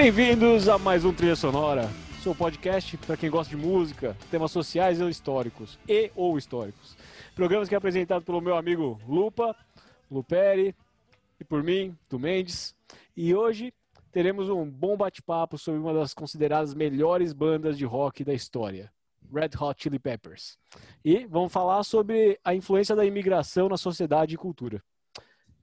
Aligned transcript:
Bem-vindos 0.00 0.68
a 0.68 0.78
mais 0.78 1.04
um 1.04 1.12
Trilha 1.12 1.34
Sonora, 1.34 1.90
seu 2.22 2.32
podcast 2.32 2.96
para 2.98 3.16
quem 3.16 3.28
gosta 3.28 3.56
de 3.56 3.60
música, 3.60 4.16
temas 4.30 4.52
sociais 4.52 5.00
ou 5.00 5.08
históricos, 5.08 5.76
e 5.88 6.12
ou 6.14 6.38
históricos. 6.38 6.96
Programas 7.34 7.68
que 7.68 7.74
é 7.74 7.78
apresentado 7.78 8.24
pelo 8.24 8.40
meu 8.40 8.56
amigo 8.56 9.00
Lupa, 9.08 9.56
Luperi, 10.08 10.72
e 11.40 11.44
por 11.44 11.64
mim, 11.64 11.98
do 12.08 12.16
Mendes. 12.16 12.76
E 13.16 13.34
hoje 13.34 13.74
teremos 14.12 14.48
um 14.48 14.64
bom 14.70 14.96
bate-papo 14.96 15.58
sobre 15.58 15.80
uma 15.80 15.92
das 15.92 16.14
consideradas 16.14 16.74
melhores 16.74 17.32
bandas 17.32 17.76
de 17.76 17.84
rock 17.84 18.22
da 18.22 18.32
história, 18.32 18.92
Red 19.34 19.50
Hot 19.60 19.82
Chili 19.82 19.98
Peppers. 19.98 20.56
E 21.04 21.26
vamos 21.26 21.52
falar 21.52 21.82
sobre 21.82 22.38
a 22.44 22.54
influência 22.54 22.94
da 22.94 23.04
imigração 23.04 23.68
na 23.68 23.76
sociedade 23.76 24.36
e 24.36 24.38
cultura. 24.38 24.80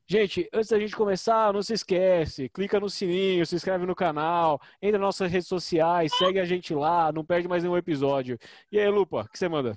Gente, 0.07 0.47
antes 0.53 0.69
da 0.69 0.79
gente 0.79 0.95
começar, 0.95 1.51
não 1.51 1.63
se 1.63 1.73
esquece, 1.73 2.47
clica 2.49 2.79
no 2.79 2.89
sininho, 2.89 3.45
se 3.45 3.55
inscreve 3.55 3.87
no 3.87 3.95
canal, 3.95 4.61
entra 4.79 4.99
nas 4.99 5.07
nossas 5.07 5.31
redes 5.31 5.47
sociais, 5.47 6.15
segue 6.15 6.39
a 6.39 6.45
gente 6.45 6.75
lá, 6.75 7.11
não 7.11 7.25
perde 7.25 7.47
mais 7.47 7.63
nenhum 7.63 7.75
episódio. 7.75 8.37
E 8.71 8.79
aí, 8.79 8.87
Lupa, 8.87 9.21
o 9.21 9.29
que 9.29 9.39
você 9.39 9.49
manda? 9.49 9.75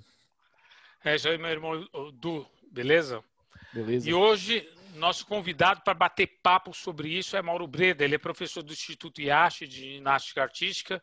É, 1.02 1.16
isso 1.16 1.28
aí, 1.28 1.38
meu 1.38 1.50
irmão 1.50 1.88
Du, 2.12 2.46
beleza? 2.70 3.24
Beleza. 3.72 4.10
E 4.10 4.12
hoje, 4.12 4.68
nosso 4.96 5.26
convidado 5.26 5.80
para 5.80 5.94
bater 5.94 6.26
papo 6.42 6.74
sobre 6.74 7.08
isso 7.08 7.34
é 7.34 7.40
Mauro 7.40 7.66
Breda. 7.66 8.04
Ele 8.04 8.16
é 8.16 8.18
professor 8.18 8.62
do 8.62 8.72
Instituto 8.72 9.22
IASH 9.22 9.60
de 9.60 9.94
Ginástica 9.94 10.42
Artística, 10.42 11.02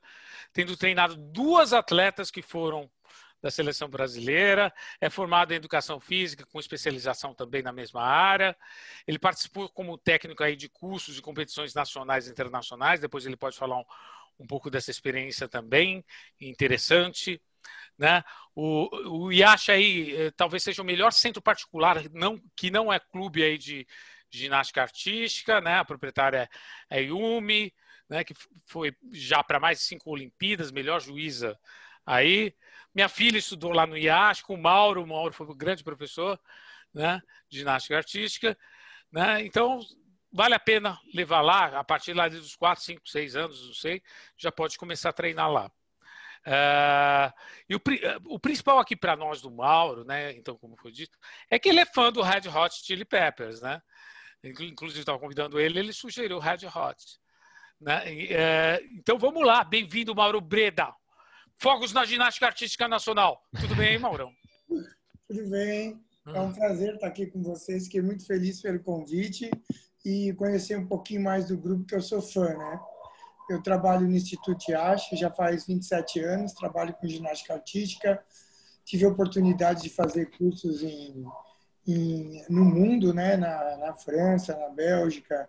tendo 0.53 0.77
treinado 0.77 1.15
duas 1.15 1.73
atletas 1.73 2.29
que 2.29 2.43
foram 2.43 2.89
da 3.45 3.51
seleção 3.51 3.87
brasileira, 3.87 4.73
é 4.99 5.07
formado 5.07 5.51
em 5.53 5.55
educação 5.55 5.99
física, 5.99 6.47
com 6.47 6.59
especialização 6.59 7.31
também 7.31 7.61
na 7.61 7.71
mesma 7.71 8.01
área. 8.01 8.57
Ele 9.05 9.19
participou 9.19 9.69
como 9.69 9.99
técnico 9.99 10.43
aí 10.43 10.55
de 10.55 10.67
cursos 10.67 11.13
de 11.13 11.21
competições 11.21 11.71
nacionais 11.75 12.27
e 12.27 12.31
internacionais, 12.31 12.99
depois 12.99 13.23
ele 13.23 13.37
pode 13.37 13.55
falar 13.55 13.77
um, 13.77 13.83
um 14.39 14.47
pouco 14.47 14.71
dessa 14.71 14.89
experiência 14.89 15.47
também, 15.47 16.03
interessante. 16.41 17.39
Né? 17.95 18.23
O, 18.55 19.27
o 19.27 19.31
IACH 19.31 19.69
aí 19.69 20.15
eh, 20.15 20.31
talvez 20.31 20.63
seja 20.63 20.81
o 20.81 20.85
melhor 20.85 21.13
centro 21.13 21.39
particular, 21.39 22.01
não, 22.13 22.41
que 22.55 22.71
não 22.71 22.91
é 22.91 22.99
clube 22.99 23.43
aí 23.43 23.59
de 23.59 23.85
ginástica 24.27 24.81
artística, 24.81 25.61
né? 25.61 25.75
a 25.75 25.85
proprietária 25.85 26.49
é 26.89 27.03
Yumi, 27.03 27.71
né? 28.09 28.23
que 28.23 28.33
foi 28.65 28.97
já 29.11 29.43
para 29.43 29.59
mais 29.59 29.77
de 29.77 29.83
cinco 29.83 30.09
Olimpíadas, 30.09 30.71
melhor 30.71 30.99
juíza 30.99 31.55
aí. 32.03 32.51
Minha 32.95 33.09
filha 33.09 33.37
estudou 33.37 33.73
lá 33.73 33.85
no 33.85 33.97
IAS 33.97 34.41
com 34.41 34.55
o 34.55 34.61
Mauro, 34.61 35.03
o 35.03 35.07
Mauro 35.07 35.33
foi 35.33 35.45
um 35.45 35.55
grande 35.55 35.83
professor 35.83 36.39
né, 36.93 37.21
de 37.49 37.59
ginástica 37.59 37.97
artística. 37.97 38.57
Né? 39.11 39.45
Então, 39.45 39.81
vale 40.31 40.55
a 40.55 40.59
pena 40.59 40.97
levar 41.13 41.41
lá, 41.41 41.77
a 41.77 41.83
partir 41.83 42.13
lá 42.13 42.29
dos 42.29 42.55
4, 42.55 42.81
5, 42.81 43.07
6 43.09 43.35
anos, 43.35 43.67
não 43.67 43.73
sei, 43.73 44.01
já 44.37 44.49
pode 44.49 44.77
começar 44.77 45.09
a 45.09 45.13
treinar 45.13 45.51
lá. 45.51 45.69
Uh, 46.47 47.33
e 47.67 47.75
o, 47.75 47.81
o, 48.25 48.39
principal 48.39 48.79
aqui 48.79 48.95
para 48.95 49.15
nós 49.15 49.41
do 49.41 49.51
Mauro, 49.51 50.05
né, 50.05 50.31
então, 50.33 50.55
como 50.57 50.77
foi 50.77 50.91
dito, 50.91 51.17
é 51.49 51.59
que 51.59 51.67
ele 51.67 51.79
é 51.81 51.85
fã 51.85 52.11
do 52.11 52.21
Red 52.21 52.47
Hot 52.47 52.75
Chili 52.85 53.03
Peppers, 53.03 53.61
né? 53.61 53.81
Inclusive, 54.43 54.99
estava 54.99 55.17
convidando 55.17 55.59
ele, 55.59 55.79
ele 55.79 55.91
sugeriu 55.91 56.37
Red 56.37 56.67
Hot. 56.67 57.19
Né? 57.81 58.13
E, 58.13 58.25
uh, 58.27 58.87
então, 58.91 59.17
vamos 59.17 59.43
lá. 59.43 59.63
Bem-vindo, 59.63 60.13
Mauro 60.13 60.39
Breda. 60.39 60.93
Fogos 61.57 61.93
na 61.93 62.05
Ginástica 62.05 62.47
Artística 62.47 62.87
Nacional. 62.87 63.41
Tudo 63.59 63.75
bem, 63.75 63.97
Maurão? 63.97 64.31
Tudo 65.27 65.49
bem. 65.49 65.99
É 66.27 66.39
um 66.39 66.51
prazer 66.51 66.95
estar 66.95 67.07
aqui 67.07 67.27
com 67.27 67.41
vocês. 67.41 67.85
Fiquei 67.85 68.01
muito 68.01 68.25
feliz 68.25 68.61
pelo 68.61 68.79
convite 68.79 69.49
e 70.03 70.33
conhecer 70.33 70.77
um 70.77 70.87
pouquinho 70.87 71.21
mais 71.21 71.47
do 71.47 71.57
grupo 71.57 71.85
que 71.85 71.95
eu 71.95 72.01
sou 72.01 72.21
fã, 72.21 72.55
né? 72.55 72.79
Eu 73.49 73.61
trabalho 73.61 74.07
no 74.07 74.15
Instituto 74.15 74.69
IASH 74.69 75.09
já 75.13 75.31
faz 75.31 75.67
27 75.67 76.19
anos, 76.19 76.53
trabalho 76.53 76.93
com 76.95 77.07
ginástica 77.07 77.53
artística. 77.53 78.23
Tive 78.83 79.05
a 79.05 79.09
oportunidade 79.09 79.83
de 79.83 79.89
fazer 79.89 80.31
cursos 80.31 80.81
em, 80.83 81.25
em, 81.87 82.43
no 82.49 82.65
mundo, 82.65 83.13
né? 83.13 83.37
Na, 83.37 83.77
na 83.77 83.93
França, 83.93 84.57
na 84.57 84.69
Bélgica, 84.69 85.47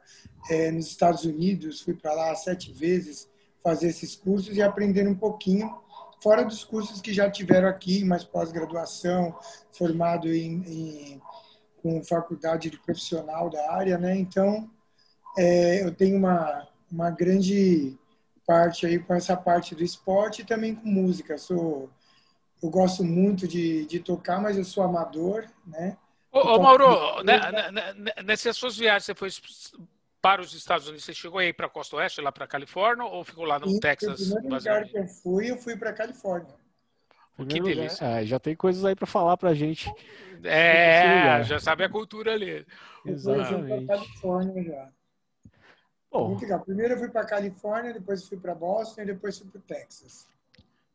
é, 0.50 0.70
nos 0.70 0.86
Estados 0.86 1.24
Unidos. 1.24 1.80
Fui 1.80 1.94
para 1.94 2.12
lá 2.12 2.34
sete 2.34 2.70
vezes 2.72 3.28
fazer 3.62 3.88
esses 3.88 4.14
cursos 4.14 4.56
e 4.56 4.62
aprender 4.62 5.08
um 5.08 5.16
pouquinho 5.16 5.85
fora 6.26 6.44
dos 6.44 6.64
cursos 6.64 7.00
que 7.00 7.12
já 7.14 7.30
tiveram 7.30 7.68
aqui, 7.68 8.04
mais 8.04 8.24
pós-graduação, 8.24 9.38
formado 9.70 10.26
em, 10.34 10.60
em, 10.66 11.22
com 11.80 12.02
faculdade 12.02 12.68
de 12.68 12.80
profissional 12.80 13.48
da 13.48 13.72
área, 13.72 13.96
né? 13.96 14.16
Então, 14.16 14.68
é, 15.38 15.84
eu 15.84 15.94
tenho 15.94 16.16
uma, 16.16 16.66
uma 16.90 17.12
grande 17.12 17.96
parte 18.44 18.84
aí 18.86 18.98
com 18.98 19.14
essa 19.14 19.36
parte 19.36 19.72
do 19.72 19.84
esporte 19.84 20.42
e 20.42 20.44
também 20.44 20.74
com 20.74 20.88
música. 20.88 21.38
Sou, 21.38 21.88
eu 22.60 22.70
gosto 22.70 23.04
muito 23.04 23.46
de, 23.46 23.86
de 23.86 24.00
tocar, 24.00 24.40
mas 24.40 24.58
eu 24.58 24.64
sou 24.64 24.82
amador, 24.82 25.46
né? 25.64 25.96
Ô, 26.32 26.40
ô 26.40 26.60
Mauro, 26.60 27.22
né, 27.22 27.38
né, 27.52 27.70
né, 27.70 28.12
nessas 28.24 28.56
suas 28.56 28.76
viagens, 28.76 29.04
você 29.04 29.14
foi 29.14 29.30
para 30.26 30.42
os 30.42 30.52
Estados 30.52 30.88
Unidos, 30.88 31.04
você 31.04 31.14
chegou 31.14 31.38
aí 31.38 31.52
para 31.52 31.66
a 31.66 31.70
Costa 31.70 31.94
Oeste, 31.94 32.20
lá 32.20 32.32
para 32.32 32.46
a 32.46 32.48
Califórnia, 32.48 33.04
ou 33.04 33.22
ficou 33.22 33.44
lá 33.44 33.60
no 33.60 33.78
Texas? 33.78 34.28
No 34.28 34.34
primeiro 34.40 34.56
lugar 34.56 34.84
que 34.84 34.98
eu 34.98 35.06
fui, 35.06 35.50
eu 35.52 35.56
fui 35.56 35.76
para 35.76 35.90
a 35.90 35.92
Califórnia. 35.92 36.52
Que 37.48 37.60
delícia. 37.60 38.04
É, 38.04 38.26
já 38.26 38.40
tem 38.40 38.56
coisas 38.56 38.84
aí 38.84 38.96
para 38.96 39.06
falar 39.06 39.36
para 39.36 39.50
a 39.50 39.54
gente. 39.54 39.88
É, 40.42 41.44
já 41.44 41.60
sabe 41.60 41.84
a 41.84 41.88
cultura 41.88 42.32
ali. 42.32 42.66
Exatamente. 43.04 43.52
Eu 43.52 43.78
fui 43.78 43.86
para 43.86 43.96
Califórnia 43.98 44.64
já. 44.64 44.88
Bom. 46.10 46.28
Muito 46.30 46.42
legal. 46.42 46.60
Primeiro 46.60 46.94
eu 46.94 46.98
fui 46.98 47.08
para 47.08 47.24
Califórnia, 47.24 47.92
depois 47.92 48.26
fui 48.26 48.38
para 48.38 48.54
Boston 48.54 49.02
e 49.02 49.06
depois 49.06 49.38
fui 49.38 49.48
para 49.48 49.58
o 49.58 49.62
Texas. 49.62 50.26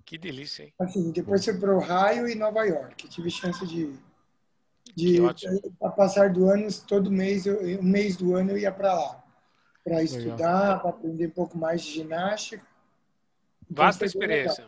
Que 0.03 0.17
delícia, 0.17 0.63
hein? 0.63 0.73
Assim, 0.77 1.11
depois 1.11 1.45
fui 1.45 1.57
para 1.57 1.73
Ohio 1.73 2.27
e 2.27 2.35
Nova 2.35 2.65
York. 2.65 3.07
tive 3.07 3.31
chance 3.31 3.65
de 3.65 3.97
de 4.95 5.19
a 5.81 5.89
passar 5.89 6.31
do 6.31 6.49
ano 6.49 6.67
todo 6.85 7.09
mês 7.09 7.45
eu, 7.45 7.61
um 7.79 7.83
mês 7.83 8.17
do 8.17 8.35
ano 8.35 8.51
eu 8.51 8.57
ia 8.57 8.71
para 8.71 8.93
lá 8.93 9.20
para 9.83 10.03
estudar, 10.03 10.79
para 10.79 10.89
aprender 10.89 11.27
um 11.27 11.31
pouco 11.31 11.57
mais 11.57 11.81
de 11.81 11.91
ginástica. 11.91 12.65
Então, 13.69 13.85
vasta 13.85 14.05
experiência. 14.05 14.67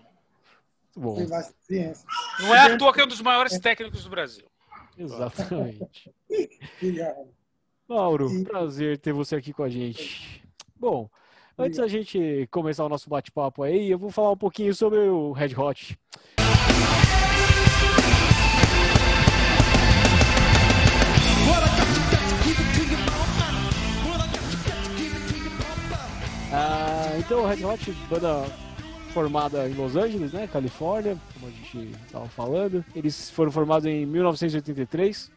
Bom. 0.96 1.16
Foi 1.16 1.26
vasta 1.26 1.54
experiência. 1.60 2.06
Não 2.40 2.56
é 2.56 2.74
à 2.74 2.78
toa 2.78 2.94
que 2.94 3.02
é 3.02 3.04
um 3.04 3.08
dos 3.08 3.22
maiores 3.22 3.60
técnicos 3.60 4.04
do 4.04 4.10
Brasil. 4.10 4.46
Exatamente. 4.98 6.14
Obrigado. 6.78 7.28
Mauro, 7.88 8.30
Sim. 8.30 8.44
prazer 8.44 8.98
ter 8.98 9.14
você 9.14 9.36
aqui 9.36 9.52
com 9.52 9.64
a 9.64 9.70
gente. 9.70 10.44
Bom, 10.76 11.10
antes 11.58 11.80
da 11.80 11.88
gente 11.88 12.48
começar 12.50 12.86
o 12.86 12.90
nosso 12.90 13.10
bate-papo 13.10 13.64
aí, 13.64 13.90
eu 13.90 13.98
vou 13.98 14.10
falar 14.10 14.32
um 14.32 14.38
pouquinho 14.38 14.74
sobre 14.74 15.00
o 15.00 15.32
Red 15.32 15.56
Hot. 15.56 15.98
Então, 27.20 27.44
o 27.44 27.48
Red 27.48 27.64
Hot, 27.66 27.92
banda 28.10 28.46
formada 29.14 29.70
em 29.70 29.74
Los 29.74 29.96
Angeles, 29.96 30.34
né, 30.34 30.48
Califórnia, 30.48 31.18
como 31.34 31.48
a 31.48 31.50
gente 31.52 31.92
estava 32.06 32.28
falando. 32.28 32.84
Eles 32.96 33.30
foram 33.30 33.52
formados 33.52 33.86
em 33.86 34.06
1983. 34.06 35.32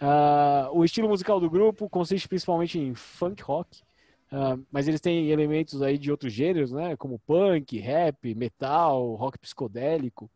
Ah, 0.00 0.70
o 0.72 0.84
estilo 0.84 1.08
musical 1.08 1.38
do 1.38 1.50
grupo 1.50 1.88
consiste 1.90 2.26
principalmente 2.26 2.78
em 2.78 2.94
funk 2.94 3.42
rock, 3.42 3.82
ah, 4.30 4.56
mas 4.70 4.88
eles 4.88 5.00
têm 5.00 5.28
elementos 5.28 5.82
aí 5.82 5.98
de 5.98 6.10
outros 6.10 6.32
gêneros, 6.32 6.72
né, 6.72 6.96
como 6.96 7.18
punk, 7.18 7.78
rap, 7.78 8.34
metal, 8.34 9.14
rock 9.14 9.38
psicodélico. 9.38 10.30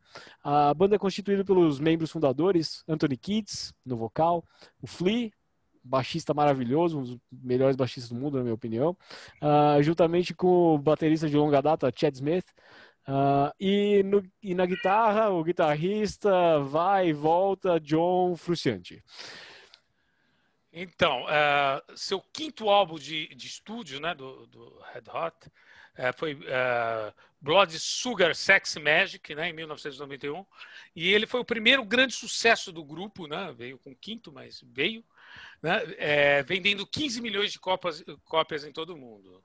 A 0.45 0.75
banda 0.75 0.97
é 0.97 0.99
constituída 0.99 1.45
pelos 1.45 1.81
membros 1.81 2.11
fundadores 2.11 2.85
Anthony 2.87 3.17
Kids 3.17 3.73
no 3.85 3.97
vocal, 3.97 4.45
o 4.83 4.87
Flea 4.87 5.31
baixista 5.87 6.35
maravilhoso, 6.35 6.99
um 6.99 7.03
dos 7.03 7.19
melhores 7.31 7.77
baixistas 7.77 8.11
do 8.11 8.21
mundo, 8.21 8.39
na 8.39 8.43
minha 8.43 8.55
opinião, 8.55 8.97
uh, 9.43 9.83
juntamente 9.83 10.35
com 10.35 10.75
o 10.75 10.79
baterista 10.79 11.29
de 11.29 11.37
longa 11.37 11.63
data, 11.63 11.93
Chad 11.95 12.15
Smith. 12.15 12.47
Uh, 13.09 13.55
e, 13.61 14.03
no, 14.03 14.21
e, 14.43 14.53
na 14.53 14.67
guitarra, 14.67 15.31
o 15.31 15.45
guitarrista 15.45 16.59
vai 16.61 17.11
e 17.11 17.13
volta, 17.13 17.79
John 17.79 18.35
Frusciante. 18.37 19.03
Então, 20.73 21.23
uh, 21.23 21.97
seu 21.97 22.21
quinto 22.21 22.69
álbum 22.69 22.97
de, 22.97 23.29
de 23.29 23.47
estúdio 23.47 24.01
né, 24.01 24.15
do, 24.15 24.47
do 24.49 24.79
Red 24.93 25.05
Hot 25.11 25.47
uh, 25.47 26.19
foi 26.19 26.35
uh, 26.35 27.15
Blood 27.41 27.79
Sugar 27.79 28.35
Sex 28.35 28.77
Magic, 28.77 29.35
né, 29.35 29.49
em 29.49 29.53
1991. 29.53 30.45
E 30.95 31.15
ele 31.15 31.27
foi 31.27 31.41
o 31.41 31.45
primeiro 31.45 31.85
grande 31.85 32.13
sucesso 32.13 32.73
do 32.73 32.85
grupo, 32.85 33.27
né, 33.27 33.55
veio 33.57 33.79
com 33.79 33.95
quinto, 33.95 34.33
mas 34.33 34.63
veio 34.67 35.03
né, 35.63 35.83
é, 35.99 36.43
vendendo 36.43 36.87
15 36.87 37.21
milhões 37.21 37.53
de 37.53 37.59
cópias, 37.59 38.03
em 38.65 38.73
todo 38.73 38.95
o 38.95 38.97
mundo. 38.97 39.43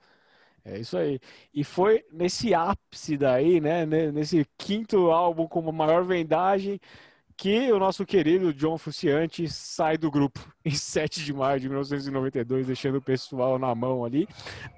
É 0.64 0.78
isso 0.78 0.98
aí. 0.98 1.20
E 1.54 1.64
foi 1.64 2.06
nesse 2.12 2.54
ápice 2.54 3.18
daí, 3.18 3.60
né, 3.60 3.86
nesse 3.86 4.46
quinto 4.58 5.10
álbum 5.10 5.48
como 5.48 5.72
maior 5.72 6.04
vendagem, 6.04 6.80
que 7.36 7.72
o 7.72 7.80
nosso 7.80 8.06
querido 8.06 8.54
John 8.54 8.78
Frusciante 8.78 9.50
sai 9.50 9.98
do 9.98 10.12
grupo 10.12 10.40
em 10.64 10.70
7 10.76 11.24
de 11.26 11.34
maio 11.34 11.60
de 11.60 11.68
1992, 11.68 12.68
deixando 12.68 13.00
o 13.00 13.02
pessoal 13.02 13.58
na 13.58 13.74
mão 13.74 14.06
ali. 14.06 14.28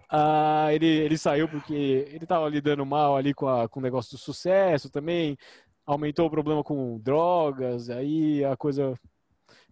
Uh, 0.09 0.69
ele, 0.71 0.88
ele 0.88 1.18
saiu 1.18 1.50
porque 1.50 1.74
ele 1.74 2.24
estava 2.24 2.48
lidando 2.48 2.86
mal 2.86 3.18
ali 3.18 3.33
com, 3.33 3.50
a, 3.50 3.68
com 3.68 3.81
o 3.81 3.83
negócio 3.83 4.12
do 4.12 4.18
sucesso 4.18 4.89
também, 4.89 5.38
aumentou 5.86 6.27
o 6.27 6.31
problema 6.31 6.63
com 6.63 6.98
drogas, 7.00 7.89
aí 7.89 8.45
a 8.45 8.56
coisa 8.56 8.98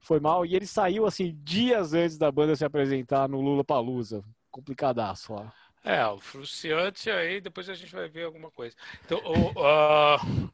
foi 0.02 0.20
mal. 0.20 0.46
E 0.46 0.56
ele 0.56 0.68
saiu 0.68 1.06
assim 1.06 1.38
dias 1.44 1.94
antes 1.94 2.18
da 2.18 2.32
banda 2.32 2.56
se 2.56 2.66
apresentar 2.66 3.30
no 3.30 3.40
Lula 3.40 3.64
Palusa. 3.64 4.24
Complicadaço 4.50 5.34
lá. 5.34 5.54
É, 5.84 6.06
o 6.06 6.20
Fruciante 6.20 7.10
aí, 7.10 7.42
depois 7.42 7.68
a 7.70 7.74
gente 7.74 7.94
vai 7.94 8.08
ver 8.08 8.26
alguma 8.26 8.52
coisa. 8.52 8.76
Então, 9.04 9.20
o, 9.20 9.50
uh, 9.52 10.52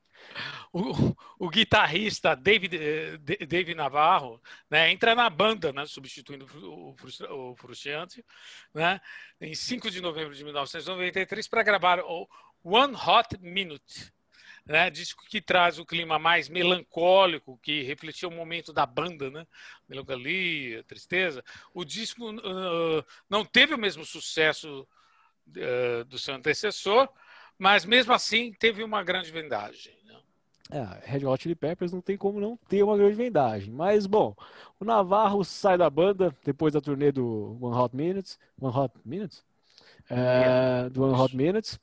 o, 0.71 1.15
o, 1.37 1.49
guitarrista 1.49 2.33
David, 2.33 2.77
eh, 2.77 3.17
David 3.45 3.75
Navarro 3.75 4.41
né, 4.69 4.89
entra 4.89 5.13
na 5.15 5.29
banda, 5.29 5.73
né, 5.73 5.85
substituindo 5.85 6.47
o, 6.63 6.95
o 7.51 7.55
Fruciante, 7.55 8.23
né, 8.73 9.01
em 9.41 9.53
5 9.53 9.91
de 9.91 10.01
novembro 10.01 10.33
de 10.33 10.43
1993, 10.45 11.47
para 11.49 11.63
gravar 11.63 11.99
o 11.99 12.27
One 12.63 12.95
Hot 12.95 13.37
Minute. 13.41 14.13
Né, 14.67 14.89
disco 14.89 15.23
que 15.29 15.39
traz 15.41 15.79
o 15.79 15.85
clima 15.85 16.19
mais 16.19 16.49
melancólico, 16.49 17.57
que 17.63 17.83
refletia 17.83 18.27
o 18.27 18.31
momento 18.31 18.73
da 18.73 18.85
banda, 18.85 19.31
né? 19.31 19.47
Melancolia, 19.87 20.83
tristeza. 20.83 21.43
O 21.73 21.85
disco 21.85 22.29
uh, 22.29 23.03
não 23.29 23.45
teve 23.45 23.73
o 23.73 23.77
mesmo 23.77 24.03
sucesso 24.03 24.85
uh, 25.47 26.03
do 26.05 26.19
seu 26.19 26.35
antecessor, 26.35 27.07
mas 27.57 27.85
mesmo 27.85 28.11
assim 28.11 28.51
teve 28.51 28.83
uma 28.83 29.03
grande 29.03 29.31
vendagem. 29.31 29.97
Né? 30.05 30.15
É, 30.69 31.11
Red 31.11 31.25
Hot 31.25 31.41
Chili 31.41 31.55
Peppers 31.55 31.93
não 31.93 32.01
tem 32.01 32.17
como 32.17 32.39
não 32.39 32.57
ter 32.67 32.83
uma 32.83 32.97
grande 32.97 33.15
vendagem. 33.15 33.73
Mas, 33.73 34.05
bom, 34.05 34.35
o 34.79 34.85
Navarro 34.85 35.43
sai 35.43 35.77
da 35.77 35.89
banda 35.89 36.35
depois 36.43 36.73
da 36.73 36.81
turnê 36.81 37.11
do 37.11 37.57
One 37.61 37.75
Hot 37.75 37.95
Minutes. 37.95 38.37
One 38.59 38.75
Hot 38.75 38.93
Minutes? 39.05 39.45
É, 40.09 40.89
do 40.89 41.03
One 41.03 41.19
Hot 41.19 41.35
Minutes. 41.35 41.79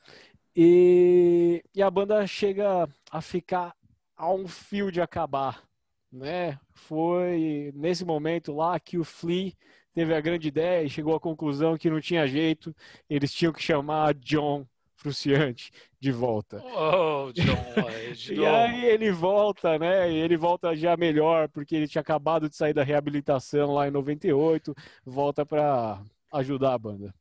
E, 0.56 1.62
e 1.74 1.82
a 1.82 1.90
banda 1.90 2.26
chega 2.26 2.88
a 3.10 3.20
ficar 3.20 3.74
a 4.16 4.32
um 4.32 4.46
fio 4.46 4.90
de 4.92 5.00
acabar. 5.00 5.62
Né? 6.10 6.58
Foi 6.72 7.72
nesse 7.74 8.04
momento 8.04 8.54
lá 8.54 8.78
que 8.78 8.96
o 8.96 9.04
Flea 9.04 9.52
teve 9.92 10.14
a 10.14 10.20
grande 10.20 10.48
ideia 10.48 10.84
e 10.84 10.90
chegou 10.90 11.14
à 11.14 11.20
conclusão 11.20 11.78
que 11.78 11.90
não 11.90 12.00
tinha 12.00 12.26
jeito, 12.26 12.74
eles 13.08 13.32
tinham 13.32 13.52
que 13.52 13.62
chamar 13.62 14.14
John 14.14 14.66
Fruciante 14.96 15.70
de 16.00 16.10
volta. 16.10 16.62
Oh, 16.64 17.32
John, 17.32 17.74
e 18.32 18.46
aí 18.46 18.84
ele 18.86 19.10
volta, 19.10 19.78
né? 19.78 20.10
E 20.10 20.16
ele 20.16 20.36
volta 20.36 20.74
já 20.74 20.96
melhor, 20.96 21.48
porque 21.48 21.74
ele 21.74 21.88
tinha 21.88 22.00
acabado 22.00 22.48
de 22.48 22.56
sair 22.56 22.72
da 22.72 22.82
reabilitação 22.82 23.74
lá 23.74 23.86
em 23.86 23.90
98, 23.90 24.74
volta 25.04 25.44
para 25.44 26.00
ajudar 26.32 26.74
a 26.74 26.78
banda. 26.78 27.14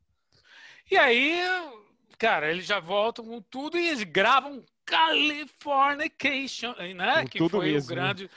E 0.89 0.97
aí, 0.97 1.41
cara, 2.17 2.51
eles 2.51 2.65
já 2.65 2.79
voltam 2.79 3.25
com 3.25 3.41
tudo 3.41 3.77
e 3.77 3.87
eles 3.87 4.03
gravam 4.03 4.63
Californication, 4.85 6.73
né? 6.95 7.23
Com 7.23 7.29
que 7.29 7.49
foi 7.49 7.71
mesmo, 7.71 7.89
grande. 7.89 8.23
Né? 8.23 8.29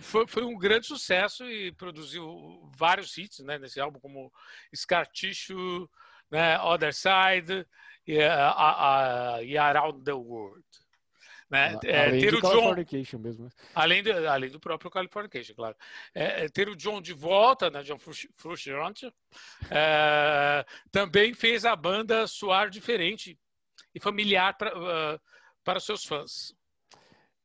foi, 0.00 0.26
foi 0.26 0.44
um 0.44 0.56
grande 0.56 0.86
sucesso 0.86 1.44
e 1.44 1.72
produziu 1.72 2.70
vários 2.76 3.16
hits 3.16 3.40
né, 3.40 3.58
nesse 3.58 3.80
álbum, 3.80 3.98
como 3.98 4.32
Scar 4.74 5.06
Tissue, 5.06 5.88
né, 6.30 6.58
Other 6.60 6.92
Side 6.92 7.66
e, 8.06 8.18
uh, 8.18 9.38
uh, 9.38 9.42
e 9.42 9.56
Around 9.56 10.04
the 10.04 10.12
World. 10.12 10.64
Né? 11.48 11.78
É, 11.84 12.06
além 12.06 12.20
ter 12.20 12.32
do 12.32 12.38
o 12.38 12.40
John, 12.40 13.18
mesmo. 13.20 13.44
Né? 13.44 13.50
Além, 13.74 14.02
de, 14.02 14.10
além 14.10 14.50
do 14.50 14.58
próprio 14.58 14.90
Californication, 14.90 15.54
claro. 15.54 15.76
É, 16.14 16.44
é 16.44 16.48
ter 16.48 16.68
o 16.68 16.74
John 16.76 17.00
de 17.00 17.12
volta, 17.12 17.70
né, 17.70 17.82
John 17.82 17.98
Frusciante, 18.36 19.12
é, 19.70 20.64
também 20.90 21.34
fez 21.34 21.64
a 21.64 21.76
banda 21.76 22.26
soar 22.26 22.68
diferente 22.68 23.38
e 23.94 24.00
familiar 24.00 24.56
pra, 24.56 24.76
uh, 24.76 25.20
para 25.62 25.78
seus 25.78 26.04
fãs. 26.04 26.54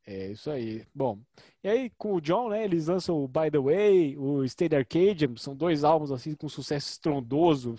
É 0.05 0.31
isso 0.31 0.49
aí. 0.49 0.83
Bom, 0.93 1.19
e 1.63 1.69
aí 1.69 1.91
com 1.91 2.15
o 2.15 2.21
John, 2.21 2.49
né, 2.49 2.63
eles 2.63 2.87
lançam 2.87 3.15
o 3.15 3.27
By 3.27 3.51
the 3.51 3.59
Way, 3.59 4.17
o 4.17 4.43
State 4.45 4.75
Arcadium, 4.75 5.37
são 5.37 5.55
dois 5.55 5.83
álbuns 5.83 6.11
assim 6.11 6.33
com 6.33 6.49
sucesso 6.49 6.89
estrondoso. 6.89 7.75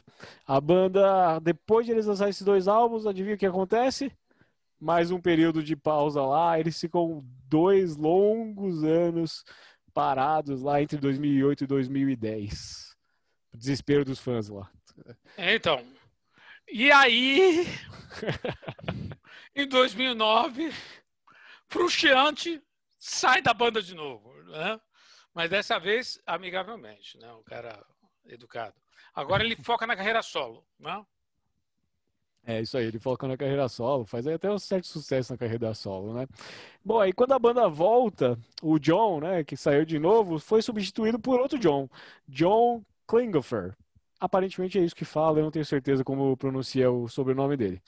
A 0.46 0.60
banda, 0.60 1.40
depois 1.40 1.84
de 1.84 1.92
eles 1.92 2.06
lançarem 2.06 2.30
esses 2.30 2.44
dois 2.44 2.68
álbuns, 2.68 3.06
adivinha 3.06 3.34
o 3.34 3.38
que 3.38 3.44
acontece? 3.44 4.12
Mais 4.82 5.12
um 5.12 5.20
período 5.20 5.62
de 5.62 5.76
pausa 5.76 6.20
lá, 6.22 6.58
eles 6.58 6.80
ficam 6.80 7.24
dois 7.48 7.96
longos 7.96 8.82
anos 8.82 9.44
parados 9.94 10.60
lá 10.60 10.82
entre 10.82 10.98
2008 10.98 11.62
e 11.62 11.66
2010. 11.68 12.96
Desespero 13.54 14.04
dos 14.04 14.18
fãs 14.18 14.48
lá. 14.48 14.68
Então, 15.38 15.86
e 16.68 16.90
aí, 16.90 17.64
em 19.54 19.68
2009 19.68 20.72
Frustiante 21.68 22.60
sai 22.98 23.40
da 23.40 23.54
banda 23.54 23.80
de 23.80 23.94
novo, 23.94 24.34
né? 24.42 24.80
Mas 25.32 25.48
dessa 25.48 25.78
vez 25.78 26.20
amigavelmente, 26.26 27.16
né? 27.18 27.30
O 27.34 27.44
cara 27.44 27.86
educado. 28.26 28.74
Agora 29.14 29.44
ele 29.44 29.54
foca 29.54 29.86
na 29.86 29.94
carreira 29.94 30.22
solo, 30.22 30.66
né? 30.76 31.06
É 32.44 32.60
isso 32.60 32.76
aí, 32.76 32.86
ele 32.86 32.98
foca 32.98 33.28
na 33.28 33.36
carreira 33.36 33.68
solo, 33.68 34.04
faz 34.04 34.26
até 34.26 34.50
um 34.50 34.58
certo 34.58 34.88
sucesso 34.88 35.32
na 35.32 35.38
carreira 35.38 35.72
solo, 35.74 36.12
né? 36.12 36.26
Bom, 36.84 37.00
aí 37.00 37.12
quando 37.12 37.32
a 37.32 37.38
banda 37.38 37.68
volta, 37.68 38.36
o 38.60 38.78
John, 38.80 39.20
né, 39.20 39.44
que 39.44 39.56
saiu 39.56 39.84
de 39.84 39.98
novo, 39.98 40.40
foi 40.40 40.60
substituído 40.60 41.20
por 41.20 41.38
outro 41.38 41.58
John, 41.58 41.88
John 42.28 42.82
Klinghoffer 43.06 43.76
aparentemente 44.22 44.78
é 44.78 44.82
isso 44.82 44.94
que 44.94 45.04
fala, 45.04 45.40
eu 45.40 45.42
não 45.42 45.50
tenho 45.50 45.64
certeza 45.64 46.04
como 46.04 46.36
pronuncia 46.36 46.88
o 46.90 47.08
sobrenome 47.08 47.56
dele. 47.56 47.82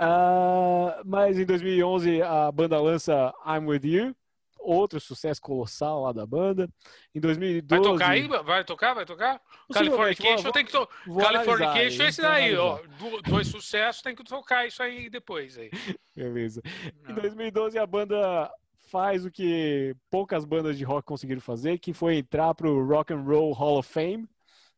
Uh, 0.00 1.02
mas 1.04 1.36
em 1.38 1.44
2011 1.44 2.22
a 2.22 2.52
banda 2.52 2.80
lança 2.80 3.34
I'm 3.44 3.66
With 3.66 3.84
You, 3.84 4.14
outro 4.62 5.00
sucesso 5.00 5.40
colossal 5.40 6.02
lá 6.02 6.12
da 6.12 6.26
banda. 6.26 6.68
Em 7.14 7.20
2012... 7.20 7.66
Vai 7.68 7.92
tocar 7.92 8.10
aí? 8.10 8.28
Vai 8.28 8.64
tocar? 8.64 8.94
Vai 8.94 9.04
tocar? 9.04 9.40
Californication 9.72 10.52
tem 10.52 10.64
que 10.64 10.72
tocar. 10.72 10.94
Californication 11.20 12.04
é 12.04 12.08
esse 12.08 12.22
daí, 12.22 12.56
ó. 12.56 12.80
Dois 13.28 13.48
sucessos, 13.48 14.02
tem 14.02 14.14
que 14.14 14.24
tocar 14.24 14.66
isso 14.66 14.82
aí 14.82 15.10
depois. 15.10 15.58
Aí. 15.58 15.70
Beleza. 16.14 16.62
Não. 17.02 17.12
Em 17.12 17.14
2012 17.14 17.78
a 17.78 17.86
banda 17.86 18.50
faz 18.90 19.24
o 19.24 19.30
que 19.30 19.96
poucas 20.10 20.44
bandas 20.44 20.76
de 20.76 20.84
rock 20.84 21.06
conseguiram 21.06 21.40
fazer, 21.40 21.78
que 21.78 21.92
foi 21.92 22.16
entrar 22.16 22.54
pro 22.54 22.86
Rock 22.86 23.12
and 23.12 23.22
Roll 23.22 23.52
Hall 23.52 23.78
of 23.78 23.88
Fame, 23.90 24.28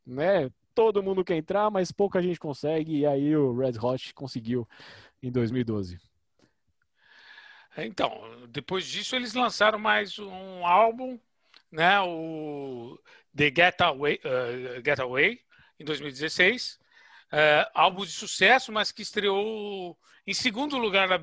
né? 0.05 0.49
todo 0.75 1.01
mundo 1.01 1.23
quer 1.23 1.37
entrar, 1.37 1.71
mas 1.71 1.91
pouca 1.91 2.21
gente 2.21 2.37
consegue, 2.37 2.97
e 2.97 3.05
aí 3.05 3.35
o 3.35 3.55
Red 3.55 3.79
Hot 3.81 4.13
conseguiu 4.13 4.67
em 5.23 5.31
2012. 5.31 5.97
Então, 7.77 8.47
depois 8.47 8.85
disso 8.85 9.15
eles 9.15 9.33
lançaram 9.33 9.77
mais 9.77 10.17
um 10.17 10.65
álbum, 10.65 11.19
né, 11.71 11.99
o 12.01 12.97
The 13.35 13.51
Getaway, 13.53 14.19
uh, 14.23 14.81
Getaway 14.83 15.41
em 15.77 15.83
2016, 15.83 16.79
uh, 17.33 17.69
álbum 17.73 18.05
de 18.05 18.11
sucesso, 18.11 18.71
mas 18.71 18.91
que 18.91 19.01
estreou 19.01 19.97
em 20.25 20.33
segundo 20.33 20.77
lugar 20.77 21.09
na 21.09 21.21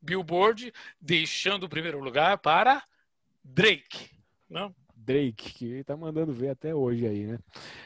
Billboard, 0.00 0.72
deixando 1.00 1.64
o 1.64 1.68
primeiro 1.68 1.98
lugar 1.98 2.38
para 2.38 2.82
Drake. 3.42 4.10
Não? 4.48 4.74
Drake, 4.94 5.52
que 5.52 5.84
tá 5.84 5.96
mandando 5.96 6.32
ver 6.32 6.50
até 6.50 6.72
hoje 6.72 7.06
aí, 7.06 7.26
né? 7.26 7.38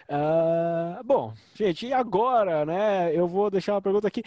Uh, 0.08 1.02
bom, 1.02 1.34
gente, 1.54 1.86
e 1.86 1.92
agora, 1.94 2.66
né? 2.66 3.14
Eu 3.14 3.26
vou 3.26 3.50
deixar 3.50 3.72
uma 3.72 3.82
pergunta 3.82 4.06
aqui. 4.06 4.22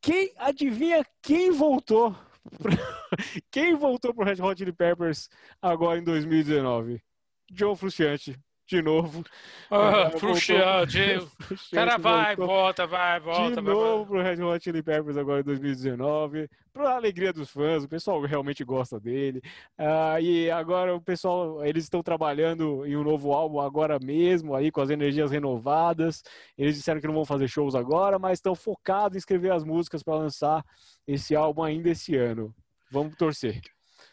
Quem 0.00 0.32
adivinha 0.36 1.06
quem 1.22 1.52
voltou? 1.52 2.16
Quem 3.50 3.74
voltou 3.74 4.14
pro 4.14 4.24
Red 4.24 4.42
Hot 4.42 4.58
Chili 4.58 4.72
Peppers 4.72 5.28
agora 5.60 5.98
em 5.98 6.04
2019? 6.04 7.02
Joe 7.50 7.76
Frusciante 7.76 8.38
de 8.66 8.82
novo. 8.82 9.24
Ah, 9.70 10.10
Frustiante. 10.18 11.00
O 11.72 11.74
cara 11.74 11.98
vai, 11.98 12.36
volta, 12.36 12.86
vai, 12.86 13.20
volta. 13.20 13.56
De 13.56 13.62
novo 13.62 14.06
pro 14.06 14.22
Red 14.22 14.42
Hot 14.42 14.62
Chili 14.62 14.82
Peppers 14.82 15.16
agora 15.16 15.40
em 15.40 15.44
2019. 15.44 16.48
Pra 16.72 16.96
alegria 16.96 17.32
dos 17.32 17.50
fãs, 17.50 17.84
o 17.84 17.88
pessoal 17.88 18.20
realmente 18.22 18.64
gosta 18.64 18.98
dele. 18.98 19.42
Uh, 19.78 20.20
e 20.20 20.50
agora 20.50 20.94
o 20.94 21.00
pessoal, 21.00 21.64
eles 21.64 21.84
estão 21.84 22.02
trabalhando 22.02 22.86
em 22.86 22.96
um 22.96 23.02
novo 23.02 23.32
álbum 23.32 23.60
agora 23.60 23.98
mesmo, 23.98 24.54
aí 24.54 24.70
com 24.70 24.80
as 24.80 24.90
energias 24.90 25.30
renovadas. 25.30 26.22
Eles 26.56 26.76
disseram 26.76 27.00
que 27.00 27.06
não 27.06 27.14
vão 27.14 27.24
fazer 27.24 27.48
shows 27.48 27.74
agora, 27.74 28.18
mas 28.18 28.38
estão 28.38 28.54
focados 28.54 29.16
em 29.16 29.18
escrever 29.18 29.52
as 29.52 29.64
músicas 29.64 30.02
para 30.02 30.16
lançar 30.16 30.64
esse 31.06 31.34
álbum 31.34 31.62
ainda 31.62 31.90
esse 31.90 32.16
ano. 32.16 32.54
Vamos 32.90 33.16
torcer. 33.16 33.60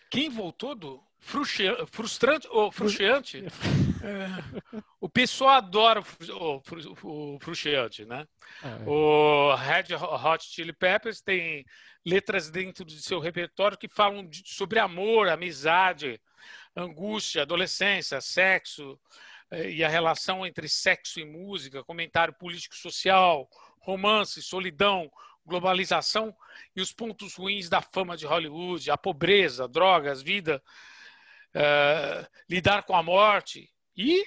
Quem 0.09 0.29
voltou 0.29 0.75
do 0.75 1.01
frustrante 1.19 2.47
ou 2.49 2.71
frustrante. 2.71 3.43
É. 4.01 4.27
O 5.01 5.09
pessoal 5.09 5.49
adora 5.57 6.01
o, 6.01 6.61
o, 7.03 7.35
o 7.35 7.39
frustrante, 7.41 8.05
né? 8.05 8.25
É. 8.63 8.89
O 8.89 9.53
Red 9.55 9.93
Hot 9.93 10.41
Chili 10.41 10.71
Peppers 10.71 11.19
tem 11.19 11.65
letras 12.05 12.49
dentro 12.49 12.85
do 12.85 12.93
seu 12.93 13.19
repertório 13.19 13.77
que 13.77 13.89
falam 13.89 14.25
de, 14.25 14.41
sobre 14.45 14.79
amor, 14.79 15.27
amizade, 15.27 16.17
angústia, 16.73 17.41
adolescência, 17.41 18.21
sexo 18.21 18.97
eh, 19.51 19.71
e 19.71 19.83
a 19.83 19.89
relação 19.89 20.45
entre 20.45 20.69
sexo 20.69 21.19
e 21.19 21.25
música, 21.25 21.83
comentário 21.83 22.33
político-social, 22.33 23.49
romance, 23.81 24.41
solidão, 24.41 25.11
globalização 25.45 26.33
e 26.75 26.81
os 26.81 26.93
pontos 26.93 27.35
ruins 27.35 27.67
da 27.67 27.81
fama 27.81 28.15
de 28.15 28.25
Hollywood, 28.25 28.89
a 28.89 28.97
pobreza, 28.97 29.67
drogas, 29.67 30.21
vida, 30.21 30.61
uh, 31.55 32.27
lidar 32.49 32.83
com 32.83 32.95
a 32.95 33.03
morte 33.03 33.69
e 33.95 34.25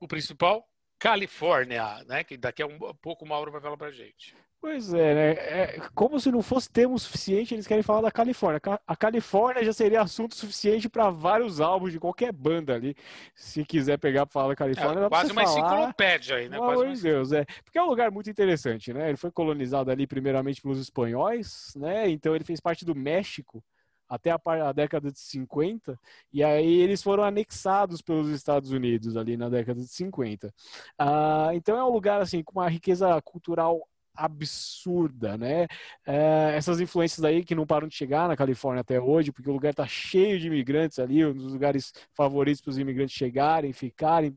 o 0.00 0.06
principal, 0.08 0.66
Califórnia, 0.98 2.04
né? 2.06 2.24
Que 2.24 2.36
daqui 2.36 2.62
a 2.62 2.66
um 2.66 2.78
pouco 3.00 3.24
o 3.24 3.28
Mauro 3.28 3.52
vai 3.52 3.60
falar 3.60 3.76
para 3.76 3.90
gente. 3.90 4.36
Pois 4.60 4.92
é, 4.92 5.14
né? 5.14 5.30
É, 5.30 5.80
como 5.94 6.18
se 6.18 6.32
não 6.32 6.42
fosse 6.42 6.68
termo 6.68 6.98
suficiente, 6.98 7.54
eles 7.54 7.66
querem 7.66 7.82
falar 7.82 8.00
da 8.00 8.10
Califórnia. 8.10 8.60
A 8.84 8.96
Califórnia 8.96 9.62
já 9.62 9.72
seria 9.72 10.02
assunto 10.02 10.34
suficiente 10.34 10.88
para 10.88 11.10
vários 11.10 11.60
álbuns 11.60 11.92
de 11.92 12.00
qualquer 12.00 12.32
banda 12.32 12.74
ali. 12.74 12.96
Se 13.36 13.64
quiser 13.64 13.98
pegar 13.98 14.26
para 14.26 14.32
falar 14.32 14.48
da 14.48 14.56
Califórnia, 14.56 15.04
é, 15.04 15.08
quase 15.08 15.30
uma 15.30 15.44
falar. 15.44 15.60
enciclopédia 15.60 16.36
aí, 16.36 16.48
né? 16.48 16.56
Pelo 16.56 16.70
amor 16.70 16.92
de 16.92 17.00
Deus, 17.00 17.30
é. 17.30 17.44
Porque 17.62 17.78
é 17.78 17.82
um 17.82 17.88
lugar 17.88 18.10
muito 18.10 18.28
interessante, 18.28 18.92
né? 18.92 19.08
Ele 19.08 19.16
foi 19.16 19.30
colonizado 19.30 19.92
ali 19.92 20.08
primeiramente 20.08 20.60
pelos 20.60 20.80
espanhóis, 20.80 21.72
né? 21.76 22.10
Então 22.10 22.34
ele 22.34 22.44
fez 22.44 22.58
parte 22.58 22.84
do 22.84 22.96
México 22.96 23.62
até 24.08 24.30
a, 24.30 24.40
a, 24.68 24.72
década 24.72 25.12
de 25.12 25.18
50, 25.20 25.98
e 26.32 26.42
aí 26.42 26.80
eles 26.80 27.02
foram 27.02 27.24
anexados 27.24 28.00
pelos 28.02 28.28
Estados 28.30 28.70
Unidos 28.72 29.16
ali 29.16 29.36
na 29.36 29.48
década 29.48 29.80
de 29.80 29.88
50. 29.88 30.52
Ah, 30.98 31.50
então 31.54 31.76
é 31.76 31.84
um 31.84 31.90
lugar 31.90 32.20
assim 32.20 32.42
com 32.42 32.52
uma 32.58 32.68
riqueza 32.68 33.20
cultural 33.22 33.86
absurda, 34.18 35.38
né? 35.38 35.68
É, 36.04 36.52
essas 36.56 36.80
influências 36.80 37.24
aí 37.24 37.44
que 37.44 37.54
não 37.54 37.66
param 37.66 37.86
de 37.86 37.94
chegar 37.94 38.26
na 38.28 38.36
Califórnia 38.36 38.80
até 38.80 39.00
hoje, 39.00 39.30
porque 39.30 39.48
o 39.48 39.52
lugar 39.52 39.70
está 39.70 39.86
cheio 39.86 40.40
de 40.40 40.48
imigrantes 40.48 40.98
ali, 40.98 41.24
um 41.24 41.32
dos 41.32 41.52
lugares 41.52 41.92
favoritos 42.14 42.60
para 42.60 42.70
os 42.70 42.78
imigrantes 42.78 43.14
chegarem, 43.14 43.72
ficarem, 43.72 44.30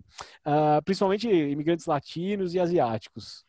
uh, 0.45 0.81
principalmente 0.85 1.27
imigrantes 1.27 1.87
latinos 1.87 2.53
e 2.53 2.59
asiáticos. 2.59 3.43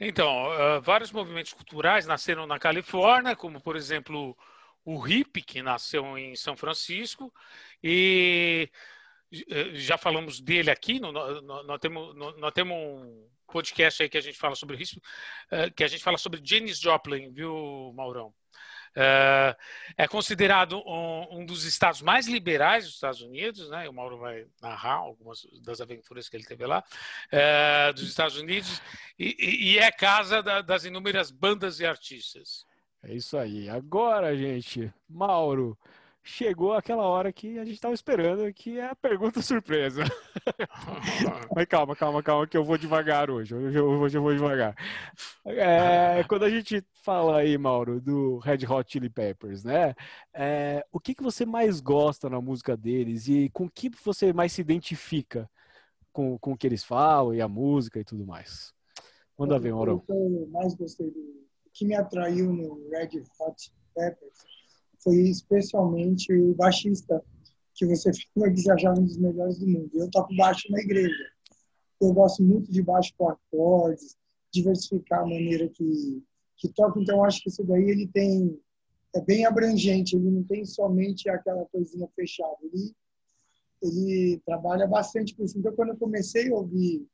Então, 0.00 0.46
uh, 0.46 0.80
vários 0.80 1.10
movimentos 1.10 1.52
culturais 1.52 2.06
nasceram 2.06 2.46
na 2.46 2.58
Califórnia, 2.58 3.34
como 3.34 3.60
por 3.60 3.76
exemplo 3.76 4.36
o 4.84 5.06
hip, 5.06 5.42
que 5.42 5.60
nasceu 5.62 6.16
em 6.16 6.34
São 6.36 6.56
Francisco, 6.56 7.32
e 7.82 8.70
eh, 9.50 9.74
já 9.74 9.98
falamos 9.98 10.40
dele 10.40 10.70
aqui, 10.70 10.98
nós 10.98 11.80
temos, 11.80 12.14
nós 12.14 12.52
temos 12.52 12.74
um 12.74 13.28
podcast 13.46 14.02
aí 14.02 14.08
que 14.08 14.16
a 14.16 14.22
gente 14.22 14.38
fala 14.38 14.54
sobre 14.54 14.76
risco, 14.76 15.00
uh, 15.52 15.72
que 15.74 15.84
a 15.84 15.88
gente 15.88 16.02
fala 16.02 16.16
sobre 16.16 16.40
Janis 16.42 16.78
Joplin, 16.78 17.30
viu, 17.32 17.92
Maurão? 17.94 18.32
Uh, 18.98 19.54
é 19.96 20.08
considerado 20.08 20.82
um, 20.84 21.38
um, 21.38 21.46
dos 21.46 21.64
estados 21.64 22.02
mais 22.02 22.26
liberais 22.26 22.84
dos 22.84 22.94
Estados 22.94 23.20
Unidos, 23.20 23.70
né? 23.70 23.88
O 23.88 23.92
Mauro 23.92 24.18
vai 24.18 24.44
narrar 24.60 24.94
algumas 24.94 25.46
das 25.62 25.80
aventuras 25.80 26.28
que 26.28 26.36
ele 26.36 26.44
teve 26.44 26.66
lá, 26.66 26.82
uh, 27.32 27.92
dos 27.92 28.08
Estados 28.08 28.36
Unidos, 28.36 28.82
e, 29.16 29.74
e 29.74 29.78
é 29.78 29.92
casa 29.92 30.42
da, 30.42 30.62
das 30.62 30.84
inúmeras 30.84 31.30
bandas 31.30 31.78
e 31.78 31.86
artistas. 31.86 32.66
É 33.00 33.14
isso 33.14 33.38
aí. 33.38 33.68
Agora, 33.68 34.36
gente, 34.36 34.92
Mauro, 35.08 35.78
chegou 36.28 36.74
aquela 36.74 37.04
hora 37.04 37.32
que 37.32 37.58
a 37.58 37.64
gente 37.64 37.76
estava 37.76 37.94
esperando, 37.94 38.52
que 38.52 38.78
é 38.78 38.90
a 38.90 38.94
pergunta 38.94 39.40
surpresa. 39.42 40.04
Mas 41.56 41.64
calma, 41.66 41.96
calma, 41.96 42.22
calma, 42.22 42.46
que 42.46 42.56
eu 42.56 42.62
vou 42.62 42.76
devagar 42.76 43.30
hoje. 43.30 43.54
Hoje 43.54 43.78
eu, 43.78 43.88
hoje 43.88 44.18
eu 44.18 44.22
vou 44.22 44.34
devagar. 44.34 44.76
É, 45.46 46.22
quando 46.28 46.44
a 46.44 46.50
gente 46.50 46.84
fala 47.02 47.38
aí, 47.38 47.56
Mauro, 47.56 47.98
do 47.98 48.38
Red 48.38 48.66
Hot 48.68 48.92
Chili 48.92 49.08
Peppers, 49.08 49.64
né? 49.64 49.94
É, 50.34 50.84
o 50.92 51.00
que, 51.00 51.14
que 51.14 51.22
você 51.22 51.46
mais 51.46 51.80
gosta 51.80 52.28
na 52.28 52.40
música 52.40 52.76
deles 52.76 53.26
e 53.26 53.48
com 53.48 53.68
que 53.68 53.90
você 54.04 54.30
mais 54.30 54.52
se 54.52 54.60
identifica 54.60 55.50
com, 56.12 56.38
com 56.38 56.52
o 56.52 56.56
que 56.58 56.66
eles 56.66 56.84
falam 56.84 57.34
e 57.34 57.40
a 57.40 57.48
música 57.48 57.98
e 57.98 58.04
tudo 58.04 58.26
mais? 58.26 58.74
Manda 59.36 59.58
ver, 59.58 59.72
Mauro. 59.72 59.96
O 59.96 60.00
que 60.00 60.12
eu 60.12 60.48
mais 60.52 60.74
gostei 60.74 61.10
do 61.10 61.38
o 61.66 61.70
que 61.72 61.86
me 61.86 61.94
atraiu 61.94 62.52
no 62.52 62.88
Red 62.90 63.22
Hot 63.38 63.72
Peppers 63.94 64.57
foi 65.02 65.16
especialmente 65.28 66.32
o 66.32 66.54
baixista, 66.54 67.22
que 67.74 67.86
você 67.86 68.10
falou 68.34 68.52
que 68.52 68.60
você 68.60 68.72
achava 68.72 68.98
um 68.98 69.04
dos 69.04 69.16
melhores 69.16 69.58
do 69.58 69.66
mundo. 69.66 69.90
Eu 69.94 70.10
toco 70.10 70.34
baixo 70.36 70.70
na 70.70 70.80
igreja. 70.80 71.14
Eu 72.00 72.12
gosto 72.12 72.42
muito 72.42 72.70
de 72.70 72.82
baixo 72.82 73.12
com 73.16 73.28
acordes, 73.28 74.16
diversificar 74.52 75.20
a 75.20 75.26
maneira 75.26 75.68
que, 75.68 76.22
que 76.56 76.68
toca. 76.72 77.00
Então, 77.00 77.24
acho 77.24 77.40
que 77.42 77.48
isso 77.48 77.64
daí 77.64 77.84
ele 77.84 78.08
tem 78.08 78.58
é 79.14 79.20
bem 79.20 79.46
abrangente. 79.46 80.16
Ele 80.16 80.30
não 80.30 80.42
tem 80.42 80.64
somente 80.64 81.28
aquela 81.28 81.64
coisinha 81.66 82.08
fechada. 82.14 82.56
Ele, 82.62 82.94
ele 83.82 84.42
trabalha 84.44 84.86
bastante 84.86 85.34
com 85.34 85.44
isso. 85.44 85.58
Então, 85.58 85.74
quando 85.74 85.90
eu 85.90 85.96
comecei 85.96 86.50
a 86.50 86.54
ouvir 86.54 87.06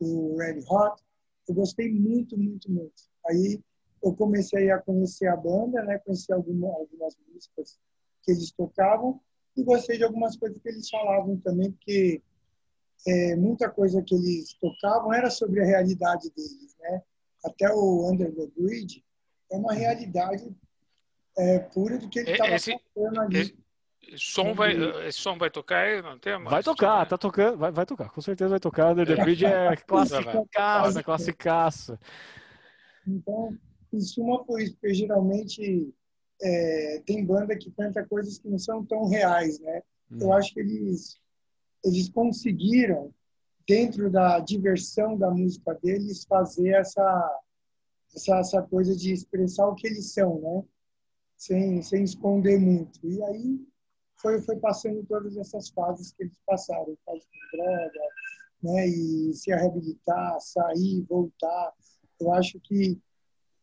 o 0.00 0.36
Red 0.36 0.60
Hot, 0.68 1.02
eu 1.48 1.54
gostei 1.54 1.92
muito, 1.92 2.36
muito, 2.36 2.70
muito. 2.70 3.02
Aí 3.26 3.60
eu 4.02 4.14
comecei 4.14 4.70
a 4.70 4.78
conhecer 4.78 5.26
a 5.26 5.36
banda, 5.36 5.82
né? 5.82 5.98
Conhecer 5.98 6.32
alguma, 6.32 6.68
algumas 6.68 7.16
músicas 7.32 7.78
que 8.22 8.32
eles 8.32 8.50
tocavam 8.52 9.20
e 9.56 9.62
gostei 9.62 9.98
de 9.98 10.04
algumas 10.04 10.36
coisas 10.36 10.58
que 10.58 10.68
eles 10.68 10.88
falavam 10.88 11.36
também, 11.38 11.72
porque 11.72 12.22
é, 13.06 13.36
muita 13.36 13.68
coisa 13.68 14.02
que 14.02 14.14
eles 14.14 14.54
tocavam 14.54 15.12
era 15.12 15.30
sobre 15.30 15.60
a 15.60 15.66
realidade 15.66 16.30
deles, 16.30 16.76
né? 16.80 17.02
Até 17.44 17.72
o 17.72 18.10
Under 18.10 18.34
the 18.34 18.46
Bridge 18.56 19.04
é 19.50 19.56
uma 19.56 19.72
realidade 19.72 20.54
é, 21.36 21.58
pura 21.60 21.98
do 21.98 22.08
que 22.08 22.20
ele 22.20 22.32
estava 22.32 22.50
passando 22.50 23.20
ali. 23.20 23.56
Esse, 24.02 24.24
som 24.24 24.54
vai, 24.54 24.74
esse 25.06 25.18
som 25.18 25.36
vai 25.36 25.50
tocar 25.50 25.84
aí? 25.84 26.02
Não 26.02 26.18
tem 26.18 26.42
Vai 26.42 26.62
tocar, 26.62 27.06
tá 27.06 27.18
tocando, 27.18 27.58
vai, 27.58 27.70
vai 27.70 27.86
tocar, 27.86 28.10
com 28.10 28.20
certeza 28.20 28.50
vai 28.50 28.60
tocar. 28.60 28.92
Under 28.92 29.06
the 29.06 29.16
Bridge 29.22 29.44
é 29.44 29.76
classicaça, 29.76 31.02
classicaça. 31.02 32.00
Então, 33.06 33.56
em 33.96 34.00
suma 34.00 34.44
foi 34.44 34.64
isso, 34.64 34.72
porque 34.74 34.94
geralmente 34.94 35.94
é, 36.40 37.02
tem 37.06 37.24
banda 37.24 37.56
que 37.56 37.70
canta 37.72 38.06
coisas 38.06 38.38
que 38.38 38.48
não 38.48 38.58
são 38.58 38.84
tão 38.84 39.06
reais, 39.06 39.58
né? 39.60 39.82
Hum. 40.10 40.18
Eu 40.20 40.32
acho 40.32 40.54
que 40.54 40.60
eles, 40.60 41.20
eles 41.84 42.08
conseguiram, 42.08 43.12
dentro 43.66 44.10
da 44.10 44.38
diversão 44.40 45.16
da 45.16 45.30
música 45.30 45.74
deles, 45.82 46.24
fazer 46.24 46.70
essa, 46.70 47.40
essa, 48.14 48.38
essa 48.38 48.62
coisa 48.62 48.96
de 48.96 49.12
expressar 49.12 49.68
o 49.68 49.74
que 49.74 49.86
eles 49.86 50.12
são, 50.12 50.40
né? 50.40 50.64
Sem, 51.36 51.82
sem 51.82 52.02
esconder 52.02 52.58
muito. 52.58 52.98
E 53.04 53.22
aí 53.22 53.66
foi, 54.16 54.40
foi 54.42 54.56
passando 54.56 55.04
todas 55.04 55.36
essas 55.36 55.68
fases 55.68 56.12
que 56.12 56.24
eles 56.24 56.36
passaram, 56.46 56.96
fase 57.04 57.20
com 57.20 57.56
droga, 57.56 58.00
né? 58.62 58.88
E 58.88 59.34
se 59.34 59.50
reabilitar, 59.50 60.40
sair, 60.40 61.04
voltar. 61.08 61.72
Eu 62.20 62.32
acho 62.32 62.58
que 62.60 63.00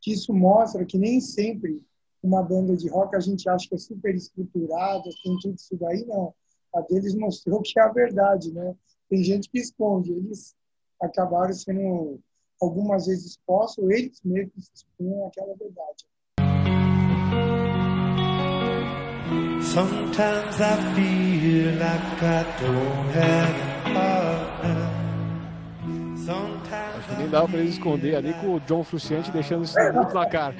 que 0.05 0.13
isso 0.13 0.31
mostra 0.31 0.85
que 0.85 0.99
nem 0.99 1.19
sempre 1.19 1.83
uma 2.21 2.43
banda 2.43 2.77
de 2.77 2.87
rock 2.87 3.15
a 3.15 3.19
gente 3.19 3.49
acha 3.49 3.67
que 3.67 3.73
é 3.73 3.77
super 3.79 4.13
estruturada, 4.13 5.09
tem 5.23 5.35
tudo 5.41 5.55
isso 5.55 5.75
daí, 5.77 6.05
não. 6.05 6.31
A 6.75 6.81
deles 6.81 7.15
mostrou 7.15 7.59
que 7.63 7.79
é 7.79 7.81
a 7.81 7.91
verdade, 7.91 8.53
né? 8.53 8.75
Tem 9.09 9.23
gente 9.23 9.49
que 9.49 9.57
esconde, 9.57 10.11
eles 10.11 10.55
acabaram 11.01 11.51
sendo 11.53 12.19
algumas 12.61 13.07
vezes 13.07 13.31
expostos, 13.31 13.83
eles 13.89 14.21
mesmos 14.23 14.69
expunham 14.75 15.25
aquela 15.25 15.55
verdade. 15.55 16.05
Sometimes 19.63 20.61
I 20.61 20.77
feel 20.93 21.79
like 21.79 22.21
I 22.21 22.43
don't 22.61 23.09
have 23.17 23.55
a 23.59 23.93
partner. 23.95 25.05
Que 26.15 26.54
nem 27.17 27.29
dava 27.29 27.47
pra 27.47 27.59
eles 27.59 27.73
esconder 27.73 28.15
ali 28.15 28.33
com 28.35 28.55
o 28.55 28.59
John 28.61 28.83
Fruciante 28.83 29.31
deixando 29.31 29.63
isso 29.63 29.75
muito 29.93 30.13
na 30.13 30.25
cara. 30.27 30.55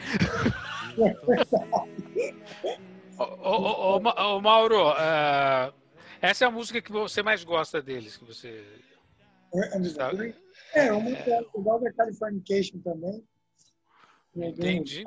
ô, 3.18 3.24
ô, 3.24 3.98
ô, 3.98 4.36
ô, 4.36 4.42
Mauro, 4.42 4.90
uh, 4.92 5.74
essa 6.22 6.46
é 6.46 6.48
a 6.48 6.52
música 6.52 6.82
que 6.82 6.92
você 6.92 7.22
mais 7.22 7.44
gosta 7.44 7.82
deles, 7.82 8.18
que 8.18 8.26
você. 8.26 8.64
É, 10.74 10.92
uma 10.92 11.12
que 11.12 11.32
é 11.32 11.40
igual 11.56 11.80
da 11.80 11.94
Californication 11.94 12.80
também. 12.80 13.24
Entendi. 14.36 15.04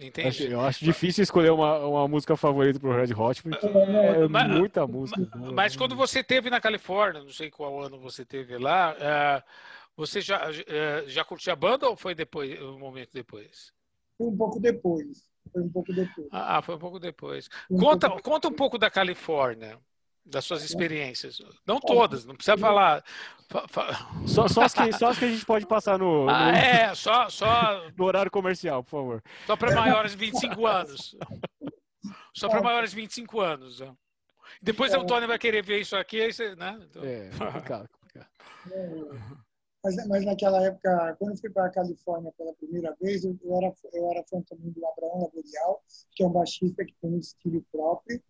Entendi. 0.00 0.50
Eu 0.50 0.60
acho 0.60 0.84
difícil 0.84 1.22
escolher 1.22 1.50
uma, 1.50 1.78
uma 1.86 2.08
música 2.08 2.36
favorita 2.36 2.78
pro 2.78 2.94
Red 2.94 3.14
Hot, 3.14 3.42
porque 3.42 3.66
é, 3.66 4.24
é 4.24 4.28
mas, 4.28 4.50
muita 4.50 4.86
música. 4.86 5.26
Mas, 5.34 5.52
mas, 5.52 5.76
quando 5.76 5.96
você 5.96 6.22
teve 6.22 6.50
na 6.50 6.60
Califórnia, 6.60 7.22
não 7.22 7.30
sei 7.30 7.50
qual 7.50 7.80
ano 7.80 7.98
você 7.98 8.24
teve 8.24 8.58
lá, 8.58 8.94
uh, 8.94 9.42
você 9.96 10.20
já, 10.20 10.50
eh, 10.66 11.04
já 11.06 11.24
curtiu 11.24 11.52
a 11.52 11.56
banda 11.56 11.88
ou 11.88 11.96
foi 11.96 12.14
depois, 12.14 12.60
um 12.60 12.78
momento 12.78 13.10
depois? 13.12 13.72
Foi 14.18 14.26
um 14.26 14.36
pouco 14.36 14.60
depois. 14.60 15.24
Foi 15.52 15.62
um 15.62 15.70
pouco 15.70 15.92
depois. 15.92 16.28
Ah, 16.30 16.60
foi 16.60 16.74
um 16.74 16.78
pouco 16.78 16.98
depois. 16.98 17.48
Um 17.70 17.78
conta, 17.78 18.08
pouco 18.08 18.22
conta 18.22 18.48
um 18.48 18.52
pouco 18.52 18.78
da 18.78 18.90
Califórnia, 18.90 19.78
das 20.24 20.44
suas 20.44 20.62
experiências. 20.62 21.40
Não 21.66 21.80
todas, 21.80 22.26
não 22.26 22.34
precisa 22.34 22.58
falar. 22.58 23.02
Só, 24.26 24.48
só, 24.48 24.62
as, 24.62 24.74
que, 24.74 24.92
só 24.98 25.08
as 25.08 25.18
que 25.18 25.24
a 25.24 25.30
gente 25.30 25.46
pode 25.46 25.66
passar 25.66 25.98
no. 25.98 26.28
Ah, 26.28 26.52
no... 26.52 26.58
é, 26.58 26.94
só, 26.94 27.28
só. 27.30 27.88
No 27.96 28.04
horário 28.04 28.30
comercial, 28.30 28.82
por 28.84 28.90
favor. 28.90 29.22
Só 29.46 29.56
para 29.56 29.74
maiores 29.74 30.12
de 30.12 30.18
25 30.18 30.66
anos. 30.66 31.16
Só 32.34 32.48
para 32.48 32.62
maiores 32.62 32.90
de 32.90 32.96
25 32.96 33.40
anos. 33.40 33.82
Depois 34.60 34.92
é. 34.92 34.98
o 34.98 35.04
Tony 35.04 35.26
vai 35.26 35.38
querer 35.38 35.62
ver 35.62 35.80
isso 35.80 35.96
aqui, 35.96 36.20
aí 36.20 36.32
você, 36.32 36.54
né? 36.54 36.78
Então... 36.82 37.04
É, 37.04 37.30
complicado, 37.30 37.88
complicado. 37.88 38.28
É, 38.70 39.45
mas, 39.86 40.06
mas 40.08 40.24
naquela 40.24 40.64
época, 40.64 41.16
quando 41.18 41.32
eu 41.32 41.36
fui 41.36 41.50
para 41.50 41.66
a 41.66 41.70
Califórnia 41.70 42.32
pela 42.36 42.52
primeira 42.54 42.96
vez, 43.00 43.24
eu, 43.24 43.38
eu, 43.44 43.56
era, 43.56 43.72
eu 43.92 44.10
era 44.10 44.24
fã 44.24 44.42
também 44.42 44.70
do 44.72 44.84
Abraão 44.84 45.22
Laborial, 45.22 45.80
que 46.12 46.24
é 46.24 46.26
um 46.26 46.32
baixista 46.32 46.84
que 46.84 46.94
tem 47.00 47.12
um 47.12 47.18
estilo 47.18 47.64
próprio, 47.70 48.20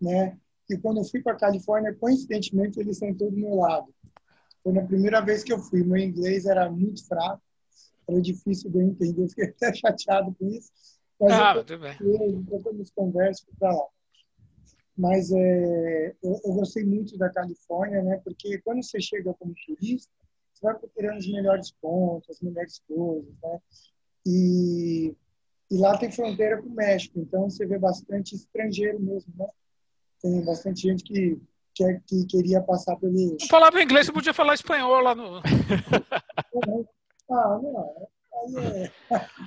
né? 0.00 0.38
E 0.68 0.76
quando 0.76 0.98
eu 0.98 1.04
fui 1.04 1.22
para 1.22 1.32
a 1.32 1.38
Califórnia, 1.38 1.94
coincidentemente, 1.94 2.78
ele 2.78 2.92
sentou 2.92 3.30
do 3.30 3.36
meu 3.36 3.54
lado. 3.54 3.92
Foi 4.62 4.72
na 4.72 4.82
primeira 4.82 5.20
vez 5.20 5.42
que 5.42 5.52
eu 5.52 5.58
fui. 5.58 5.82
Meu 5.82 5.96
inglês 5.96 6.44
era 6.44 6.70
muito 6.70 7.06
fraco, 7.06 7.42
era 8.06 8.20
difícil 8.20 8.70
de 8.70 8.78
eu 8.78 8.82
entender, 8.82 9.28
fiquei 9.30 9.46
até 9.46 9.72
chateado 9.74 10.34
com 10.38 10.46
isso. 10.46 10.70
Mas 11.18 11.32
ah, 11.32 11.54
eu, 11.56 11.64
tudo 11.64 11.80
bem. 11.80 12.44
Trocamos 12.44 12.90
conversas 12.90 13.46
para 13.58 13.72
lá. 13.72 13.86
Mas 14.96 15.32
é, 15.32 16.14
eu, 16.22 16.40
eu, 16.44 16.52
gostei 16.52 16.84
muito 16.84 17.16
da 17.16 17.30
Califórnia, 17.30 18.02
né? 18.02 18.20
Porque 18.22 18.58
quando 18.58 18.84
você 18.84 19.00
chega 19.00 19.32
como 19.34 19.54
turista, 19.66 20.12
vai 20.62 20.74
procurando 20.74 21.18
os 21.18 21.30
melhores 21.30 21.70
pontos, 21.72 22.30
as 22.30 22.40
melhores 22.40 22.80
coisas, 22.88 23.34
né? 23.42 23.58
E, 24.24 25.14
e 25.70 25.78
lá 25.78 25.98
tem 25.98 26.10
fronteira 26.10 26.62
com 26.62 26.68
o 26.68 26.74
México, 26.74 27.18
então 27.18 27.50
você 27.50 27.66
vê 27.66 27.78
bastante 27.78 28.34
estrangeiro 28.34 29.00
mesmo, 29.00 29.32
né? 29.36 29.46
Tem 30.22 30.44
bastante 30.44 30.82
gente 30.82 31.02
que 31.02 31.40
que, 31.74 31.84
é, 31.84 32.00
que 32.06 32.26
queria 32.26 32.60
passar 32.60 32.96
pelo. 32.96 33.12
Não 33.12 33.48
falava 33.48 33.82
inglês, 33.82 34.06
você 34.06 34.12
podia 34.12 34.34
falar 34.34 34.54
espanhol 34.54 35.00
lá 35.00 35.14
no. 35.14 35.38
ah, 37.30 37.58
não. 37.62 38.08
Aí 38.32 38.56
é... 38.56 38.90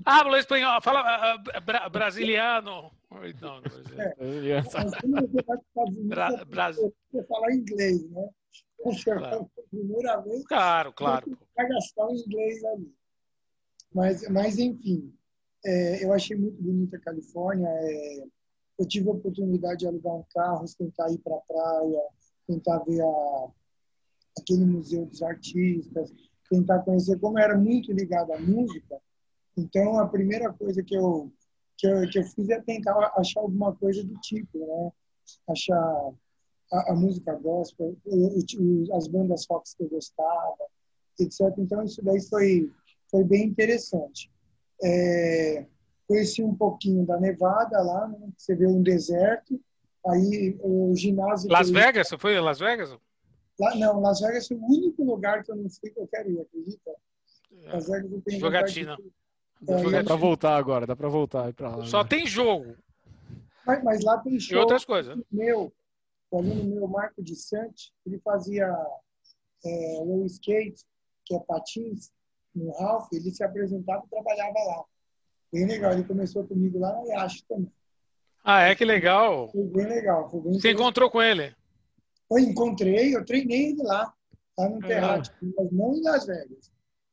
Ah, 0.05 0.23
espanhol, 0.39 0.81
fala 0.81 1.35
uh, 1.35 1.61
bra 1.61 1.89
brasiliano. 1.89 2.91
Não, 3.11 3.11
não 3.11 3.23
é. 3.23 3.33
Bra 6.05 6.45
Brasil. 6.45 6.93
Você 7.11 7.23
falar 7.23 7.53
inglês, 7.53 8.09
né? 8.09 8.29
Claro. 9.03 9.49
primeira 9.69 10.17
vez. 10.21 10.45
Claro, 10.45 10.93
claro. 10.93 11.37
Vai 11.55 11.67
gastar 11.67 12.07
o 12.07 12.15
inglês 12.15 12.63
ali. 12.65 12.93
Mas, 13.93 14.27
mas 14.29 14.59
enfim, 14.59 15.13
é, 15.65 16.03
eu 16.03 16.13
achei 16.13 16.37
muito 16.37 16.61
bonita 16.61 16.97
a 16.97 17.01
Califórnia. 17.01 17.67
É, 17.67 18.23
eu 18.77 18.87
tive 18.87 19.09
a 19.09 19.13
oportunidade 19.13 19.79
de 19.79 19.87
alugar 19.87 20.13
um 20.13 20.25
carro, 20.33 20.65
tentar 20.77 21.09
ir 21.11 21.17
para 21.19 21.35
a 21.35 21.41
praia, 21.41 22.01
tentar 22.47 22.79
ver 22.79 23.01
a, 23.01 23.47
aquele 24.37 24.65
museu 24.65 25.05
dos 25.05 25.21
artistas, 25.23 26.13
tentar 26.49 26.79
conhecer 26.79 27.17
como 27.19 27.39
era 27.39 27.57
muito 27.57 27.91
ligado 27.91 28.33
à 28.33 28.39
música. 28.39 28.99
Então, 29.57 29.97
a 29.99 30.07
primeira 30.07 30.51
coisa 30.53 30.83
que 30.83 30.95
eu 30.95 31.31
que 31.77 31.87
eu, 31.87 32.09
que 32.09 32.19
eu 32.19 32.23
fiz 32.23 32.49
é 32.49 32.61
tentar 32.61 33.13
achar 33.17 33.41
alguma 33.41 33.75
coisa 33.75 34.03
do 34.03 34.17
tipo, 34.21 34.59
né? 34.59 34.91
Achar 35.49 36.13
a, 36.71 36.91
a 36.91 36.95
música 36.95 37.33
gospel, 37.35 37.95
o, 38.05 38.39
o, 38.39 38.95
as 38.95 39.07
bandas 39.07 39.45
Fox 39.45 39.73
que 39.73 39.83
eu 39.83 39.89
gostava, 39.89 40.65
etc. 41.19 41.41
Então, 41.57 41.83
isso 41.83 42.03
daí 42.03 42.21
foi, 42.21 42.69
foi 43.09 43.23
bem 43.23 43.45
interessante. 43.45 44.31
É, 44.83 45.65
conheci 46.07 46.43
um 46.43 46.55
pouquinho 46.55 47.05
da 47.05 47.19
Nevada 47.19 47.81
lá, 47.81 48.07
né? 48.07 48.29
você 48.37 48.55
vê 48.55 48.67
um 48.67 48.81
deserto, 48.81 49.59
aí 50.07 50.57
o 50.61 50.93
ginásio... 50.95 51.49
Las 51.51 51.69
Vegas? 51.69 52.07
Você 52.07 52.17
foi 52.17 52.35
em 52.35 52.39
Las 52.39 52.59
Vegas? 52.59 52.95
Lá, 53.59 53.75
não, 53.75 54.01
Las 54.01 54.19
Vegas 54.19 54.47
foi 54.47 54.57
o 54.57 54.65
único 54.65 55.03
lugar 55.03 55.43
que 55.43 55.51
eu 55.51 55.55
não 55.55 55.69
fui 55.69 55.89
que 55.89 55.99
eu 55.99 56.07
quero 56.07 56.29
ir, 56.29 56.41
acredita? 56.41 56.91
É. 57.63 57.71
Las 57.71 57.87
Vegas 57.87 58.11
eu 58.11 58.21
tenho 58.21 58.39
Jogatina. 58.39 58.97
É, 59.67 59.91
dá 59.91 60.03
para 60.03 60.15
voltar 60.15 60.57
agora, 60.57 60.85
dá 60.85 60.95
para 60.95 61.07
voltar 61.07 61.53
para 61.53 61.77
lá. 61.77 61.85
Só 61.85 62.03
né? 62.03 62.09
tem 62.09 62.27
jogo. 62.27 62.75
Mas, 63.65 63.83
mas, 63.83 64.03
lá 64.03 64.17
tem 64.19 64.39
show. 64.39 64.57
E 64.57 64.59
outras 64.59 64.85
coisas. 64.85 65.17
Meu, 65.31 65.73
o 66.35 66.39
aluno 66.39 66.63
meu, 66.65 66.87
Marco 66.87 67.23
de 67.23 67.35
Santos, 67.35 67.93
ele 68.05 68.19
fazia 68.19 68.67
é, 69.65 69.99
o 70.01 70.25
skate, 70.25 70.83
que 71.23 71.33
é 71.33 71.39
patins, 71.39 72.11
no 72.53 72.71
Ralph, 72.71 73.07
ele 73.13 73.31
se 73.31 73.43
apresentava 73.43 74.03
e 74.05 74.09
trabalhava 74.09 74.59
lá. 74.59 74.83
Bem 75.51 75.65
legal. 75.65 75.93
Ele 75.93 76.03
começou 76.03 76.45
comigo 76.45 76.77
lá 76.79 76.91
na 76.93 77.13
Yashi 77.13 77.45
também. 77.47 77.71
Ah, 78.43 78.61
é? 78.61 78.75
Que 78.75 78.85
legal. 78.85 79.49
Foi 79.49 79.63
bem 79.63 79.87
legal. 79.87 80.29
Foi 80.29 80.41
bem 80.41 80.53
Você 80.53 80.71
encontrou 80.71 81.09
com 81.09 81.21
ele? 81.21 81.55
Eu 82.29 82.39
encontrei, 82.39 83.15
eu 83.15 83.23
treinei 83.23 83.71
ele 83.71 83.83
lá, 83.83 84.13
lá 84.57 84.69
no 84.69 84.79
Terrático, 84.79 85.37
ah. 85.41 85.47
mas 85.57 85.71
não 85.71 85.95
em 85.95 86.01
Las 86.01 86.25
Vegas. 86.25 86.71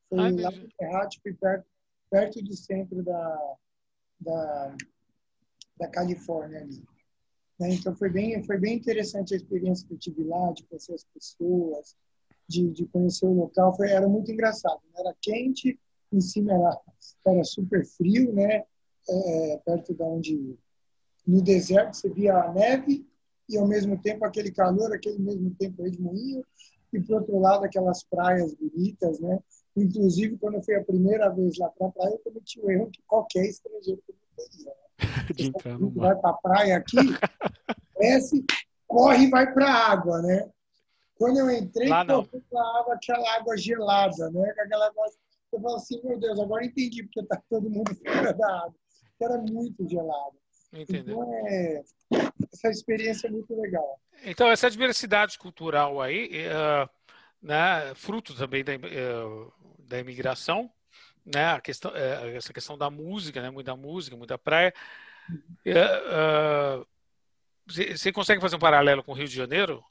Foi 0.09 0.19
ah, 0.19 0.23
lá 0.23 0.51
no 0.51 0.69
Terrático, 0.79 1.35
perto, 1.41 1.67
perto 2.11 2.43
do 2.43 2.57
centro 2.57 3.03
da, 3.03 3.57
da, 4.21 4.77
da 5.79 5.89
Califórnia 5.89 6.61
ali. 6.61 6.85
Né? 7.63 7.75
Então 7.75 7.95
foi 7.95 8.11
bem, 8.11 8.43
foi 8.43 8.59
bem 8.59 8.75
interessante 8.75 9.33
a 9.33 9.37
experiência 9.37 9.87
que 9.87 9.95
eu 9.95 9.99
tive 9.99 10.25
lá, 10.25 10.51
de 10.51 10.65
conhecer 10.65 10.95
as 10.95 11.05
pessoas, 11.05 11.97
de, 12.49 12.69
de 12.71 12.87
conhecer 12.87 13.25
o 13.25 13.33
local. 13.33 13.75
Foi, 13.77 13.89
era 13.89 14.09
muito 14.09 14.33
engraçado. 14.33 14.81
Né? 14.93 15.01
Era 15.01 15.15
quente, 15.23 15.79
em 16.13 16.21
cima 16.21 16.53
era, 16.53 16.81
era 17.25 17.45
super 17.45 17.87
frio, 17.87 18.33
né? 18.33 18.65
É, 19.09 19.61
perto 19.65 19.95
da 19.95 20.05
onde 20.05 20.57
no 21.27 21.43
deserto 21.43 21.97
você 21.97 22.09
via 22.09 22.37
a 22.37 22.53
neve 22.53 23.05
e 23.49 23.59
ao 23.59 23.67
mesmo 23.67 24.01
tempo 24.01 24.25
aquele 24.25 24.53
calor, 24.53 24.93
aquele 24.93 25.19
mesmo 25.19 25.53
tempo 25.55 25.83
redemoinho 25.83 26.45
e 26.93 27.01
por 27.01 27.17
outro 27.17 27.39
lado 27.41 27.65
aquelas 27.65 28.05
praias 28.05 28.55
bonitas, 28.55 29.19
né? 29.19 29.41
Inclusive 29.77 30.39
quando 30.39 30.55
eu 30.55 30.63
fui 30.63 30.77
a 30.77 30.85
primeira 30.85 31.29
vez 31.31 31.59
lá 31.59 31.69
para 31.71 31.89
a 31.89 31.91
praia 31.91 32.13
eu 32.13 32.19
cometi 32.19 32.61
o 32.61 32.71
erro 32.71 32.91
que 32.93 33.03
qualquer 33.03 33.45
estrangeiro. 33.47 34.03
No 35.81 35.91
vai 35.91 36.15
para 36.15 36.31
a 36.31 36.35
praia 36.35 36.77
aqui, 36.77 36.97
desce, 37.99 38.45
corre 38.87 39.25
e 39.25 39.31
vai 39.31 39.53
para 39.53 39.67
a 39.67 39.91
água, 39.91 40.23
né? 40.23 40.49
Quando 41.17 41.39
eu 41.39 41.51
entrei, 41.51 41.89
Lá 41.89 42.05
não. 42.05 42.21
a 42.21 42.79
água, 42.81 42.95
aquela 42.95 43.37
água 43.37 43.57
gelada, 43.57 44.31
né? 44.31 44.55
Aquela 44.59 44.93
eu 45.53 45.61
falo 45.61 45.77
assim, 45.77 46.01
meu 46.03 46.19
Deus, 46.19 46.41
agora 46.41 46.65
entendi 46.65 47.03
porque 47.03 47.21
está 47.21 47.41
todo 47.49 47.69
mundo 47.69 47.95
fora 48.05 48.33
da 48.33 48.57
água. 48.57 48.75
Era 49.21 49.39
muito 49.39 49.89
gelado. 49.89 50.37
Entendeu? 50.73 51.23
Então, 51.23 51.47
é, 51.47 51.83
essa 52.53 52.69
experiência 52.71 53.29
é 53.29 53.31
muito 53.31 53.55
legal. 53.55 54.01
Então, 54.25 54.49
essa 54.49 54.71
diversidade 54.71 55.39
cultural 55.39 56.01
aí, 56.01 56.31
é, 56.33 56.89
né, 57.43 57.95
fruto 57.95 58.35
também 58.35 58.65
da, 58.65 58.73
é, 58.73 58.79
da 59.81 59.99
imigração, 59.99 60.71
né, 61.25 61.53
a 61.53 61.61
questão, 61.61 61.93
é, 61.95 62.37
essa 62.37 62.53
questão 62.53 62.77
da 62.77 62.91
música, 62.91 63.41
né, 63.41 63.51
muita 63.51 63.77
música, 63.77 64.17
muita 64.17 64.39
praia. 64.39 64.73
Você 67.67 68.13
consegue 68.13 68.41
fazer 68.41 68.57
um 68.57 68.61
paralelo 68.61 69.03
com 69.03 69.13
o 69.13 69.15
Rio 69.15 69.29
de 69.29 69.35
Janeiro? 69.35 69.85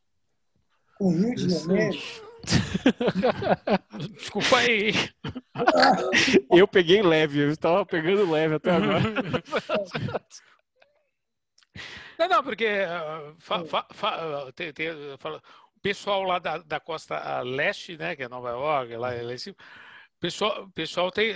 Com 0.98 1.08
o 1.08 1.16
Rio 1.16 1.36
de 1.36 1.50
Janeiro? 1.50 1.98
Desculpa 4.18 4.58
aí. 4.58 4.94
Eu 6.52 6.68
peguei 6.68 7.02
leve, 7.02 7.40
eu 7.40 7.52
estava 7.52 7.86
pegando 7.86 8.30
leve 8.30 8.56
até 8.56 8.72
agora. 8.72 9.02
Não, 12.18 12.28
não, 12.30 12.44
porque 12.44 12.68
uh, 12.68 13.36
fa, 13.40 13.66
fa, 13.66 13.88
fa, 13.90 14.46
uh, 14.46 14.54
tem, 14.54 14.72
tem, 14.72 14.90
fala, 15.18 15.42
o 15.76 15.80
pessoal 15.80 16.22
lá 16.22 16.38
da, 16.38 16.60
da 16.60 16.80
costa 16.80 17.42
leste, 17.42 17.98
né, 17.98 18.16
que 18.16 18.22
é 18.22 18.30
Nova 18.30 18.52
York, 18.52 18.96
lá, 18.96 19.10
lá 19.10 19.34
em 19.34 19.38
cima, 19.40 19.56
pessoal, 20.22 20.70
pessoal 20.70 21.12
tem, 21.12 21.34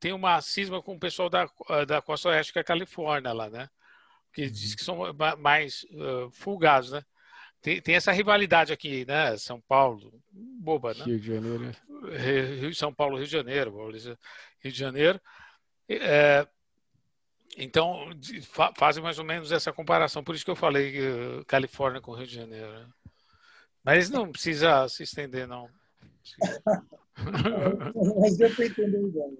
tem 0.00 0.12
uma 0.12 0.40
cisma 0.40 0.82
com 0.82 0.96
o 0.96 0.98
pessoal 0.98 1.28
da, 1.28 1.48
da 1.86 2.02
costa 2.02 2.30
oeste, 2.30 2.52
que 2.52 2.58
é 2.58 2.62
a 2.62 2.64
Califórnia 2.64 3.32
lá, 3.32 3.48
né? 3.48 3.68
Que 4.32 4.50
diz 4.50 4.74
que 4.74 4.82
são 4.82 4.98
mais 5.38 5.84
uh, 5.90 6.30
folgados, 6.32 6.90
né? 6.90 7.04
Tem, 7.60 7.80
tem, 7.80 7.94
essa 7.94 8.10
rivalidade 8.10 8.72
aqui, 8.72 9.04
né? 9.04 9.36
São 9.36 9.60
Paulo, 9.60 10.20
boba, 10.32 10.94
né? 10.94 11.04
Rio 11.04 11.20
de 11.20 11.26
Janeiro. 11.26 11.76
Rio, 12.60 12.74
São 12.74 12.92
Paulo, 12.92 13.16
Rio 13.16 13.26
de 13.26 13.32
Janeiro, 13.32 13.90
Rio 13.90 14.72
de 14.72 14.78
Janeiro. 14.78 15.20
É, 15.88 16.48
então, 17.56 18.10
fa 18.42 18.72
fazem 18.76 19.02
mais 19.02 19.18
ou 19.18 19.24
menos 19.24 19.52
essa 19.52 19.72
comparação. 19.72 20.24
Por 20.24 20.34
isso 20.34 20.44
que 20.44 20.50
eu 20.50 20.56
falei 20.56 20.98
uh, 20.98 21.44
Califórnia 21.44 22.00
com 22.00 22.14
Rio 22.14 22.26
de 22.26 22.34
Janeiro. 22.34 22.72
Né? 22.72 22.88
Mas 23.84 24.10
não 24.10 24.32
precisa 24.32 24.88
se 24.88 25.02
estender, 25.02 25.46
não. 25.46 25.68
Mas 28.20 28.36
deu 28.36 28.54
para 28.54 28.66
entender 28.66 28.98
o 28.98 29.08
ideia. 29.08 29.38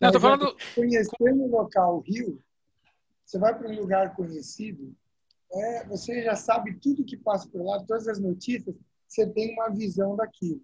Não, 0.00 0.08
estou 0.08 0.20
falando. 0.20 0.56
Conhecendo 0.74 1.42
o 1.42 1.50
local 1.50 2.00
Rio, 2.00 2.42
você 3.24 3.38
vai 3.38 3.56
para 3.56 3.68
um 3.68 3.78
lugar 3.78 4.14
conhecido, 4.14 4.94
é, 5.52 5.86
você 5.86 6.22
já 6.22 6.34
sabe 6.34 6.78
tudo 6.78 7.04
que 7.04 7.16
passa 7.16 7.48
por 7.48 7.62
lá, 7.62 7.82
todas 7.84 8.08
as 8.08 8.18
notícias, 8.18 8.74
você 9.06 9.26
tem 9.26 9.52
uma 9.52 9.68
visão 9.70 10.16
daquilo. 10.16 10.62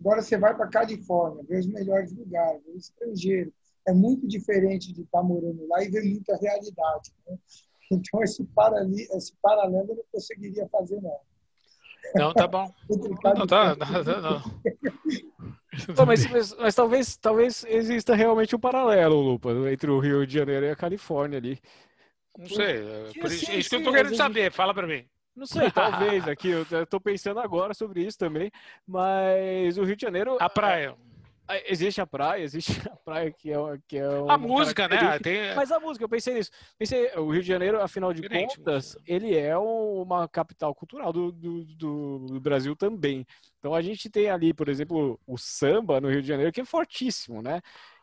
Agora 0.00 0.22
você 0.22 0.36
vai 0.38 0.54
para 0.54 0.64
a 0.64 0.70
Califórnia, 0.70 1.44
ver 1.44 1.60
os 1.60 1.66
melhores 1.66 2.12
lugares, 2.12 2.62
ver 2.64 2.72
o 2.72 2.76
estrangeiro. 2.76 3.52
É 3.86 3.92
muito 3.92 4.26
diferente 4.26 4.92
de 4.92 5.02
estar 5.02 5.18
tá 5.18 5.24
morando 5.24 5.66
lá 5.68 5.82
e 5.82 5.90
ver 5.90 6.02
muita 6.04 6.36
realidade. 6.36 7.12
Né? 7.26 7.38
Então, 7.92 8.22
esse, 8.22 8.44
parali, 8.44 9.02
esse 9.10 9.32
paralelo 9.42 9.90
eu 9.90 9.96
não 9.96 10.04
conseguiria 10.12 10.64
fazer, 10.68 11.02
não. 11.02 11.18
Não, 12.14 12.32
tá 12.32 12.46
bom. 12.46 12.72
não, 13.36 13.48
tá, 13.48 13.74
não, 13.74 14.22
não, 14.22 14.42
mas, 16.06 16.26
mas, 16.26 16.56
mas, 16.56 16.74
talvez, 16.74 17.16
talvez 17.16 17.64
exista 17.68 18.14
realmente 18.14 18.56
um 18.56 18.58
paralelo, 18.60 19.20
Lupa, 19.20 19.50
entre 19.70 19.90
o 19.90 19.98
Rio 19.98 20.26
de 20.26 20.34
Janeiro 20.34 20.66
e 20.66 20.70
a 20.70 20.76
Califórnia 20.76 21.38
ali 21.38 21.58
Não 22.36 22.46
sei. 22.46 22.78
É 22.78 23.20
por 23.20 23.30
isso, 23.30 23.52
isso 23.52 23.70
que 23.70 23.76
eu 23.76 23.84
tô 23.84 23.92
querendo 23.92 24.16
saber. 24.16 24.50
Fala 24.52 24.74
para 24.74 24.86
mim. 24.86 25.04
Não 25.34 25.46
sei, 25.46 25.70
talvez 25.72 26.26
aqui. 26.26 26.48
Eu 26.48 26.62
estou 26.82 27.00
pensando 27.00 27.40
agora 27.40 27.72
sobre 27.74 28.04
isso 28.04 28.18
também. 28.18 28.50
Mas 28.86 29.78
o 29.78 29.84
Rio 29.84 29.96
de 29.96 30.02
Janeiro. 30.02 30.36
A 30.40 30.50
praia. 30.50 30.96
Existe 31.66 32.00
a 32.00 32.06
praia, 32.06 32.42
existe 32.42 32.72
a 32.88 32.96
praia 32.96 33.30
que 33.30 33.52
é, 33.52 33.56
que 33.86 33.98
é 33.98 34.04
a 34.28 34.38
música, 34.38 34.88
né? 34.88 35.18
Tem... 35.18 35.54
Mas 35.54 35.70
a 35.72 35.80
música, 35.80 36.04
eu 36.04 36.08
pensei 36.08 36.34
nisso. 36.34 36.50
Pensei, 36.78 37.10
o 37.16 37.30
Rio 37.30 37.42
de 37.42 37.48
Janeiro, 37.48 37.80
afinal 37.80 38.12
de 38.12 38.20
Diferente, 38.20 38.56
contas, 38.56 38.94
música. 38.94 39.02
ele 39.06 39.36
é 39.36 39.56
uma 39.56 40.28
capital 40.28 40.74
cultural 40.74 41.12
do, 41.12 41.32
do, 41.32 41.64
do, 41.64 42.40
Brasil 42.40 42.76
também. 42.76 43.26
Então 43.58 43.74
a 43.74 43.82
gente 43.82 44.08
tem 44.08 44.30
ali, 44.30 44.52
por 44.52 44.68
exemplo, 44.68 45.18
o 45.26 45.36
samba 45.36 46.00
no 46.00 46.08
Rio 46.08 46.22
de 46.22 46.28
Janeiro, 46.28 46.52
que 46.52 46.60
é 46.60 46.64
fortíssimo, 46.64 47.42
né? 47.42 47.60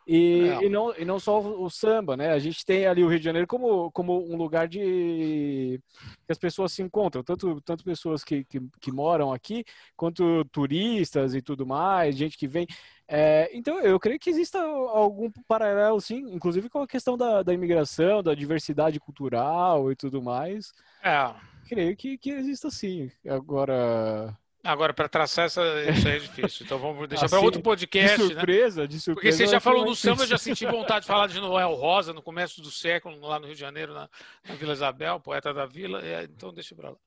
E, 0.08 0.48
e, 0.62 0.70
não, 0.70 0.96
e 0.96 1.04
não 1.04 1.20
só 1.20 1.42
o, 1.42 1.70
samba, 1.70 2.16
né? 2.16 2.32
A 2.32 2.40
gente 2.40 2.66
tem 2.66 2.86
ali 2.86 3.04
o 3.04 3.10
Rio 3.10 3.20
de 3.20 3.26
Janeiro 3.26 3.46
como, 3.46 3.92
como 3.92 4.26
um 4.32 4.38
lugar 4.38 4.66
de 4.66 4.80
que 4.80 6.32
as 6.32 6.38
pessoas 6.38 6.72
se 6.72 6.82
encontram, 6.82 7.22
tanto, 7.22 7.60
tanto 7.60 7.84
pessoas 7.84 8.24
que, 8.24 8.46
que, 8.46 8.62
que 8.80 8.90
moram 8.90 9.34
aqui, 9.34 9.66
quanto 9.98 10.46
turistas 10.46 11.36
e 11.36 11.42
tudo 11.42 11.68
mais, 11.68 12.16
gente 12.16 12.38
que 12.38 12.48
vem. 12.48 12.66
É, 13.06 13.50
então, 13.54 13.82
eu 13.82 14.00
creio 14.00 14.18
que 14.18 14.30
exista 14.30 14.62
algum 14.62 15.30
paralelo, 15.46 16.00
sim, 16.00 16.20
inclusive 16.34 16.70
com 16.70 16.82
a 16.82 16.88
questão 16.88 17.18
da, 17.18 17.44
da 17.44 17.54
imigração, 17.54 18.24
da 18.24 18.34
diversidade 18.34 19.02
cultural 19.02 19.92
e 19.92 19.96
tudo 19.96 20.22
mais. 20.22 20.72
É. 21.04 21.34
Creio 21.68 21.98
que, 21.98 22.18
que 22.18 22.30
exista 22.30 22.72
sim. 22.72 23.12
Agora, 23.28 24.38
Agora, 24.68 24.94
para 24.94 25.08
traçar 25.08 25.46
essa, 25.46 25.62
isso 25.90 26.06
aí 26.06 26.18
é 26.18 26.20
difícil. 26.20 26.66
Então 26.66 26.78
vamos 26.78 27.08
deixar 27.08 27.30
para 27.30 27.40
outro 27.40 27.62
podcast. 27.62 28.18
De 28.18 28.34
surpresa, 28.34 28.82
né? 28.82 28.88
de 28.88 29.00
surpresa. 29.00 29.16
Porque 29.16 29.32
você 29.32 29.48
já 29.48 29.62
falou 29.62 29.86
no 29.86 29.96
samba, 29.96 30.24
eu 30.24 30.28
já 30.28 30.38
senti 30.38 30.66
vontade 30.66 31.02
de 31.02 31.08
falar 31.08 31.28
de 31.28 31.40
Noel 31.40 31.74
Rosa 31.74 32.12
no 32.12 32.22
começo 32.22 32.62
do 32.62 32.70
século, 32.70 33.18
lá 33.22 33.40
no 33.40 33.46
Rio 33.46 33.56
de 33.56 33.62
Janeiro, 33.62 33.94
na, 33.94 34.10
na 34.46 34.56
Vila 34.56 34.74
Isabel, 34.74 35.22
poeta 35.22 35.54
da 35.54 35.66
vila. 35.66 36.06
É, 36.06 36.26
então 36.26 36.54
deixa 36.54 36.76
para 36.76 36.90
lá. 36.90 36.98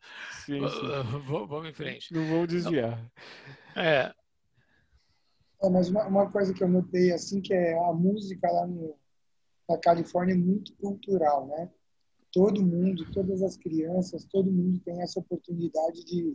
Sim, 0.46 0.66
sim. 0.70 0.86
Vamos 1.26 1.68
em 1.68 1.72
frente. 1.74 2.14
Não 2.14 2.26
vamos 2.26 2.48
desviar. 2.48 2.98
É. 3.76 4.10
é 5.62 5.70
mas 5.70 5.90
uma, 5.90 6.06
uma, 6.06 6.30
coisa 6.30 6.54
que 6.54 6.64
eu 6.64 6.68
notei 6.68 7.12
assim 7.12 7.42
que 7.42 7.52
é 7.52 7.78
a 7.78 7.92
música 7.92 8.50
lá 8.50 8.66
no, 8.66 8.96
na 9.68 9.76
Califórnia 9.76 10.32
é 10.32 10.38
muito 10.38 10.72
cultural, 10.76 11.46
né? 11.46 11.68
Todo 12.32 12.62
mundo, 12.62 13.04
todas 13.12 13.42
as 13.42 13.58
crianças, 13.58 14.24
todo 14.24 14.50
mundo 14.50 14.80
tem 14.80 15.02
essa 15.02 15.20
oportunidade 15.20 16.06
de 16.06 16.32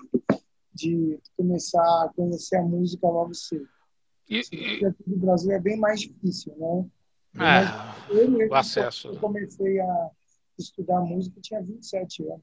de 0.76 1.18
começar 1.38 2.04
a 2.04 2.12
conhecer 2.14 2.58
a 2.58 2.62
música 2.62 3.08
logo 3.08 3.34
cedo. 3.34 3.68
E, 4.30 4.42
e... 4.52 4.86
Aqui 4.86 5.04
no 5.08 5.18
Brasil 5.18 5.52
é 5.54 5.60
bem 5.60 5.78
mais 5.78 6.02
difícil, 6.02 6.54
né? 6.58 6.86
É, 7.38 8.14
eu, 8.14 8.50
o 8.50 8.56
acesso. 8.56 9.08
Eu 9.10 9.20
comecei 9.20 9.80
a 9.80 10.10
estudar 10.58 11.00
música, 11.02 11.40
tinha 11.42 11.62
27 11.62 12.24
anos. 12.24 12.42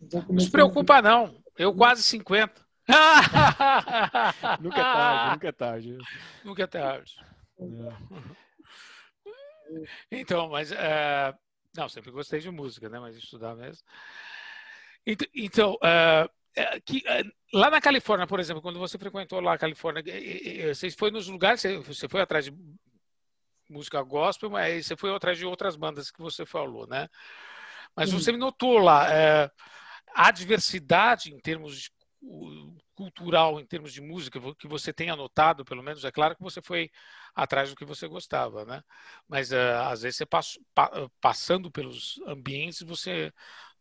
Então, 0.00 0.24
não 0.28 0.40
se 0.40 0.50
preocupa, 0.50 0.96
a... 0.96 1.02
não. 1.02 1.42
Eu 1.58 1.74
quase 1.74 2.02
50. 2.04 2.68
nunca 4.60 4.80
é 4.80 4.82
tarde, 4.82 5.32
nunca 5.32 5.48
é 5.48 5.52
tarde. 5.52 5.98
Nunca 6.44 6.62
é 6.62 6.66
tarde. 6.66 7.16
Então, 10.10 10.48
mas. 10.48 10.70
Uh, 10.72 11.36
não, 11.76 11.88
sempre 11.88 12.10
gostei 12.10 12.40
de 12.40 12.50
música, 12.50 12.88
né? 12.88 12.98
Mas 12.98 13.16
estudar 13.16 13.54
mesmo. 13.54 13.84
Então, 15.34 15.74
uh, 15.74 15.86
é, 15.86 16.30
que, 16.84 17.02
é, 17.06 17.22
lá 17.52 17.70
na 17.70 17.80
Califórnia, 17.80 18.26
por 18.26 18.40
exemplo, 18.40 18.62
quando 18.62 18.78
você 18.78 18.98
frequentou 18.98 19.40
lá 19.40 19.54
a 19.54 19.58
Califórnia, 19.58 20.02
você 20.74 20.90
foi 20.90 21.10
nos 21.10 21.28
lugares, 21.28 21.62
você 21.86 22.08
foi 22.08 22.20
atrás 22.20 22.44
de 22.44 22.52
música 23.68 24.02
gospel, 24.02 24.50
mas 24.50 24.86
você 24.86 24.96
foi 24.96 25.14
atrás 25.14 25.38
de 25.38 25.46
outras 25.46 25.76
bandas 25.76 26.10
que 26.10 26.20
você 26.20 26.44
falou, 26.44 26.86
né? 26.86 27.08
Mas 27.94 28.12
você 28.12 28.32
notou 28.32 28.78
lá 28.78 29.12
é, 29.12 29.50
a 30.14 30.30
diversidade 30.30 31.32
em 31.32 31.38
termos 31.38 31.80
de, 31.80 31.90
cultural, 32.94 33.58
em 33.58 33.66
termos 33.66 33.92
de 33.92 34.00
música, 34.00 34.38
que 34.58 34.68
você 34.68 34.92
tem 34.92 35.10
anotado, 35.10 35.64
pelo 35.64 35.82
menos, 35.82 36.04
é 36.04 36.10
claro 36.10 36.36
que 36.36 36.42
você 36.42 36.60
foi 36.60 36.90
atrás 37.34 37.70
do 37.70 37.76
que 37.76 37.84
você 37.84 38.06
gostava, 38.06 38.64
né? 38.64 38.82
Mas 39.26 39.50
uh, 39.52 39.56
às 39.86 40.02
vezes 40.02 40.18
você 40.18 40.26
passo, 40.26 40.60
pa, 40.74 40.90
passando 41.20 41.70
pelos 41.70 42.20
ambientes, 42.26 42.82
você 42.82 43.32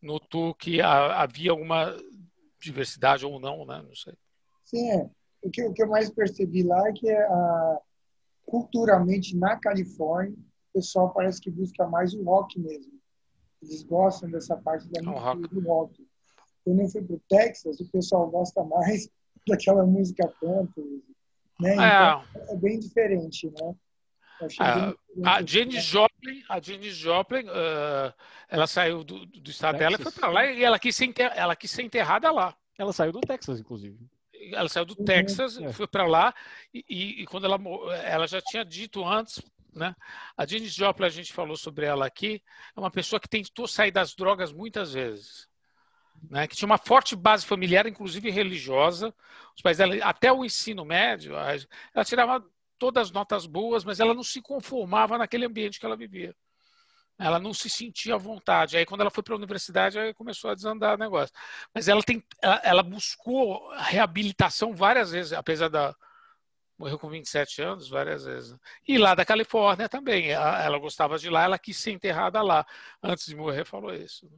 notou 0.02 0.56
que 0.56 0.82
a, 0.82 1.22
havia 1.22 1.52
alguma 1.52 1.96
diversidade 2.60 3.26
ou 3.26 3.40
não, 3.40 3.66
né? 3.66 3.82
Não 3.86 3.96
sei. 3.96 4.14
Sim, 4.66 4.92
é. 4.92 5.10
O 5.42 5.50
que, 5.50 5.64
o 5.64 5.74
que 5.74 5.82
eu 5.82 5.88
mais 5.88 6.10
percebi 6.10 6.64
lá 6.64 6.90
é 6.90 6.94
que 6.94 7.10
a, 7.10 7.26
ah, 7.32 7.80
culturalmente 8.46 9.36
na 9.38 9.56
Califórnia 9.56 10.38
o 10.70 10.74
pessoal 10.74 11.12
parece 11.14 11.42
que 11.42 11.50
busca 11.50 11.88
mais 11.88 12.14
o 12.14 12.24
rock 12.24 12.60
mesmo. 12.60 12.94
Eles 13.62 13.84
gostam 13.84 14.30
dessa 14.30 14.56
parte 14.56 14.88
da 14.90 15.02
música 15.02 15.32
rock. 15.32 15.56
do 15.56 15.62
rock. 15.62 16.08
Quando 16.64 16.82
eu 16.82 16.90
fui 16.90 17.02
para 17.02 17.16
o 17.16 17.22
Texas, 17.28 17.80
o 17.80 17.90
pessoal 17.90 18.30
gosta 18.30 18.64
mais 18.64 19.10
daquela 19.48 19.86
música 19.86 20.32
country, 20.40 21.04
né? 21.60 21.72
É. 21.72 21.74
Então, 21.74 22.24
é 22.50 22.56
bem 22.56 22.80
diferente, 22.80 23.48
né? 23.50 23.76
Ah, 24.60 24.94
a 25.26 25.46
Janis 25.46 25.84
Joplin, 25.84 26.44
a 26.48 26.62
Janis 26.62 26.96
Joplin, 26.96 27.44
uh, 27.44 28.14
ela 28.48 28.68
saiu 28.68 29.04
do, 29.04 29.26
do 29.26 29.50
estado 29.50 29.78
Texas. 29.78 29.98
dela 29.98 29.98
e 30.00 30.04
foi 30.04 30.12
para 30.12 30.30
lá 30.30 30.46
e 30.46 30.64
ela 30.64 30.80
quis, 30.80 30.96
ser 30.96 31.14
ela 31.36 31.56
quis 31.56 31.72
ser 31.72 31.84
enterrada 31.84 32.32
lá. 32.32 32.56
Ela 32.78 32.94
saiu 32.94 33.12
do 33.12 33.20
Texas, 33.20 33.60
inclusive. 33.60 34.00
Ela 34.54 34.70
saiu 34.70 34.86
do 34.86 34.96
uhum. 34.98 35.06
Texas, 35.06 35.58
é. 35.60 35.74
foi 35.74 35.86
para 35.86 36.08
lá 36.08 36.34
e, 36.74 37.22
e, 37.22 37.26
quando 37.26 37.46
ela 37.46 37.60
ela 38.04 38.26
já 38.26 38.42
tinha 38.42 38.64
dito 38.64 39.06
antes, 39.06 39.42
né? 39.76 39.94
A 40.38 40.46
Janis 40.46 40.74
Joplin 40.74 41.06
a 41.06 41.10
gente 41.10 41.34
falou 41.34 41.58
sobre 41.58 41.86
ela 41.86 42.06
aqui, 42.06 42.42
é 42.76 42.80
uma 42.80 42.90
pessoa 42.90 43.20
que 43.20 43.28
tentou 43.28 43.68
sair 43.68 43.92
das 43.92 44.16
drogas 44.16 44.54
muitas 44.54 44.94
vezes. 44.94 45.50
Né, 46.30 46.48
que 46.48 46.56
tinha 46.56 46.66
uma 46.66 46.78
forte 46.78 47.16
base 47.16 47.46
familiar, 47.46 47.88
inclusive 47.88 48.30
religiosa. 48.30 49.16
Os 49.56 49.62
pais 49.62 49.78
dela, 49.78 49.96
até 50.04 50.30
o 50.30 50.44
ensino 50.44 50.84
médio, 50.84 51.34
ela 51.34 52.04
tirava 52.04 52.46
todas 52.80 53.08
as 53.08 53.12
notas 53.12 53.46
boas, 53.46 53.84
mas 53.84 54.00
ela 54.00 54.14
não 54.14 54.24
se 54.24 54.42
conformava 54.42 55.18
naquele 55.18 55.46
ambiente 55.46 55.80
que 55.80 55.86
ela 55.86 55.98
vivia. 55.98 56.36
Ela 57.20 57.38
não 57.38 57.54
se 57.54 57.70
sentia 57.70 58.16
à 58.16 58.18
vontade. 58.18 58.78
Aí, 58.78 58.86
quando 58.86 59.02
ela 59.02 59.12
foi 59.12 59.22
para 59.22 59.34
a 59.34 59.38
universidade, 59.38 60.00
aí 60.00 60.14
começou 60.14 60.50
a 60.50 60.56
desandar 60.56 60.96
o 60.96 60.98
negócio. 60.98 61.36
Mas 61.76 61.90
ela, 61.90 62.02
tem, 62.02 62.24
ela, 62.42 62.62
ela 62.64 62.82
buscou 62.82 63.70
reabilitação 63.74 64.74
várias 64.74 65.12
vezes, 65.12 65.34
apesar 65.34 65.68
da. 65.68 65.94
Morreu 66.78 66.98
com 66.98 67.10
27 67.10 67.62
anos, 67.62 67.90
várias 67.90 68.24
vezes. 68.24 68.58
E 68.88 68.98
lá 68.98 69.14
da 69.14 69.26
Califórnia 69.26 69.90
também. 69.90 70.30
Ela, 70.30 70.64
ela 70.64 70.80
gostava 70.80 71.20
de 71.20 71.30
lá, 71.30 71.44
ela 71.44 71.60
quis 71.60 71.76
ser 71.76 71.92
enterrada 71.92 72.42
lá. 72.42 72.66
Antes 73.04 73.26
de 73.26 73.36
morrer, 73.36 73.66
falou 73.66 73.94
isso. 73.94 74.32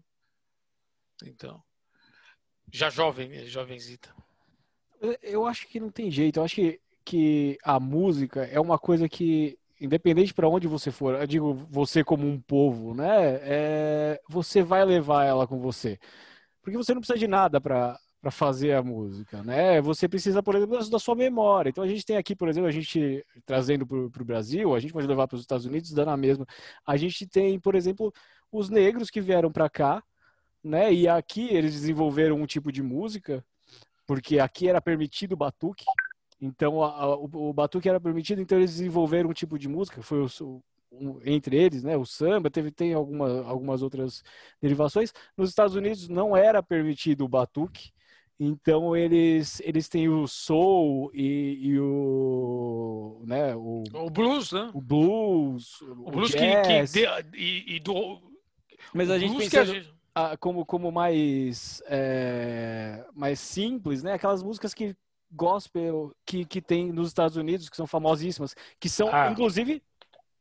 Então. 1.23 1.63
Já 2.71 2.89
jovem, 2.89 3.45
jovenzita. 3.45 4.11
Eu 5.21 5.45
acho 5.45 5.67
que 5.67 5.79
não 5.79 5.91
tem 5.91 6.09
jeito. 6.09 6.39
Eu 6.39 6.43
acho 6.43 6.55
que 6.55 6.81
que 7.05 7.57
a 7.63 7.79
música 7.79 8.43
é 8.45 8.59
uma 8.59 8.77
coisa 8.79 9.07
que, 9.09 9.57
independente 9.79 10.33
para 10.33 10.49
onde 10.49 10.67
você 10.67 10.91
for, 10.91 11.15
eu 11.15 11.27
digo 11.27 11.53
você 11.69 12.03
como 12.03 12.27
um 12.27 12.39
povo, 12.39 12.93
né? 12.93 13.39
É, 13.41 14.21
você 14.29 14.61
vai 14.61 14.85
levar 14.85 15.25
ela 15.25 15.47
com 15.47 15.59
você. 15.59 15.99
Porque 16.61 16.77
você 16.77 16.93
não 16.93 17.01
precisa 17.01 17.19
de 17.19 17.27
nada 17.27 17.59
para 17.59 17.99
para 18.21 18.29
fazer 18.29 18.73
a 18.73 18.83
música, 18.83 19.41
né? 19.43 19.81
Você 19.81 20.07
precisa, 20.07 20.43
por 20.43 20.55
exemplo, 20.55 20.77
da 20.89 20.99
sua 20.99 21.15
memória. 21.15 21.71
Então 21.71 21.83
a 21.83 21.87
gente 21.87 22.05
tem 22.05 22.17
aqui, 22.17 22.35
por 22.35 22.47
exemplo, 22.47 22.67
a 22.67 22.71
gente 22.71 23.25
trazendo 23.45 23.85
para 23.87 24.21
o 24.21 24.25
Brasil, 24.25 24.75
a 24.75 24.79
gente 24.79 24.93
pode 24.93 25.07
levar 25.07 25.27
para 25.27 25.35
os 25.35 25.41
Estados 25.41 25.65
Unidos, 25.65 25.91
dando 25.91 26.11
a 26.11 26.17
mesma. 26.17 26.45
A 26.85 26.95
gente 26.97 27.25
tem, 27.25 27.59
por 27.59 27.73
exemplo, 27.73 28.13
os 28.51 28.69
negros 28.69 29.09
que 29.09 29.19
vieram 29.19 29.51
para 29.51 29.67
cá, 29.67 30.03
né? 30.63 30.93
E 30.93 31.07
aqui 31.07 31.47
eles 31.49 31.73
desenvolveram 31.73 32.35
um 32.39 32.45
tipo 32.45 32.71
de 32.71 32.83
música, 32.83 33.43
porque 34.05 34.39
aqui 34.39 34.69
era 34.69 34.79
permitido 34.79 35.35
batuque, 35.35 35.85
então, 36.41 36.83
a, 36.83 36.89
a, 36.89 37.15
o, 37.15 37.49
o 37.49 37.53
batuque 37.53 37.87
era 37.87 37.99
permitido, 37.99 38.41
então 38.41 38.57
eles 38.57 38.71
desenvolveram 38.71 39.29
um 39.29 39.33
tipo 39.33 39.59
de 39.59 39.69
música, 39.69 40.01
foi 40.01 40.25
o, 40.25 40.63
um, 40.91 41.19
entre 41.23 41.55
eles, 41.55 41.83
né, 41.83 41.95
o 41.95 42.05
samba, 42.05 42.49
teve 42.49 42.71
tem 42.71 42.93
alguma, 42.93 43.43
algumas 43.43 43.83
outras 43.83 44.23
derivações. 44.59 45.13
Nos 45.37 45.49
Estados 45.49 45.75
Unidos 45.75 46.09
não 46.09 46.35
era 46.35 46.63
permitido 46.63 47.23
o 47.23 47.29
batuque, 47.29 47.91
então 48.39 48.97
eles 48.97 49.61
eles 49.63 49.87
têm 49.87 50.09
o 50.09 50.27
soul 50.27 51.11
e, 51.13 51.59
e 51.61 51.79
o 51.79 53.21
né 53.23 53.55
o, 53.55 53.83
o, 53.93 54.09
blues, 54.09 54.51
né? 54.51 54.71
O 54.73 54.81
blues, 54.81 55.79
o, 55.81 56.07
o 56.07 56.11
blues 56.11 56.33
que, 56.33 56.39
que 56.39 56.83
de, 56.85 57.05
e, 57.37 57.75
e, 57.75 57.79
do 57.79 58.19
mas 58.95 59.11
a 59.11 59.19
gente 59.19 59.37
pensa 59.37 59.65
gente... 59.65 59.93
como 60.39 60.65
como 60.65 60.91
mais 60.91 61.83
é, 61.85 63.05
mais 63.13 63.39
simples, 63.39 64.01
né? 64.01 64.13
Aquelas 64.13 64.41
músicas 64.41 64.73
que 64.73 64.95
gospel 65.31 66.13
que, 66.25 66.45
que 66.45 66.61
tem 66.61 66.91
nos 66.91 67.07
Estados 67.07 67.37
Unidos, 67.37 67.69
que 67.69 67.77
são 67.77 67.87
famosíssimas, 67.87 68.55
que 68.79 68.89
são, 68.89 69.09
ah. 69.11 69.29
inclusive, 69.31 69.81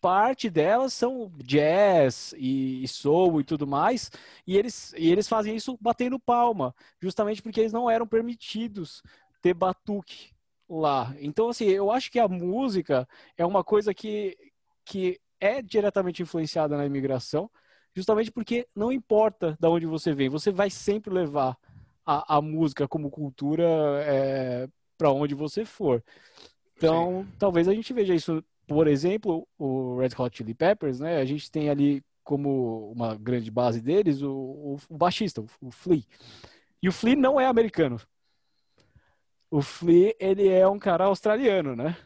parte 0.01 0.49
delas 0.49 0.93
são 0.95 1.31
jazz 1.45 2.35
e, 2.37 2.87
soul 2.89 3.41
e 3.41 3.45
tudo 3.45 3.67
mais, 3.67 4.11
e 4.47 4.57
eles, 4.57 4.93
e 4.97 5.11
eles 5.11 5.29
fazem 5.29 5.55
isso 5.55 5.79
batendo 5.81 6.19
palma, 6.19 6.75
justamente 7.01 7.43
porque 7.43 7.61
eles 7.61 7.73
não 7.73 7.91
eram 7.91 8.07
permitidos 8.07 9.03
ter 9.43 9.55
batuque 9.55 10.33
lá. 10.69 11.15
Então, 11.21 11.49
assim, 11.51 11.67
eu 11.67 11.91
acho 11.91 12.11
que 12.11 12.19
a 12.19 12.29
música 12.29 13.07
é 13.37 13.45
uma 13.45 13.63
coisa 13.63 13.93
que, 13.93 14.37
que 14.85 15.21
é 15.39 15.61
diretamente 15.61 16.23
influenciada 16.23 16.77
na 16.77 16.87
imigração, 16.87 17.51
justamente 17.95 18.31
porque 18.31 18.67
não 18.75 18.91
importa 18.91 19.57
de 19.61 19.69
onde 19.69 19.87
você 19.87 20.13
vem, 20.13 20.29
você 20.29 20.51
vai 20.51 20.71
sempre 20.71 21.13
levar 21.13 21.57
a, 22.07 22.37
a 22.37 22.43
música 22.43 22.89
como 22.89 23.11
cultura 23.11 23.65
é, 24.05 24.69
para 25.01 25.11
onde 25.11 25.35
você 25.35 25.65
for. 25.65 26.05
Então, 26.77 27.25
Sim. 27.25 27.33
talvez 27.39 27.67
a 27.67 27.73
gente 27.73 27.91
veja 27.95 28.15
isso, 28.15 28.45
por 28.67 28.87
exemplo, 28.87 29.49
o 29.59 29.97
Red 29.99 30.11
Hot 30.19 30.37
Chili 30.37 30.53
Peppers, 30.53 31.01
né? 31.01 31.17
A 31.17 31.25
gente 31.25 31.51
tem 31.51 31.71
ali 31.71 32.05
como 32.23 32.93
uma 32.93 33.17
grande 33.17 33.51
base 33.51 33.81
deles 33.81 34.21
o, 34.21 34.31
o, 34.31 34.79
o 34.91 34.99
baixista, 34.99 35.41
o, 35.41 35.47
o 35.63 35.71
Flea. 35.71 36.05
E 36.83 36.89
o 36.89 36.93
Flea 36.93 37.17
não 37.17 37.41
é 37.41 37.47
americano. 37.47 37.99
O 39.51 39.63
Flea, 39.63 40.15
ele 40.21 40.47
é 40.47 40.69
um 40.69 40.79
cara 40.79 41.07
australiano, 41.07 41.75
né? 41.75 41.97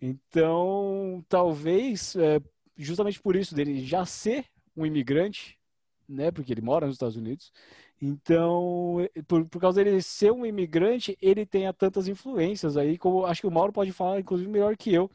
Então, 0.00 1.24
talvez, 1.28 2.14
é, 2.14 2.40
justamente 2.76 3.20
por 3.20 3.34
isso 3.34 3.52
dele 3.52 3.84
já 3.84 4.06
ser 4.06 4.46
um 4.76 4.86
imigrante, 4.86 5.58
né? 6.08 6.30
Porque 6.30 6.52
ele 6.52 6.62
mora 6.62 6.86
nos 6.86 6.94
Estados 6.94 7.16
Unidos. 7.16 7.52
Então, 8.00 8.96
por, 9.26 9.46
por 9.46 9.60
causa 9.60 9.82
dele 9.82 10.02
ser 10.02 10.30
um 10.30 10.44
imigrante, 10.44 11.16
ele 11.20 11.46
tenha 11.46 11.72
tantas 11.72 12.08
influências 12.08 12.76
aí, 12.76 12.98
como 12.98 13.24
acho 13.24 13.40
que 13.40 13.46
o 13.46 13.50
Mauro 13.50 13.72
pode 13.72 13.90
falar, 13.92 14.20
inclusive, 14.20 14.50
melhor 14.50 14.76
que 14.76 14.92
eu. 14.92 15.10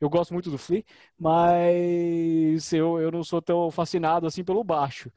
Eu 0.00 0.08
gosto 0.08 0.32
muito 0.32 0.50
do 0.50 0.56
Flea, 0.56 0.84
mas 1.18 2.72
eu, 2.72 2.98
eu 3.00 3.10
não 3.10 3.22
sou 3.22 3.42
tão 3.42 3.70
fascinado 3.70 4.26
assim 4.26 4.42
pelo 4.44 4.64
baixo. 4.64 5.12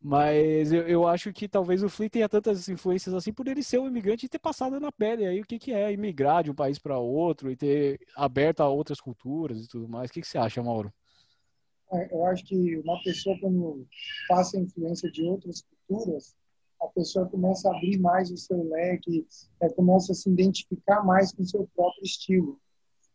Mas 0.00 0.72
eu, 0.72 0.86
eu 0.86 1.08
acho 1.08 1.32
que 1.32 1.48
talvez 1.48 1.82
o 1.82 1.88
Flea 1.88 2.10
tenha 2.10 2.28
tantas 2.28 2.68
influências 2.68 3.14
assim 3.14 3.32
por 3.32 3.48
ele 3.48 3.62
ser 3.62 3.78
um 3.80 3.88
imigrante 3.88 4.26
e 4.26 4.28
ter 4.28 4.38
passado 4.38 4.78
na 4.78 4.92
pele 4.92 5.26
aí 5.26 5.40
o 5.40 5.46
que, 5.46 5.58
que 5.58 5.72
é 5.72 5.92
imigrar 5.92 6.44
de 6.44 6.50
um 6.50 6.54
país 6.54 6.78
para 6.78 6.98
outro 6.98 7.50
e 7.50 7.56
ter 7.56 7.98
aberto 8.14 8.60
a 8.60 8.68
outras 8.68 9.00
culturas 9.00 9.64
e 9.64 9.68
tudo 9.68 9.88
mais. 9.88 10.10
O 10.10 10.12
que, 10.12 10.20
que 10.20 10.28
você 10.28 10.38
acha, 10.38 10.62
Mauro? 10.62 10.92
É, 11.92 12.14
eu 12.14 12.24
acho 12.26 12.44
que 12.44 12.76
uma 12.78 13.02
pessoa, 13.02 13.36
quando 13.40 13.86
passa 14.28 14.58
a 14.58 14.60
influência 14.60 15.10
de 15.10 15.22
outras 15.22 15.64
culturas, 15.88 16.34
a 16.80 16.86
pessoa 16.88 17.26
começa 17.26 17.68
a 17.68 17.76
abrir 17.76 17.98
mais 17.98 18.30
o 18.30 18.36
seu 18.36 18.62
leque, 18.68 19.26
é, 19.60 19.68
começa 19.70 20.12
a 20.12 20.14
se 20.14 20.28
identificar 20.28 21.02
mais 21.04 21.32
com 21.32 21.42
o 21.42 21.46
seu 21.46 21.68
próprio 21.74 22.04
estilo. 22.04 22.60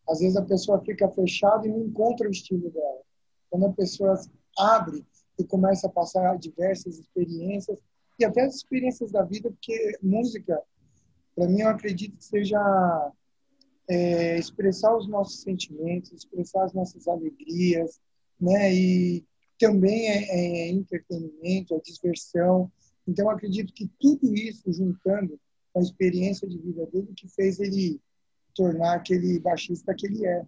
Às 0.10 0.20
vezes 0.20 0.36
a 0.36 0.44
pessoa 0.44 0.82
fica 0.84 1.08
fechada 1.10 1.68
e 1.68 1.70
não 1.70 1.82
encontra 1.82 2.28
o 2.28 2.32
estilo 2.32 2.70
dela. 2.72 3.02
Quando 3.50 3.68
a 3.68 3.74
pessoa 3.74 4.20
abre 4.58 5.06
e 5.38 5.44
começa 5.44 5.88
a 5.88 5.92
passar 5.92 6.38
diversas 6.38 7.00
experiências, 7.00 7.80
e 8.20 8.26
até 8.26 8.42
as 8.42 8.56
experiências 8.56 9.12
da 9.12 9.24
vida, 9.24 9.50
porque 9.50 9.98
música, 10.02 10.62
para 11.36 11.48
mim, 11.48 11.62
eu 11.62 11.70
acredito 11.70 12.18
que 12.18 12.24
seja 12.24 13.12
é, 13.90 14.38
expressar 14.38 14.96
os 14.96 15.08
nossos 15.08 15.42
sentimentos, 15.42 16.12
expressar 16.12 16.66
as 16.66 16.74
nossas 16.74 17.08
alegrias, 17.08 18.00
né? 18.40 18.74
E 18.74 19.26
também 19.62 20.10
é, 20.10 20.24
é 20.24 20.70
entretenimento, 20.70 21.76
é 21.76 21.80
diversão. 21.80 22.72
Então, 23.08 23.30
acredito 23.30 23.72
que 23.72 23.88
tudo 24.00 24.34
isso, 24.36 24.74
juntando 24.74 25.40
com 25.72 25.80
a 25.80 25.84
experiência 25.84 26.48
de 26.48 26.58
vida 26.58 26.86
dele, 26.88 27.14
que 27.16 27.28
fez 27.30 27.60
ele 27.60 28.02
tornar 28.56 28.96
aquele 28.96 29.40
baixista 29.40 29.94
que 29.94 30.08
ele 30.08 30.26
é. 30.26 30.44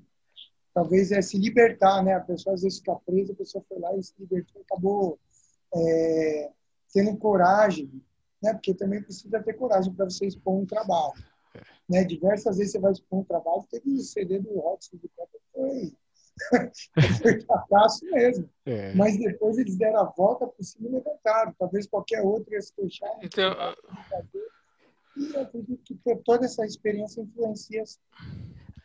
Talvez 0.74 1.12
é 1.12 1.22
se 1.22 1.38
libertar, 1.38 2.04
né? 2.04 2.16
A 2.16 2.20
pessoa 2.20 2.56
às 2.56 2.64
vezes 2.64 2.80
fica 2.80 2.96
presa, 3.06 3.34
a 3.34 3.36
pessoa 3.36 3.64
foi 3.70 3.78
lá 3.78 3.96
e 3.96 4.04
se 4.04 4.14
libertou 4.20 4.64
acabou 4.64 5.20
é, 5.76 6.52
tendo 6.92 7.16
coragem, 7.18 8.02
né? 8.42 8.54
Porque 8.54 8.74
também 8.74 9.04
precisa 9.04 9.42
ter 9.44 9.54
coragem 9.54 9.94
para 9.94 10.06
você 10.06 10.26
expor 10.26 10.56
um 10.56 10.66
trabalho. 10.66 11.14
Né? 11.88 12.04
Diversas 12.04 12.58
vezes 12.58 12.72
você 12.72 12.80
vai 12.80 12.92
expor 12.92 13.20
um 13.20 13.24
trabalho, 13.24 13.68
teve 13.70 13.92
o 13.92 14.00
CD 14.00 14.40
do 14.40 14.60
Rock, 14.60 14.98
do 14.98 15.10
foi 15.54 15.94
foi 17.22 17.42
fracasso 17.42 18.06
mesmo. 18.06 18.50
É. 18.66 18.94
Mas 18.96 19.18
depois 19.18 19.58
eles 19.58 19.78
deram 19.78 20.00
a 20.00 20.06
volta 20.06 20.48
por 20.48 20.64
cima 20.64 20.90
e 20.90 20.92
levantaram. 20.94 21.54
Talvez 21.58 21.88
qualquer 21.88 22.22
outro 22.22 22.54
ia 22.54 22.62
se 22.62 22.74
fechar. 22.74 23.10
Então, 23.22 23.54
e 25.16 25.34
eu 25.34 25.42
acredito 25.42 25.84
que 25.84 26.16
toda 26.26 26.46
essa 26.46 26.66
experiência 26.66 27.22
influencia. 27.22 27.84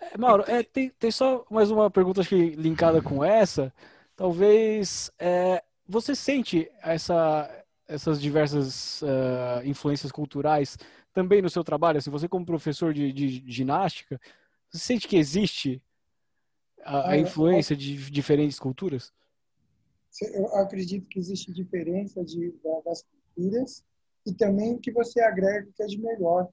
É, 0.00 0.18
Mauro, 0.18 0.44
é, 0.46 0.62
tem, 0.62 0.90
tem 0.90 1.11
só 1.11 1.44
mais 1.50 1.70
uma 1.70 1.90
pergunta 1.90 2.24
que 2.24 2.50
linkada 2.50 3.00
com 3.02 3.24
essa. 3.24 3.72
Talvez 4.14 5.11
é, 5.18 5.62
você 5.87 6.14
sente 6.14 6.70
essa, 6.82 7.64
essas 7.87 8.20
diversas 8.20 9.00
uh, 9.02 9.64
influências 9.64 10.12
culturais 10.12 10.76
também 11.12 11.40
no 11.40 11.48
seu 11.48 11.64
trabalho? 11.64 11.98
Assim, 11.98 12.11
você 12.11 12.28
como 12.28 12.44
professor 12.44 12.92
de, 12.92 13.12
de 13.12 13.42
ginástica, 13.50 14.20
você 14.70 14.78
sente 14.78 15.08
que 15.08 15.16
existe 15.16 15.82
a, 16.84 17.10
a 17.10 17.16
é, 17.16 17.20
influência 17.20 17.76
de 17.76 18.10
diferentes 18.10 18.58
culturas? 18.58 19.12
Eu 20.32 20.46
acredito 20.56 21.06
que 21.08 21.18
existe 21.18 21.52
diferença 21.52 22.24
de, 22.24 22.54
das 22.84 23.04
culturas 23.34 23.84
e 24.26 24.32
também 24.32 24.74
o 24.74 24.78
que 24.78 24.90
você 24.90 25.20
agrega 25.20 25.68
que 25.74 25.82
é 25.82 25.86
de 25.86 25.98
melhor 25.98 26.48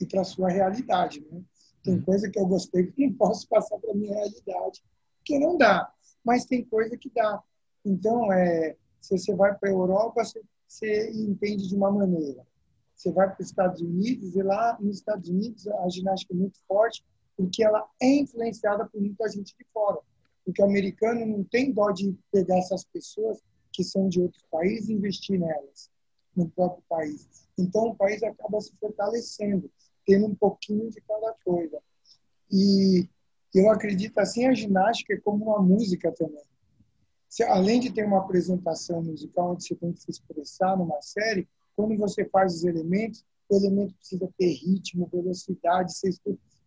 e 0.00 0.06
para 0.06 0.22
a 0.22 0.24
sua 0.24 0.48
realidade. 0.48 1.24
Né? 1.30 1.42
Tem 1.82 1.94
hum. 1.94 2.02
coisa 2.02 2.30
que 2.30 2.38
eu 2.38 2.46
gostei 2.46 2.86
que 2.86 3.06
não 3.06 3.14
posso 3.16 3.48
passar 3.48 3.78
para 3.78 3.90
a 3.90 3.94
minha 3.94 4.14
realidade, 4.14 4.82
que 5.24 5.38
não 5.38 5.56
dá, 5.56 5.92
mas 6.24 6.44
tem 6.44 6.64
coisa 6.64 6.96
que 6.96 7.10
dá. 7.10 7.42
Então, 7.84 8.32
é, 8.32 8.76
se 9.00 9.18
você 9.18 9.34
vai 9.34 9.54
para 9.54 9.68
a 9.68 9.72
Europa, 9.72 10.24
você, 10.24 10.42
você 10.66 11.10
entende 11.12 11.68
de 11.68 11.76
uma 11.76 11.90
maneira. 11.90 12.46
Você 12.94 13.12
vai 13.12 13.28
para 13.28 13.42
os 13.42 13.48
Estados 13.48 13.80
Unidos 13.82 14.34
e 14.34 14.42
lá 14.42 14.78
nos 14.80 14.96
Estados 14.96 15.28
Unidos 15.28 15.66
a 15.68 15.88
ginástica 15.88 16.32
é 16.32 16.36
muito 16.36 16.58
forte, 16.66 17.04
porque 17.36 17.64
ela 17.64 17.86
é 18.00 18.16
influenciada 18.16 18.86
por 18.86 19.00
muita 19.00 19.28
gente 19.28 19.54
de 19.56 19.66
fora. 19.72 20.00
Porque 20.44 20.62
o 20.62 20.66
americano 20.66 21.24
não 21.24 21.44
tem 21.44 21.72
dó 21.72 21.90
de 21.90 22.16
pegar 22.30 22.58
essas 22.58 22.84
pessoas 22.84 23.38
que 23.72 23.82
são 23.82 24.08
de 24.08 24.20
outros 24.20 24.44
países 24.50 24.88
e 24.88 24.92
investir 24.92 25.38
nelas 25.38 25.90
no 26.36 26.48
próprio 26.50 26.82
país. 26.88 27.28
Então, 27.58 27.88
o 27.88 27.94
país 27.94 28.22
acaba 28.22 28.60
se 28.60 28.72
fortalecendo, 28.78 29.70
tendo 30.06 30.26
um 30.26 30.34
pouquinho 30.34 30.90
de 30.90 31.00
cada 31.00 31.34
coisa. 31.44 31.80
E 32.50 33.08
eu 33.54 33.70
acredito 33.70 34.18
assim, 34.18 34.46
a 34.46 34.54
ginástica 34.54 35.14
é 35.14 35.20
como 35.20 35.44
uma 35.46 35.62
música 35.62 36.12
também. 36.12 36.42
Se, 37.28 37.42
além 37.42 37.80
de 37.80 37.92
ter 37.92 38.04
uma 38.04 38.18
apresentação 38.18 39.02
musical 39.02 39.52
onde 39.52 39.66
você 39.66 39.74
tem 39.74 39.92
que 39.92 40.00
se 40.00 40.10
expressar 40.10 40.76
numa 40.76 41.00
série, 41.00 41.48
quando 41.74 41.96
você 41.96 42.24
faz 42.26 42.54
os 42.54 42.64
elementos, 42.64 43.24
o 43.48 43.56
elemento 43.56 43.94
precisa 43.94 44.28
ter 44.38 44.52
ritmo, 44.52 45.08
velocidade, 45.12 45.96
ser 45.96 46.10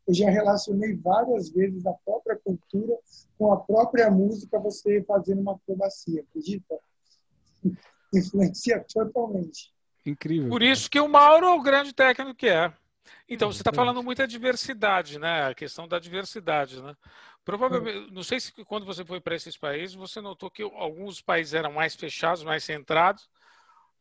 eu 0.07 0.13
já 0.13 0.29
relacionei 0.29 0.95
várias 0.95 1.49
vezes 1.49 1.85
a 1.85 1.93
própria 1.93 2.37
cultura 2.37 2.97
com 3.37 3.51
a 3.51 3.57
própria 3.57 4.09
música, 4.09 4.57
você 4.59 5.03
fazendo 5.03 5.41
uma 5.41 5.55
acrobacia, 5.55 6.21
acredita? 6.21 6.79
Influencia 8.13 8.85
totalmente. 8.91 9.73
Incrível. 10.05 10.49
Por 10.49 10.63
isso 10.63 10.89
que 10.89 10.99
o 10.99 11.09
Mauro 11.09 11.45
é 11.45 11.53
o 11.53 11.61
grande 11.61 11.93
técnico 11.93 12.33
que 12.33 12.47
é. 12.47 12.73
Então, 13.27 13.51
você 13.51 13.59
está 13.61 13.73
falando 13.73 14.01
muito 14.01 14.19
da 14.19 14.25
diversidade, 14.25 15.19
né? 15.19 15.47
A 15.47 15.53
questão 15.53 15.87
da 15.87 15.99
diversidade, 15.99 16.81
né? 16.81 16.95
Provavelmente, 17.43 18.11
não 18.11 18.23
sei 18.23 18.39
se 18.39 18.51
quando 18.65 18.85
você 18.85 19.03
foi 19.05 19.19
para 19.21 19.35
esses 19.35 19.57
países, 19.57 19.95
você 19.95 20.19
notou 20.21 20.49
que 20.49 20.63
alguns 20.63 21.21
países 21.21 21.53
eram 21.53 21.73
mais 21.73 21.95
fechados, 21.95 22.43
mais 22.43 22.63
centrados, 22.63 23.29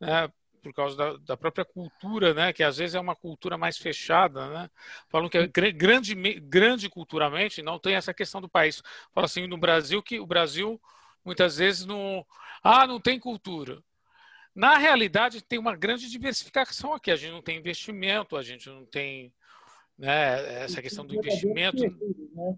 né? 0.00 0.28
Por 0.66 0.74
causa 0.74 0.96
da, 0.96 1.16
da, 1.18 1.36
própria 1.36 1.64
cultura, 1.64 2.34
né? 2.34 2.52
Que 2.52 2.64
às 2.64 2.78
vezes 2.78 2.94
é 2.94 3.00
uma 3.00 3.14
cultura 3.14 3.56
mais 3.56 3.78
fechada, 3.78 4.48
né? 4.48 4.70
Falam 5.08 5.28
que 5.28 5.38
é 5.38 5.46
grande, 5.46 6.14
grande 6.40 6.88
culturalmente, 6.88 7.62
não 7.62 7.78
tem 7.78 7.94
essa 7.94 8.12
questão 8.12 8.40
do 8.40 8.48
país. 8.48 8.82
Fala 9.12 9.26
assim 9.26 9.46
no 9.46 9.56
Brasil 9.56 10.02
que 10.02 10.18
o 10.18 10.26
Brasil 10.26 10.80
muitas 11.24 11.58
vezes 11.58 11.86
não, 11.86 12.26
ah, 12.62 12.86
não 12.86 13.00
tem 13.00 13.18
cultura. 13.18 13.80
Na 14.54 14.76
realidade, 14.76 15.42
tem 15.42 15.58
uma 15.58 15.76
grande 15.76 16.10
diversificação 16.10 16.94
aqui. 16.94 17.10
A 17.10 17.16
gente 17.16 17.32
não 17.32 17.42
tem 17.42 17.58
investimento, 17.58 18.36
a 18.36 18.42
gente 18.42 18.68
não 18.68 18.84
tem 18.86 19.32
né, 19.96 20.64
essa 20.64 20.82
questão 20.82 21.06
do 21.06 21.14
investimento. 21.14 21.82
Né? 21.82 22.56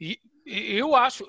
E, 0.00 0.20
eu 0.46 0.94
acho, 0.94 1.26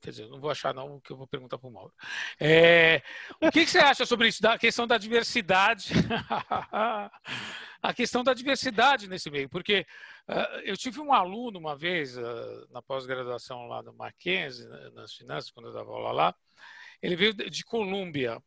quer 0.00 0.10
dizer, 0.10 0.28
não 0.28 0.40
vou 0.40 0.50
achar 0.50 0.74
não, 0.74 1.00
que 1.00 1.12
eu 1.12 1.16
vou 1.16 1.26
perguntar 1.26 1.58
para 1.58 1.68
o 1.68 1.72
Mauro. 1.72 1.92
É, 2.38 3.02
o 3.40 3.50
que, 3.50 3.64
que, 3.64 3.70
você 3.70 3.78
acha 3.78 4.06
sobre 4.06 4.28
isso, 4.28 4.42
da 4.42 4.58
questão 4.58 4.86
da 4.86 4.98
diversidade? 4.98 5.92
a 7.82 7.94
questão 7.94 8.24
da 8.24 8.34
diversidade 8.34 9.08
nesse 9.08 9.30
meio, 9.30 9.48
porque 9.48 9.86
uh, 10.28 10.60
eu 10.64 10.76
tive 10.76 11.00
um 11.00 11.12
aluno 11.12 11.58
uma 11.58 11.76
vez 11.76 12.16
uh, 12.16 12.66
na 12.70 12.82
pós-graduação 12.82 13.66
lá 13.68 13.82
no 13.82 13.92
Mackenzie, 13.92 14.66
nas 14.94 15.14
finanças, 15.14 15.50
quando 15.50 15.68
eu 15.68 15.72
dava 15.72 15.90
aula 15.90 16.12
lá, 16.12 16.34
ele 17.02 17.16
veio 17.16 17.32
de 17.34 17.64
Colômbia, 17.64 18.42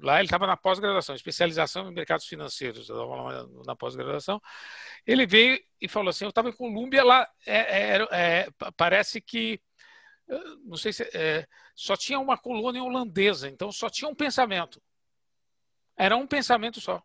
lá 0.00 0.18
ele 0.18 0.26
estava 0.26 0.46
na 0.46 0.56
pós-graduação, 0.56 1.14
especialização 1.14 1.90
em 1.90 1.94
mercados 1.94 2.26
financeiros, 2.26 2.88
eu 2.88 2.96
dava 2.96 3.14
aula 3.14 3.48
na 3.66 3.74
pós-graduação, 3.74 4.40
ele 5.06 5.26
veio 5.26 5.60
e 5.80 5.88
falou 5.88 6.10
assim, 6.10 6.24
eu 6.24 6.30
estava 6.30 6.48
em 6.48 6.56
Colômbia, 6.56 7.04
lá 7.04 7.28
é, 7.46 7.96
é, 7.96 8.08
é, 8.12 8.48
parece 8.76 9.20
que 9.20 9.60
não 10.64 10.76
sei 10.76 10.92
se 10.92 11.02
é, 11.14 11.46
só 11.74 11.96
tinha 11.96 12.18
uma 12.18 12.38
colônia 12.38 12.82
holandesa, 12.82 13.48
então 13.48 13.70
só 13.70 13.88
tinha 13.88 14.08
um 14.08 14.14
pensamento. 14.14 14.82
Era 15.96 16.16
um 16.16 16.26
pensamento 16.26 16.80
só. 16.80 17.02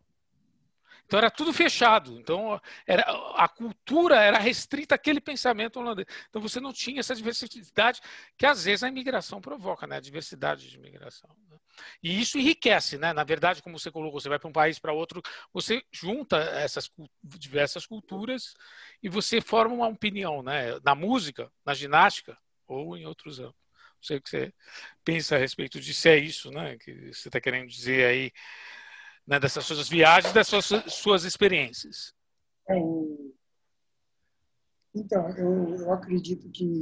Então 1.10 1.18
era 1.18 1.30
tudo 1.30 1.52
fechado. 1.52 2.18
Então 2.20 2.60
era, 2.86 3.02
a 3.34 3.48
cultura 3.48 4.22
era 4.22 4.38
restrita 4.38 4.94
àquele 4.94 5.20
pensamento 5.20 5.80
holandês. 5.80 6.06
Então 6.28 6.40
você 6.40 6.60
não 6.60 6.72
tinha 6.72 7.00
essa 7.00 7.16
diversidade 7.16 8.00
que 8.38 8.46
às 8.46 8.64
vezes 8.64 8.84
a 8.84 8.88
imigração 8.88 9.40
provoca, 9.40 9.88
né? 9.88 9.96
A 9.96 10.00
diversidade 10.00 10.70
de 10.70 10.76
imigração. 10.76 11.28
Né? 11.50 11.56
E 12.00 12.20
isso 12.20 12.38
enriquece, 12.38 12.96
né? 12.96 13.12
Na 13.12 13.24
verdade, 13.24 13.60
como 13.60 13.76
você 13.76 13.90
colocou, 13.90 14.20
você 14.20 14.28
vai 14.28 14.38
para 14.38 14.48
um 14.48 14.52
país 14.52 14.78
para 14.78 14.92
outro, 14.92 15.20
você 15.52 15.82
junta 15.90 16.36
essas 16.36 16.88
diversas 17.24 17.84
culturas 17.84 18.54
e 19.02 19.08
você 19.08 19.40
forma 19.40 19.74
uma 19.74 19.88
opinião, 19.88 20.44
né? 20.44 20.78
Na 20.84 20.94
música, 20.94 21.50
na 21.64 21.74
ginástica 21.74 22.38
ou 22.72 22.96
em 22.96 23.06
outros 23.06 23.38
âmbitos. 23.38 23.60
Não 23.96 24.02
sei 24.02 24.16
o 24.16 24.22
que 24.22 24.30
você 24.30 24.54
pensa 25.04 25.36
a 25.36 25.38
respeito 25.38 25.78
disso, 25.80 26.08
é 26.08 26.16
isso, 26.16 26.50
né? 26.50 26.78
Que 26.78 27.12
você 27.12 27.28
está 27.28 27.40
querendo 27.40 27.68
dizer 27.68 28.06
aí 28.06 28.32
né, 29.26 29.38
dessas 29.38 29.64
suas 29.64 29.88
viagens, 29.88 30.32
dessas 30.32 30.64
suas, 30.64 30.92
suas 30.92 31.24
experiências. 31.24 32.14
É, 32.68 32.74
então, 34.94 35.28
eu, 35.36 35.76
eu 35.76 35.92
acredito 35.92 36.48
que 36.50 36.80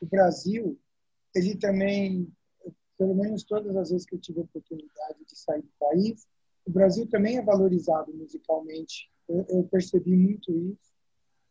o 0.00 0.06
Brasil, 0.06 0.78
ele 1.34 1.56
também, 1.56 2.32
pelo 2.96 3.14
menos 3.14 3.44
todas 3.44 3.76
as 3.76 3.90
vezes 3.90 4.06
que 4.06 4.14
eu 4.14 4.20
tive 4.20 4.40
a 4.40 4.44
oportunidade 4.44 5.24
de 5.24 5.38
sair 5.38 5.62
do 5.62 5.72
país, 5.78 6.26
o 6.66 6.70
Brasil 6.70 7.06
também 7.08 7.38
é 7.38 7.42
valorizado 7.42 8.12
musicalmente. 8.12 9.10
Eu, 9.28 9.46
eu 9.48 9.64
percebi 9.64 10.16
muito 10.16 10.50
isso. 10.50 10.92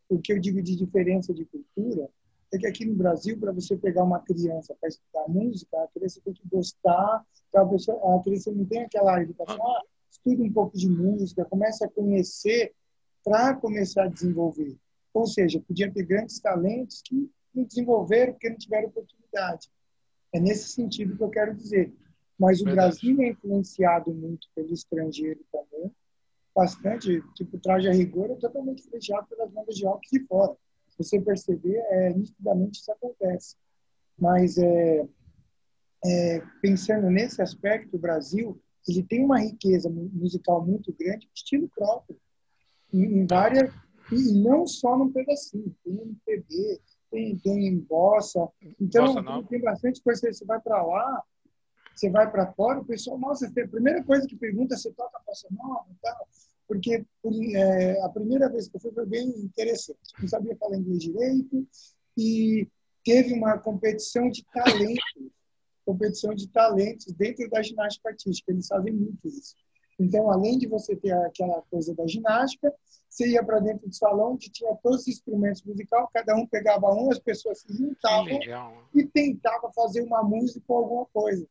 O 0.10 0.19
que 0.19 0.32
eu 0.32 0.39
digo 0.39 0.62
de 0.62 0.75
diferença 0.75 1.34
de 1.34 1.45
cultura 1.45 2.10
é 2.53 2.57
que 2.57 2.67
aqui 2.67 2.86
no 2.86 2.95
Brasil, 2.95 3.38
para 3.38 3.51
você 3.51 3.75
pegar 3.75 4.03
uma 4.03 4.19
criança 4.19 4.75
para 4.79 4.89
estudar 4.89 5.27
música, 5.27 5.77
a 5.81 5.88
criança 5.88 6.21
tem 6.23 6.33
que 6.33 6.47
gostar, 6.47 7.25
a, 7.53 7.65
pessoa, 7.65 8.15
a 8.15 8.23
criança 8.23 8.51
não 8.51 8.65
tem 8.65 8.83
aquela 8.83 9.21
educação, 9.21 9.62
ah, 9.62 9.81
estuda 10.10 10.43
um 10.43 10.51
pouco 10.51 10.77
de 10.77 10.89
música, 10.89 11.45
começa 11.45 11.86
a 11.86 11.89
conhecer 11.89 12.73
para 13.23 13.53
começar 13.55 14.03
a 14.05 14.07
desenvolver. 14.07 14.77
Ou 15.13 15.25
seja, 15.25 15.60
podia 15.60 15.91
ter 15.91 16.03
grandes 16.03 16.39
talentos 16.39 17.01
que 17.01 17.29
não 17.53 17.63
desenvolveram 17.63 18.33
porque 18.33 18.49
não 18.49 18.57
tiveram 18.57 18.88
oportunidade. 18.88 19.69
É 20.33 20.39
nesse 20.39 20.69
sentido 20.69 21.17
que 21.17 21.23
eu 21.23 21.29
quero 21.29 21.55
dizer. 21.55 21.93
Mas 22.39 22.62
o 22.62 22.65
Verdade. 22.65 22.89
Brasil 22.89 23.21
é 23.21 23.29
influenciado 23.29 24.13
muito 24.13 24.47
pelo 24.53 24.71
estrangeiro 24.71 25.43
também, 25.51 25.91
bastante. 26.55 27.21
Tipo, 27.33 27.57
Traje 27.57 27.89
a 27.89 27.91
Rigor 27.91 28.31
é 28.31 28.36
totalmente 28.36 28.86
influenciado 28.86 29.27
pelas 29.27 29.51
bandas 29.51 29.75
de 29.75 29.86
rock 29.86 30.07
de 30.12 30.25
fora. 30.27 30.55
Se 30.97 31.03
você 31.03 31.21
perceber, 31.21 31.77
é, 31.89 32.13
nitidamente 32.13 32.79
isso 32.79 32.91
acontece. 32.91 33.55
Mas 34.17 34.57
é, 34.57 35.07
é, 36.05 36.41
pensando 36.62 37.10
nesse 37.10 37.41
aspecto, 37.41 37.95
o 37.95 37.99
Brasil 37.99 38.60
ele 38.88 39.03
tem 39.03 39.23
uma 39.23 39.39
riqueza 39.39 39.89
musical 39.89 40.65
muito 40.65 40.95
grande, 40.97 41.29
estilo 41.36 41.69
próprio, 41.69 42.17
em, 42.93 43.19
em 43.19 43.27
várias 43.27 43.71
e 44.12 44.41
não 44.41 44.65
só 44.65 44.97
num 44.97 45.12
pedacinho, 45.12 45.75
tem 45.83 45.93
MPB, 45.93 46.81
tem, 47.12 47.38
tem 47.39 47.77
bossa, 47.79 48.47
então 48.79 49.15
bossa 49.15 49.47
tem 49.49 49.62
bastante 49.62 50.01
coisa. 50.01 50.31
Você 50.31 50.45
vai 50.45 50.62
para 50.62 50.81
lá, 50.81 51.23
você 51.93 52.10
vai 52.10 52.29
para 52.31 52.51
fora, 52.53 52.79
o 52.79 52.86
pessoal, 52.86 53.17
nossa, 53.17 53.47
a 53.47 53.67
primeira 53.67 54.03
coisa 54.03 54.27
que 54.27 54.36
pergunta 54.36 54.77
você 54.77 54.91
toca 54.93 55.21
bossa 55.25 55.47
nova 55.51 55.86
e 55.91 55.95
tal, 56.01 56.27
porque 56.67 57.06
é, 57.56 58.01
a 58.03 58.10
primeira 58.10 58.49
vez 58.49 58.67
que 58.67 58.75
eu 58.75 58.82
fui 58.82 58.91
foi 58.91 59.06
bem 59.06 59.27
interessante. 59.30 59.99
Não 60.19 60.27
sabia 60.27 60.56
falar 60.58 60.77
inglês 60.77 60.99
direito 60.99 61.67
e 62.17 62.67
teve 63.03 63.34
uma 63.34 63.58
competição 63.58 64.30
de 64.30 64.43
talentos 64.53 64.97
competição 65.88 66.36
de 66.36 66.49
talentos 66.49 67.13
dentro 67.13 67.49
da 67.49 67.62
ginástica 67.62 68.10
artística. 68.10 68.51
Eles 68.51 68.67
fazem 68.67 68.91
muito 68.91 69.25
isso. 69.25 69.56
Então, 69.97 70.30
além 70.30 70.58
de 70.58 70.67
você 70.67 70.95
ter 70.95 71.13
aquela 71.13 71.62
coisa 71.71 71.95
da 71.95 72.06
ginástica, 72.06 72.71
você 73.10 73.30
ia 73.30 73.43
para 73.43 73.60
dentro 73.60 73.88
do 73.88 73.95
salão 73.95 74.34
onde 74.34 74.51
tinha 74.51 74.75
todos 74.84 75.01
os 75.01 75.08
instrumentos 75.08 75.63
musicais, 75.63 76.08
cada 76.13 76.36
um 76.36 76.45
pegava 76.45 76.93
um, 76.93 77.10
as 77.10 77.17
pessoas 77.17 77.62
se 77.62 77.73
juntavam 77.73 78.39
e 78.93 79.06
tentava 79.06 79.71
fazer 79.73 80.01
uma 80.01 80.21
música 80.21 80.65
ou 80.67 80.77
alguma 80.77 81.06
coisa. 81.08 81.47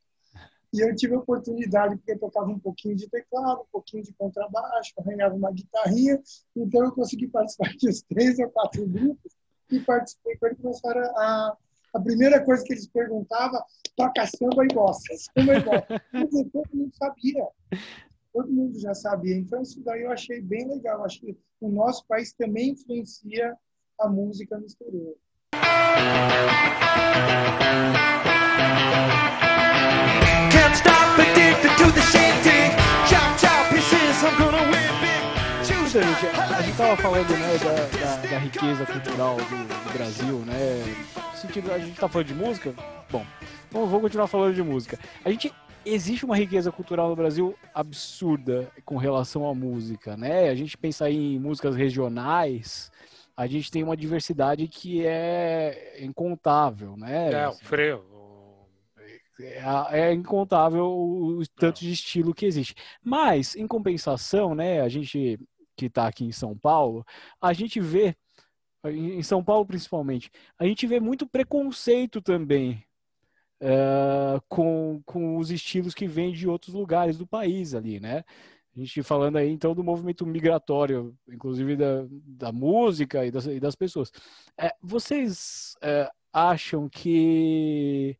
E 0.77 0.81
eu 0.81 0.95
tive 0.95 1.15
a 1.15 1.19
oportunidade, 1.19 1.97
porque 1.97 2.12
eu 2.12 2.19
tocava 2.19 2.51
um 2.51 2.59
pouquinho 2.59 2.95
de 2.95 3.09
teclado, 3.09 3.62
um 3.62 3.73
pouquinho 3.73 4.03
de 4.03 4.12
contrabaixo, 4.12 4.93
arranhava 4.99 5.35
uma 5.35 5.51
guitarrinha, 5.51 6.21
então 6.55 6.85
eu 6.85 6.93
consegui 6.93 7.29
participar 7.29 7.71
de 7.71 7.89
uns 7.89 8.03
três 8.03 8.39
ou 8.39 8.51
quatro 8.51 8.87
grupos 8.87 9.33
e 9.73 9.81
participei 9.81 10.37
quando 10.37 10.57
começaram 10.57 11.01
a, 11.01 11.57
a 11.95 12.01
primeira 12.01 12.45
coisa 12.45 12.62
que 12.62 12.75
eles 12.75 12.87
perguntavam, 12.89 13.59
toca 13.97 14.27
samba 14.27 14.65
e 14.65 14.75
bossa. 14.75 15.15
Samba 15.39 15.55
e 15.57 15.62
bossa. 15.62 15.87
todo 16.53 16.69
mundo 16.75 16.93
sabia. 16.95 17.47
Todo 18.35 18.53
mundo 18.53 18.79
já 18.79 18.93
sabia. 18.93 19.35
Então, 19.35 19.62
isso 19.62 19.83
daí 19.83 20.03
eu 20.03 20.11
achei 20.11 20.43
bem 20.43 20.69
legal. 20.69 21.03
Acho 21.07 21.21
que 21.21 21.39
o 21.59 21.71
nosso 21.71 22.07
país 22.07 22.35
também 22.35 22.73
influencia 22.73 23.57
a 23.99 24.09
música 24.09 24.59
no 24.59 24.67
exterior. 24.67 25.17
A 36.57 36.62
gente 36.62 36.70
estava 36.72 36.96
falando 36.96 37.29
né, 37.31 37.59
da, 37.59 37.98
da, 37.98 38.29
da, 38.29 38.38
riqueza 38.38 38.85
cultural 38.87 39.37
do, 39.37 39.85
do 39.88 39.92
Brasil, 39.92 40.38
né? 40.40 40.83
sentido, 41.35 41.72
a 41.72 41.79
gente 41.79 41.98
tá 41.98 42.09
falando 42.09 42.26
de 42.26 42.35
música, 42.35 42.74
bom, 43.11 43.24
então 43.68 43.87
vou 43.87 44.00
continuar 44.00 44.26
falando 44.26 44.55
de 44.55 44.62
música. 44.62 44.98
A 45.24 45.31
gente 45.31 45.52
existe 45.85 46.24
uma 46.24 46.37
riqueza 46.37 46.72
cultural 46.72 47.09
no 47.09 47.16
Brasil 47.16 47.55
absurda 47.74 48.68
com 48.85 48.96
relação 48.96 49.48
à 49.48 49.55
música, 49.55 50.16
né? 50.16 50.48
A 50.48 50.55
gente 50.55 50.76
pensa 50.76 51.09
em 51.09 51.38
músicas 51.38 51.76
regionais, 51.76 52.90
a 53.37 53.46
gente 53.46 53.70
tem 53.70 53.83
uma 53.83 53.96
diversidade 53.96 54.66
que 54.66 55.07
é 55.07 55.98
incontável, 56.00 56.96
né? 56.96 57.33
É, 57.33 57.48
o 57.48 57.52
freio. 57.52 58.15
É, 59.40 60.01
é 60.01 60.12
incontável 60.12 60.87
o 60.87 61.42
tanto 61.57 61.81
de 61.81 61.92
estilo 61.92 62.35
que 62.35 62.46
existe. 62.46 62.75
Mas, 63.03 63.55
em 63.55 63.66
compensação, 63.66 64.55
né, 64.55 64.81
a 64.81 64.88
gente 64.88 65.38
que 65.77 65.87
está 65.87 66.07
aqui 66.07 66.25
em 66.25 66.33
São 66.33 66.57
Paulo, 66.57 67.05
a 67.40 67.53
gente 67.53 67.79
vê 67.81 68.16
em 68.85 69.22
São 69.22 69.42
Paulo 69.42 69.66
principalmente, 69.66 70.31
a 70.59 70.64
gente 70.64 70.87
vê 70.87 71.01
muito 71.01 71.27
preconceito 71.27 72.22
também 72.22 72.85
uh, 73.61 74.40
com, 74.49 75.03
com 75.05 75.37
os 75.38 75.51
estilos 75.51 75.92
que 75.92 76.07
vêm 76.07 76.33
de 76.33 76.49
outros 76.49 76.75
lugares 76.75 77.18
do 77.18 77.27
país 77.27 77.75
ali, 77.75 78.01
né? 78.01 78.25
A 78.75 78.79
gente 78.79 79.03
falando 79.03 79.37
aí 79.37 79.51
então 79.51 79.75
do 79.75 79.83
movimento 79.83 80.27
migratório, 80.27 81.16
inclusive 81.29 81.77
da, 81.77 82.07
da 82.11 82.53
música 82.53 83.25
e 83.25 83.31
das, 83.31 83.46
e 83.46 83.59
das 83.59 83.75
pessoas. 83.75 84.12
É, 84.59 84.72
vocês 84.83 85.77
acham 86.33 86.88
que 86.88 88.18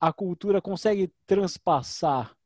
a 0.00 0.12
cultura 0.12 0.62
consegue 0.62 1.12
transpassar 1.26 2.36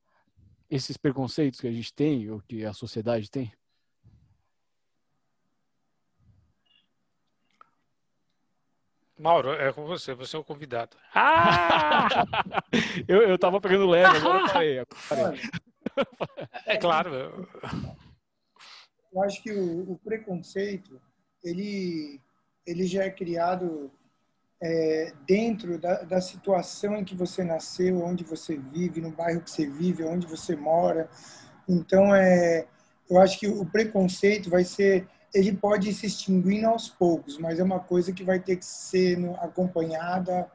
esses 0.71 0.97
preconceitos 0.97 1.61
que 1.61 1.69
a 1.69 1.73
gente 1.73 1.93
tem, 1.93 2.31
ou 2.31 2.41
que 2.41 2.65
a 2.65 2.73
sociedade 2.73 3.31
tem? 3.31 3.53
Mauro, 9.19 9.53
é 9.53 9.73
com 9.73 9.87
você, 9.87 10.15
você 10.15 10.35
é 10.35 10.39
o 10.39 10.45
convidado. 10.45 10.97
Ah! 11.15 12.09
eu, 13.07 13.23
eu 13.23 13.39
tava 13.39 13.61
pegando 13.61 13.87
leve, 13.87 14.17
agora 14.17 14.41
eu 14.41 14.53
parei. 14.53 14.81
Eu 14.81 14.87
parei. 15.09 15.41
É 16.67 16.77
claro. 16.79 17.49
Eu 19.13 19.23
acho 19.23 19.43
que 19.43 19.53
o, 19.53 19.93
o 19.93 19.99
preconceito, 19.99 21.01
ele, 21.45 22.21
ele 22.67 22.87
já 22.87 23.05
é 23.05 23.11
criado 23.11 23.93
é, 24.63 25.13
dentro 25.27 25.77
da, 25.77 26.03
da 26.03 26.21
situação 26.21 26.97
em 26.97 27.05
que 27.05 27.17
você 27.17 27.43
nasceu, 27.43 28.03
onde 28.05 28.23
você 28.23 28.57
vive, 28.57 29.01
no 29.01 29.11
bairro 29.11 29.41
que 29.41 29.51
você 29.51 29.67
vive, 29.67 30.05
onde 30.05 30.27
você 30.27 30.55
mora. 30.55 31.11
Então, 31.69 32.15
é, 32.15 32.65
eu 33.11 33.21
acho 33.21 33.41
que 33.41 33.49
o 33.49 33.67
preconceito 33.67 34.49
vai 34.49 34.63
ser 34.63 35.07
ele 35.35 35.57
pode 35.57 35.89
ir 35.89 35.95
se 35.95 36.07
extinguindo 36.07 36.67
aos 36.67 36.89
poucos, 36.89 37.39
mas 37.39 37.59
é 37.59 37.63
uma 37.63 37.81
coisa 37.81 38.13
que 38.13 38.23
vai 38.23 38.39
ter 38.39 38.57
que 38.57 38.67
ser 38.67 39.19
acompanhada 39.41 40.47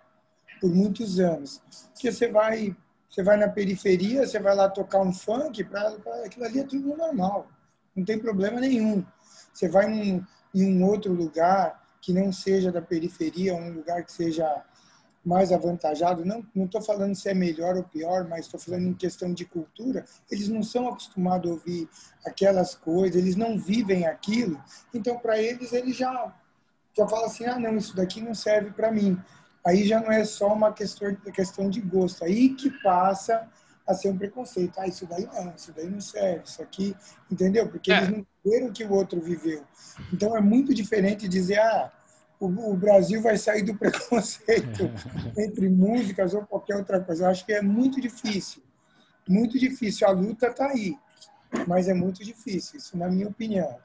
por 0.62 0.70
muitos 0.70 1.20
anos. 1.20 1.62
Porque 1.94 2.12
você 2.12 2.28
vai, 2.28 2.76
você 3.10 3.24
vai 3.24 3.38
na 3.38 3.50
periferia, 3.50 4.26
você 4.26 4.40
vai 4.40 4.56
lá 4.56 4.70
tocar 4.70 5.02
um 5.02 5.12
funk, 5.12 5.64
para 5.64 5.96
aquilo 6.24 6.46
ali 6.46 6.60
é 6.60 6.64
tudo 6.64 6.96
normal, 6.96 7.48
não 7.96 8.06
tem 8.06 8.20
problema 8.20 8.60
nenhum. 8.60 9.04
Você 9.52 9.68
vai 9.68 9.88
num, 9.88 10.24
em 10.54 10.78
um 10.78 10.86
outro 10.86 11.12
lugar 11.12 11.84
que 12.02 12.14
não 12.14 12.32
seja 12.32 12.72
da 12.72 12.82
periferia, 12.82 13.56
um 13.56 13.74
lugar 13.74 14.04
que 14.04 14.12
seja 14.12 14.64
mais 15.26 15.52
avantajado, 15.52 16.24
não 16.24 16.66
estou 16.66 16.82
falando 16.82 17.14
se 17.14 17.28
é 17.28 17.34
melhor 17.34 17.76
ou 17.76 17.84
pior, 17.84 18.26
mas 18.30 18.46
estou 18.46 18.60
falando 18.60 18.88
em 18.88 18.94
questão 18.94 19.34
de 19.34 19.44
cultura, 19.44 20.06
eles 20.32 20.48
não 20.48 20.64
são 20.64 20.88
acostumados 20.88 21.52
a 21.52 21.54
ouvir 21.54 21.90
aquelas 22.26 22.74
coisas, 22.76 23.22
eles 23.22 23.36
não 23.36 23.60
vivem 23.60 24.06
aquilo, 24.06 24.62
então 24.94 25.20
para 25.20 25.38
eles 25.38 25.74
eles 25.74 25.98
já 25.98 26.34
já 26.98 27.08
falam 27.08 27.26
assim, 27.26 27.46
ah 27.46 27.60
não, 27.60 27.78
isso 27.78 27.96
daqui 27.96 28.22
não 28.22 28.34
serve 28.34 28.72
para 28.72 28.92
mim. 28.92 29.22
Aí 29.64 29.86
já 29.86 30.00
não 30.00 30.12
é 30.12 30.24
só 30.24 30.52
uma 30.52 30.74
questão, 30.74 31.14
questão 31.32 31.70
de 31.70 31.80
gosto, 31.80 32.24
aí 32.24 32.56
que 32.56 32.72
passa 32.82 33.48
a 33.88 33.94
ser 33.94 34.10
um 34.10 34.18
preconceito. 34.18 34.78
Ah, 34.78 34.88
isso 34.88 35.06
daí 35.06 35.26
não, 35.26 35.54
isso 35.56 35.72
daí 35.74 35.90
não 35.90 36.02
serve, 36.02 36.44
isso 36.46 36.62
aqui, 36.62 36.96
entendeu? 37.32 37.70
Porque 37.70 37.92
é. 37.92 37.98
eles 37.98 38.10
não 38.10 38.28
viram 38.44 38.68
o 38.68 38.74
que 38.74 38.84
o 38.84 38.92
outro 38.92 39.22
viveu. 39.22 39.64
Então 40.12 40.36
é 40.36 40.42
muito 40.42 40.74
diferente 40.74 41.28
dizer, 41.28 41.60
ah, 41.60 41.92
o, 42.40 42.46
o 42.46 42.76
Brasil 42.76 43.22
vai 43.22 43.38
sair 43.38 43.64
do 43.64 43.76
preconceito 43.80 44.92
entre 45.38 45.70
músicas 45.70 46.34
ou 46.34 46.46
qualquer 46.46 46.76
outra 46.76 47.00
coisa. 47.00 47.24
Eu 47.26 47.30
acho 47.30 47.46
que 47.46 47.54
é 47.54 47.62
muito 47.62 48.02
difícil, 48.02 48.62
muito 49.28 49.58
difícil. 49.58 50.08
A 50.08 50.12
luta 50.12 50.48
está 50.48 50.68
aí, 50.68 50.98
mas 51.66 51.88
é 51.88 51.94
muito 51.94 52.24
difícil, 52.24 52.78
isso 52.78 52.98
na 52.98 53.08
minha 53.08 53.28
opinião. 53.28 53.78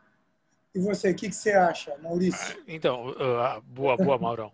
E 0.75 0.81
você, 0.81 1.11
o 1.11 1.15
que, 1.15 1.29
que 1.29 1.35
você 1.35 1.53
acha, 1.53 1.95
Maurício? 1.99 2.63
Então, 2.67 3.11
uh, 3.11 3.61
boa, 3.61 3.95
boa, 3.95 4.17
Maurão. 4.17 4.51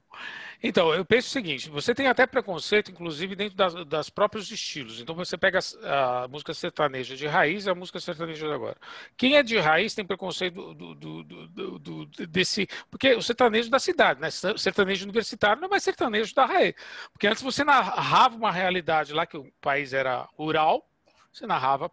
Então, 0.61 0.93
eu 0.93 1.05
penso 1.05 1.29
o 1.29 1.31
seguinte: 1.31 1.71
você 1.71 1.95
tem 1.95 2.09
até 2.09 2.27
preconceito, 2.27 2.91
inclusive, 2.91 3.37
dentro 3.37 3.57
das, 3.57 3.87
das 3.87 4.11
próprios 4.11 4.51
estilos. 4.51 5.01
Então, 5.01 5.15
você 5.15 5.39
pega 5.39 5.61
a, 5.85 6.25
a, 6.25 6.29
música 6.29 6.53
sertaneja 6.53 7.15
de 7.15 7.29
raiz 7.29 7.67
e 7.67 7.71
a 7.71 7.75
música 7.75 8.01
sertaneja 8.01 8.49
de 8.49 8.53
agora. 8.53 8.77
Quem 9.17 9.37
é 9.37 9.45
de 9.45 9.59
raiz 9.59 9.95
tem 9.95 10.05
preconceito 10.05 10.75
do, 10.75 10.95
do, 10.97 11.23
do, 11.23 11.79
do 11.79 12.07
desse. 12.27 12.69
Porque 12.91 13.15
o 13.15 13.23
sertanejo 13.23 13.71
da 13.71 13.79
cidade, 13.79 14.21
né? 14.21 14.29
Sertanejo 14.31 15.05
universitário 15.05 15.61
não 15.61 15.69
é 15.69 15.71
mais 15.71 15.85
sertanejo 15.85 16.35
da 16.35 16.47
raiz. 16.47 16.75
Porque 17.13 17.29
antes 17.29 17.43
você 17.45 17.63
narrava 17.63 18.35
uma 18.35 18.51
realidade 18.51 19.13
lá 19.13 19.25
que 19.25 19.37
o 19.37 19.49
país 19.61 19.93
era 19.93 20.29
rural, 20.37 20.85
você 21.33 21.47
narrava 21.47 21.89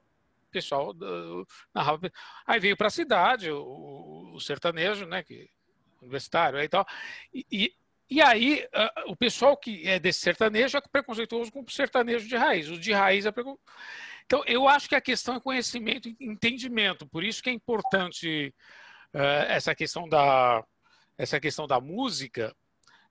pessoal 0.55 0.93
narrava. 1.73 2.09
Aí 2.47 2.59
veio 2.59 2.77
para 2.77 2.87
a 2.87 2.91
cidade 2.91 3.51
o, 3.51 4.31
o, 4.33 4.39
sertanejo, 4.39 5.05
né? 5.05 5.21
Que, 5.21 5.49
universitário 6.01 6.61
e 6.61 6.69
tal. 6.69 6.85
E, 7.33 7.73
e 8.09 8.21
aí, 8.21 8.65
uh, 8.65 9.11
o 9.11 9.15
pessoal 9.15 9.57
que 9.57 9.87
é 9.87 9.99
desse 9.99 10.19
sertanejo 10.19 10.77
é 10.77 10.81
preconceituoso 10.81 11.51
com 11.51 11.61
o 11.61 11.69
sertanejo 11.69 12.27
de 12.27 12.37
raiz. 12.37 12.69
O 12.69 12.79
de 12.79 12.93
raiz 12.93 13.25
é 13.25 13.31
preconceituoso. 13.31 13.75
Então, 14.25 14.43
eu 14.47 14.67
acho 14.67 14.87
que 14.87 14.95
a 14.95 15.01
questão 15.01 15.35
é 15.35 15.39
conhecimento 15.39 16.07
e 16.07 16.15
entendimento. 16.21 17.05
Por 17.07 17.23
isso 17.23 17.43
que 17.43 17.49
é 17.49 17.53
importante 17.53 18.53
uh, 19.13 19.45
essa 19.47 19.75
questão 19.75 20.07
da 20.07 20.63
essa 21.17 21.39
questão 21.39 21.65
da 21.65 21.79
música, 21.79 22.53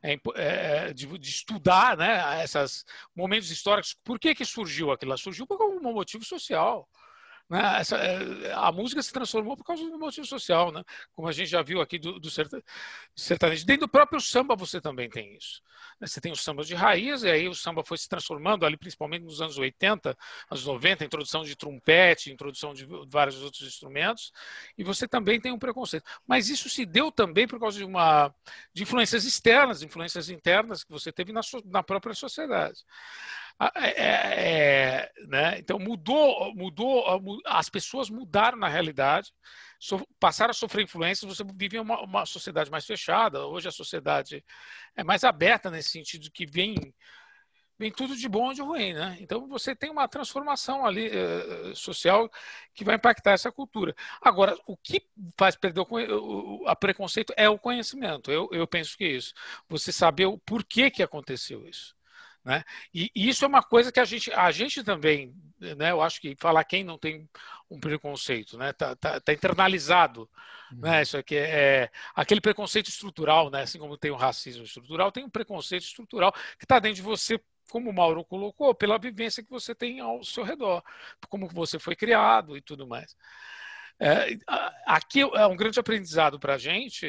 é, 0.02 0.20
é, 0.34 0.92
de, 0.92 1.06
de, 1.18 1.30
estudar 1.30 1.96
né, 1.96 2.44
esses 2.44 2.84
momentos 3.16 3.50
históricos. 3.50 3.96
Por 4.04 4.18
que, 4.18 4.34
que 4.34 4.44
surgiu 4.44 4.90
aquilo? 4.92 5.16
Surgiu 5.16 5.46
por 5.46 5.58
algum 5.58 5.80
motivo 5.80 6.22
social. 6.22 6.86
Né? 7.54 7.78
Essa, 7.78 7.96
eh, 7.98 8.52
a 8.52 8.72
música 8.72 9.00
se 9.00 9.12
transformou 9.12 9.56
por 9.56 9.62
causa 9.62 9.84
do 9.88 9.96
motivo 9.96 10.26
social, 10.26 10.72
né? 10.72 10.82
como 11.14 11.28
a 11.28 11.32
gente 11.32 11.46
já 11.46 11.62
viu 11.62 11.80
aqui 11.80 12.00
do, 12.00 12.18
do 12.18 12.28
sertanejo. 12.28 13.64
Dentro 13.64 13.86
do 13.86 13.88
próprio 13.88 14.20
samba 14.20 14.56
você 14.56 14.80
também 14.80 15.08
tem 15.08 15.36
isso. 15.36 15.62
Né? 16.00 16.08
Você 16.08 16.20
tem 16.20 16.32
o 16.32 16.36
samba 16.36 16.64
de 16.64 16.74
raiz, 16.74 17.22
e 17.22 17.30
aí 17.30 17.48
o 17.48 17.54
samba 17.54 17.84
foi 17.84 17.96
se 17.96 18.08
transformando 18.08 18.66
ali, 18.66 18.76
principalmente 18.76 19.22
nos 19.22 19.40
anos 19.40 19.56
80, 19.56 20.18
anos 20.50 20.66
90, 20.66 21.04
introdução 21.04 21.44
de 21.44 21.54
trompete, 21.54 22.32
introdução 22.32 22.74
de 22.74 22.88
vários 23.06 23.40
outros 23.40 23.62
instrumentos, 23.62 24.32
e 24.76 24.82
você 24.82 25.06
também 25.06 25.40
tem 25.40 25.52
um 25.52 25.58
preconceito. 25.58 26.04
Mas 26.26 26.48
isso 26.48 26.68
se 26.68 26.84
deu 26.84 27.12
também 27.12 27.46
por 27.46 27.60
causa 27.60 27.78
de 27.78 27.84
uma 27.84 28.34
de 28.72 28.82
influências 28.82 29.24
externas, 29.24 29.80
influências 29.80 30.28
internas 30.28 30.82
que 30.82 30.90
você 30.90 31.12
teve 31.12 31.32
na, 31.32 31.42
na 31.66 31.84
própria 31.84 32.14
sociedade. 32.14 32.80
É, 33.76 35.02
é, 35.02 35.12
né? 35.28 35.58
Então 35.58 35.78
mudou, 35.78 36.52
mudou, 36.54 37.04
as 37.46 37.68
pessoas 37.68 38.10
mudaram 38.10 38.58
na 38.58 38.68
realidade, 38.68 39.30
so, 39.78 40.04
passaram 40.18 40.50
a 40.50 40.54
sofrer 40.54 40.84
influências. 40.84 41.36
Você 41.36 41.44
vive 41.54 41.78
uma, 41.78 42.00
uma 42.02 42.26
sociedade 42.26 42.70
mais 42.70 42.84
fechada. 42.84 43.46
Hoje 43.46 43.68
a 43.68 43.72
sociedade 43.72 44.44
é 44.96 45.04
mais 45.04 45.22
aberta 45.24 45.70
nesse 45.70 45.90
sentido 45.90 46.30
que 46.32 46.46
vem 46.46 46.74
vem 47.78 47.90
tudo 47.90 48.16
de 48.16 48.28
bom 48.28 48.46
ou 48.46 48.54
de 48.54 48.62
ruim, 48.62 48.92
né? 48.92 49.16
Então 49.20 49.48
você 49.48 49.74
tem 49.74 49.90
uma 49.90 50.08
transformação 50.08 50.86
ali 50.86 51.08
uh, 51.08 51.74
social 51.74 52.30
que 52.72 52.84
vai 52.84 52.94
impactar 52.96 53.32
essa 53.32 53.50
cultura. 53.50 53.94
Agora, 54.22 54.56
o 54.66 54.76
que 54.76 55.02
faz 55.36 55.56
perder 55.56 55.80
o, 55.80 55.86
o 56.62 56.68
a 56.68 56.76
preconceito 56.76 57.32
é 57.36 57.48
o 57.48 57.58
conhecimento. 57.58 58.30
Eu, 58.30 58.48
eu 58.52 58.66
penso 58.66 58.96
que 58.96 59.04
é 59.04 59.08
isso. 59.08 59.34
Você 59.68 59.92
saber 59.92 60.26
o 60.26 60.38
porquê 60.38 60.90
que 60.90 61.02
aconteceu 61.02 61.66
isso. 61.66 61.93
Né? 62.44 62.62
E, 62.92 63.10
e, 63.14 63.28
isso 63.30 63.44
é 63.44 63.48
uma 63.48 63.62
coisa 63.62 63.90
que 63.90 63.98
a 63.98 64.04
gente, 64.04 64.30
a 64.32 64.50
gente 64.50 64.84
também, 64.84 65.34
né, 65.58 65.92
eu 65.92 66.02
acho 66.02 66.20
que 66.20 66.36
falar 66.38 66.62
quem 66.64 66.84
não 66.84 66.98
tem 66.98 67.26
um 67.70 67.80
preconceito, 67.80 68.58
né, 68.58 68.70
tá, 68.74 68.94
tá, 68.94 69.18
tá 69.18 69.32
internalizado, 69.32 70.28
né, 70.70 70.76
uhum. 70.76 70.80
né, 70.80 71.02
isso 71.02 71.16
aqui 71.16 71.36
é, 71.36 71.84
é, 71.84 71.90
aquele 72.14 72.42
preconceito 72.42 72.88
estrutural, 72.88 73.48
né, 73.48 73.62
assim 73.62 73.78
como 73.78 73.96
tem 73.96 74.10
o 74.10 74.16
racismo 74.16 74.62
estrutural, 74.62 75.10
tem 75.10 75.24
um 75.24 75.30
preconceito 75.30 75.84
estrutural 75.84 76.32
que 76.58 76.66
está 76.66 76.78
dentro 76.78 76.96
de 76.96 77.02
você, 77.02 77.40
como 77.70 77.88
o 77.88 77.94
Mauro 77.94 78.22
colocou, 78.22 78.74
pela 78.74 78.98
vivência 78.98 79.42
que 79.42 79.50
você 79.50 79.74
tem 79.74 80.00
ao 80.00 80.22
seu 80.22 80.44
redor, 80.44 80.82
como 81.30 81.48
você 81.48 81.78
foi 81.78 81.96
criado 81.96 82.58
e 82.58 82.60
tudo 82.60 82.86
mais. 82.86 83.16
É, 84.00 84.36
aqui 84.86 85.20
é 85.20 85.46
um 85.46 85.56
grande 85.56 85.78
aprendizado 85.78 86.38
para 86.38 86.54
a 86.54 86.58
gente, 86.58 87.06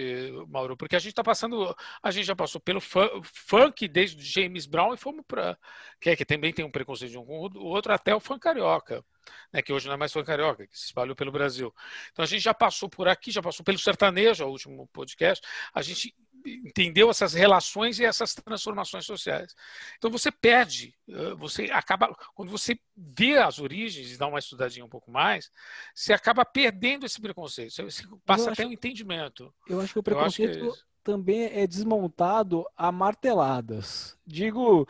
Mauro, 0.47 0.77
porque 0.77 0.95
a 0.95 0.99
gente 0.99 1.09
está 1.09 1.23
passando, 1.23 1.75
a 2.01 2.11
gente 2.11 2.25
já 2.25 2.35
passou 2.35 2.61
pelo 2.61 2.79
funk 2.79 3.87
desde 3.87 4.23
James 4.23 4.67
Brown 4.67 4.93
e 4.93 4.97
fomos 4.97 5.23
para 5.27 5.57
que, 5.99 6.11
é, 6.11 6.15
que 6.15 6.23
também 6.23 6.53
tem 6.53 6.63
um 6.63 6.71
preconceito 6.71 7.11
de 7.11 7.17
um 7.17 7.25
com 7.25 7.49
o 7.55 7.65
outro 7.65 7.91
até 7.91 8.15
o 8.15 8.19
funk 8.19 8.39
carioca. 8.39 9.03
Né, 9.51 9.63
que 9.63 9.73
hoje 9.73 9.87
não 9.87 9.95
é 9.95 9.97
mais 9.97 10.13
funk 10.13 10.27
carioca, 10.27 10.67
que 10.67 10.77
se 10.77 10.85
espalhou 10.85 11.15
pelo 11.15 11.31
Brasil. 11.31 11.73
Então 12.11 12.21
a 12.21 12.27
gente 12.27 12.43
já 12.43 12.53
passou 12.53 12.87
por 12.87 13.07
aqui, 13.07 13.31
já 13.31 13.41
passou 13.41 13.63
pelo 13.63 13.79
sertanejo, 13.79 14.45
o 14.45 14.49
último 14.51 14.87
podcast. 14.93 15.43
A 15.73 15.81
gente 15.81 16.15
entendeu 16.45 17.09
essas 17.09 17.33
relações 17.33 17.99
e 17.99 18.05
essas 18.05 18.33
transformações 18.33 19.05
sociais. 19.05 19.55
Então 19.97 20.11
você 20.11 20.31
perde, 20.31 20.95
você 21.37 21.65
acaba, 21.71 22.15
quando 22.33 22.49
você 22.49 22.79
vê 22.95 23.37
as 23.37 23.59
origens 23.59 24.11
e 24.11 24.17
dá 24.17 24.27
uma 24.27 24.39
estudadinha 24.39 24.85
um 24.85 24.89
pouco 24.89 25.11
mais, 25.11 25.49
você 25.93 26.13
acaba 26.13 26.45
perdendo 26.45 27.05
esse 27.05 27.19
preconceito, 27.19 27.73
você 27.83 28.03
passa 28.25 28.51
até 28.51 28.65
um 28.65 28.71
entendimento. 28.71 29.53
Eu 29.67 29.81
acho 29.81 29.93
que 29.93 29.99
o 29.99 30.03
preconceito 30.03 30.71
que... 30.71 30.79
também 31.03 31.45
é 31.45 31.65
desmontado 31.65 32.65
a 32.77 32.91
marteladas. 32.91 34.17
Digo, 34.25 34.87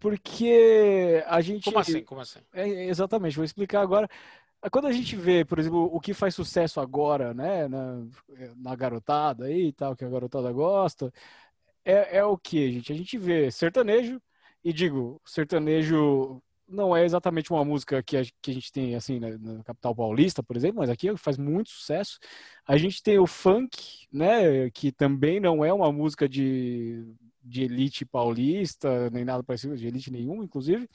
porque 0.00 1.22
a 1.26 1.40
gente. 1.40 1.64
Como 1.64 1.78
assim? 1.78 2.04
Como 2.04 2.20
assim? 2.20 2.40
É, 2.52 2.86
exatamente, 2.86 3.36
vou 3.36 3.44
explicar 3.44 3.80
agora. 3.80 4.08
Quando 4.70 4.86
a 4.86 4.92
gente 4.92 5.14
vê, 5.16 5.44
por 5.44 5.58
exemplo, 5.58 5.84
o 5.92 6.00
que 6.00 6.12
faz 6.14 6.34
sucesso 6.34 6.80
agora, 6.80 7.32
né, 7.32 7.68
na, 7.68 8.04
na 8.56 8.74
garotada 8.74 9.44
aí 9.46 9.68
e 9.68 9.72
tal, 9.72 9.94
que 9.94 10.04
a 10.04 10.08
garotada 10.08 10.52
gosta, 10.52 11.12
é, 11.84 12.18
é 12.18 12.24
o 12.24 12.36
que, 12.38 12.72
gente? 12.72 12.92
A 12.92 12.96
gente 12.96 13.18
vê 13.18 13.50
sertanejo, 13.50 14.20
e 14.64 14.72
digo, 14.72 15.20
sertanejo 15.24 16.42
não 16.68 16.96
é 16.96 17.04
exatamente 17.04 17.52
uma 17.52 17.64
música 17.64 18.02
que 18.02 18.16
a, 18.16 18.22
que 18.42 18.50
a 18.50 18.54
gente 18.54 18.72
tem 18.72 18.94
assim 18.94 19.20
na, 19.20 19.38
na, 19.38 19.64
capital 19.64 19.94
paulista, 19.94 20.42
por 20.42 20.56
exemplo, 20.56 20.78
mas 20.78 20.90
aqui 20.90 21.16
faz 21.16 21.38
muito 21.38 21.70
sucesso. 21.70 22.18
A 22.66 22.76
gente 22.76 23.02
tem 23.02 23.18
o 23.18 23.26
funk, 23.26 24.06
né, 24.12 24.70
que 24.70 24.90
também 24.92 25.40
não 25.40 25.64
é 25.64 25.72
uma 25.72 25.92
música 25.92 26.28
de 26.28 27.06
de 27.46 27.62
elite 27.62 28.04
paulista, 28.04 29.08
nem 29.10 29.24
nada 29.24 29.42
parecido, 29.42 29.76
de 29.76 29.86
elite 29.86 30.10
nenhum, 30.10 30.42
inclusive, 30.42 30.88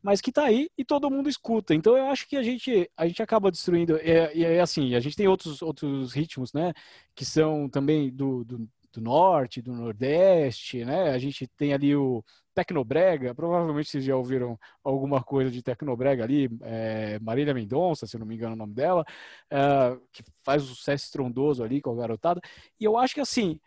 mas 0.00 0.20
que 0.20 0.30
está 0.30 0.44
aí 0.44 0.70
e 0.78 0.84
todo 0.84 1.10
mundo 1.10 1.28
escuta. 1.28 1.74
Então 1.74 1.96
eu 1.96 2.06
acho 2.06 2.28
que 2.28 2.36
a 2.36 2.42
gente, 2.42 2.88
a 2.96 3.06
gente 3.06 3.22
acaba 3.22 3.50
destruindo. 3.50 3.96
É, 3.98 4.38
é, 4.38 4.60
assim, 4.60 4.94
a 4.94 5.00
gente 5.00 5.16
tem 5.16 5.26
outros, 5.26 5.62
outros 5.62 6.12
ritmos, 6.12 6.52
né? 6.52 6.72
Que 7.14 7.24
são 7.24 7.68
também 7.68 8.10
do, 8.10 8.44
do, 8.44 8.68
do 8.92 9.00
norte, 9.00 9.60
do 9.60 9.72
nordeste, 9.72 10.84
né? 10.84 11.10
A 11.10 11.18
gente 11.18 11.46
tem 11.48 11.72
ali 11.72 11.94
o 11.96 12.24
Tecnobrega, 12.56 13.34
provavelmente 13.34 13.90
vocês 13.90 14.02
já 14.02 14.16
ouviram 14.16 14.58
alguma 14.82 15.22
coisa 15.22 15.50
de 15.50 15.62
Tecnobrega 15.62 16.24
ali, 16.24 16.48
é, 16.62 17.18
Marília 17.18 17.52
Mendonça, 17.52 18.06
se 18.06 18.18
não 18.18 18.24
me 18.24 18.34
engano 18.34 18.54
o 18.54 18.56
nome 18.56 18.72
dela, 18.72 19.04
é, 19.50 19.98
que 20.10 20.24
faz 20.42 20.62
um 20.62 20.74
sucesso 20.74 21.04
estrondoso 21.04 21.62
ali 21.62 21.82
com 21.82 21.90
a 21.92 21.96
garotada. 21.96 22.40
E 22.80 22.84
eu 22.84 22.96
acho 22.96 23.12
que 23.12 23.20
assim, 23.20 23.60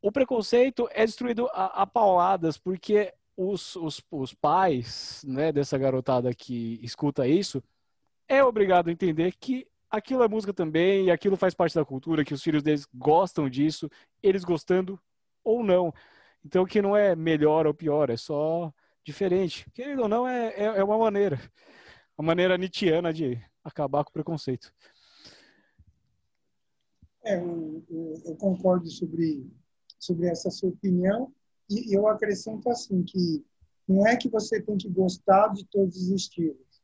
o 0.00 0.10
preconceito 0.10 0.88
é 0.92 1.04
destruído 1.04 1.46
a, 1.52 1.82
a 1.82 1.86
pauladas, 1.86 2.56
porque 2.56 3.12
os, 3.36 3.76
os, 3.76 4.02
os 4.10 4.32
pais 4.32 5.22
né, 5.28 5.52
dessa 5.52 5.76
garotada 5.76 6.32
que 6.34 6.80
escuta 6.82 7.28
isso 7.28 7.62
é 8.26 8.42
obrigado 8.42 8.88
a 8.88 8.92
entender 8.92 9.34
que 9.38 9.68
aquilo 9.90 10.22
é 10.22 10.28
música 10.28 10.54
também, 10.54 11.06
e 11.06 11.10
aquilo 11.10 11.36
faz 11.36 11.54
parte 11.54 11.74
da 11.74 11.84
cultura, 11.84 12.24
que 12.24 12.32
os 12.32 12.42
filhos 12.42 12.62
deles 12.62 12.88
gostam 12.94 13.46
disso, 13.46 13.90
eles 14.22 14.42
gostando 14.42 14.98
ou 15.44 15.62
não. 15.62 15.92
Então, 16.46 16.64
que 16.64 16.80
não 16.80 16.96
é 16.96 17.16
melhor 17.16 17.66
ou 17.66 17.74
pior, 17.74 18.08
é 18.08 18.16
só 18.16 18.72
diferente. 19.04 19.68
Querendo 19.74 20.02
ou 20.02 20.08
não, 20.08 20.28
é, 20.28 20.54
é, 20.54 20.64
é 20.64 20.84
uma 20.84 20.96
maneira. 20.96 21.40
Uma 22.16 22.28
maneira 22.28 22.56
nietzschiana 22.56 23.12
de 23.12 23.36
acabar 23.64 24.04
com 24.04 24.10
o 24.10 24.12
preconceito. 24.12 24.72
É, 27.24 27.36
eu, 27.36 27.84
eu 28.24 28.36
concordo 28.36 28.88
sobre 28.88 29.50
sobre 29.98 30.28
essa 30.28 30.50
sua 30.50 30.68
opinião 30.68 31.32
e 31.68 31.92
eu 31.96 32.06
acrescento 32.06 32.70
assim 32.70 33.02
que 33.02 33.44
não 33.88 34.06
é 34.06 34.16
que 34.16 34.28
você 34.28 34.62
tem 34.62 34.76
que 34.76 34.88
gostar 34.88 35.48
de 35.48 35.64
todos 35.66 35.96
os 35.96 36.10
estilos. 36.10 36.80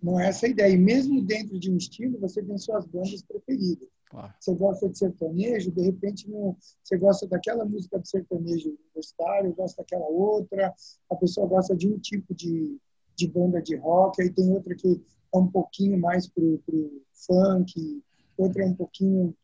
Não 0.00 0.20
é 0.20 0.28
essa 0.28 0.46
a 0.46 0.48
ideia. 0.48 0.72
E 0.72 0.76
mesmo 0.76 1.20
dentro 1.20 1.58
de 1.58 1.68
um 1.68 1.76
estilo, 1.76 2.20
você 2.20 2.40
tem 2.40 2.56
suas 2.58 2.86
bandas 2.86 3.22
preferidas. 3.22 3.88
Claro. 4.14 4.32
Você 4.38 4.54
gosta 4.54 4.88
de 4.88 4.96
sertanejo, 4.96 5.72
de 5.72 5.82
repente 5.82 6.30
não, 6.30 6.56
você 6.82 6.96
gosta 6.96 7.26
daquela 7.26 7.64
música 7.64 7.98
de 7.98 8.08
sertanejo 8.08 8.76
universitário, 8.78 9.52
gosta 9.54 9.82
daquela 9.82 10.06
outra, 10.06 10.72
a 11.10 11.16
pessoa 11.16 11.48
gosta 11.48 11.74
de 11.74 11.88
um 11.88 11.98
tipo 11.98 12.32
de, 12.32 12.78
de 13.16 13.26
banda 13.26 13.60
de 13.60 13.74
rock, 13.74 14.22
aí 14.22 14.30
tem 14.30 14.52
outra 14.52 14.72
que 14.76 15.02
é 15.34 15.36
um 15.36 15.48
pouquinho 15.48 15.98
mais 15.98 16.28
pro, 16.28 16.60
pro 16.64 17.02
funk, 17.26 18.02
outra 18.38 18.62
é 18.62 18.66
um 18.66 18.74
pouquinho 18.74 19.34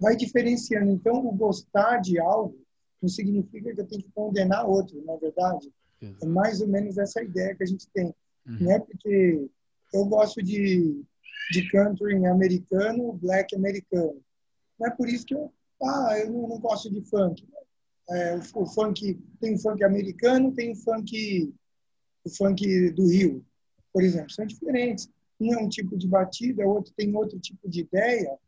vai 0.00 0.14
diferenciando. 0.14 0.92
Então, 0.92 1.26
o 1.26 1.32
gostar 1.32 1.98
de 1.98 2.20
algo 2.20 2.56
não 3.02 3.08
significa 3.08 3.74
que 3.74 3.80
eu 3.80 3.86
tenho 3.86 4.02
que 4.04 4.12
condenar 4.12 4.68
outro, 4.68 5.04
na 5.04 5.14
é 5.14 5.18
verdade. 5.18 5.72
É 6.22 6.26
mais 6.26 6.60
ou 6.60 6.68
menos 6.68 6.96
essa 6.96 7.22
ideia 7.24 7.56
que 7.56 7.62
a 7.64 7.66
gente 7.66 7.88
tem. 7.90 8.14
Uhum. 8.46 8.58
Não 8.60 8.70
é 8.70 8.78
porque 8.78 9.48
eu 9.92 10.04
gosto 10.04 10.40
de, 10.42 11.02
de 11.50 11.68
country 11.70 12.24
americano, 12.26 13.12
black 13.14 13.54
americano. 13.54 14.20
Não 14.78 14.88
é 14.88 14.90
por 14.90 15.08
isso 15.08 15.24
que 15.24 15.34
eu, 15.34 15.52
ah, 15.82 16.18
eu 16.18 16.30
não, 16.30 16.48
não 16.48 16.58
gosto 16.58 16.90
de 16.90 17.00
funk. 17.02 17.46
É, 18.08 18.36
o, 18.36 18.62
o, 18.62 18.66
funk 18.66 19.18
tem 19.40 19.54
o 19.54 19.58
funk 19.58 19.82
americano, 19.82 20.52
tem 20.52 20.72
o 20.72 20.76
funk, 20.76 21.52
o 22.24 22.30
funk 22.30 22.90
do 22.90 23.08
Rio, 23.08 23.44
por 23.92 24.02
exemplo, 24.02 24.30
são 24.30 24.46
diferentes. 24.46 25.08
Um 25.40 25.52
é 25.54 25.58
um 25.58 25.68
tipo 25.68 25.96
de 25.96 26.08
batida, 26.08 26.66
outro 26.66 26.92
tem 26.96 27.14
outro 27.14 27.38
tipo 27.38 27.68
de 27.68 27.80
ideia, 27.80 28.38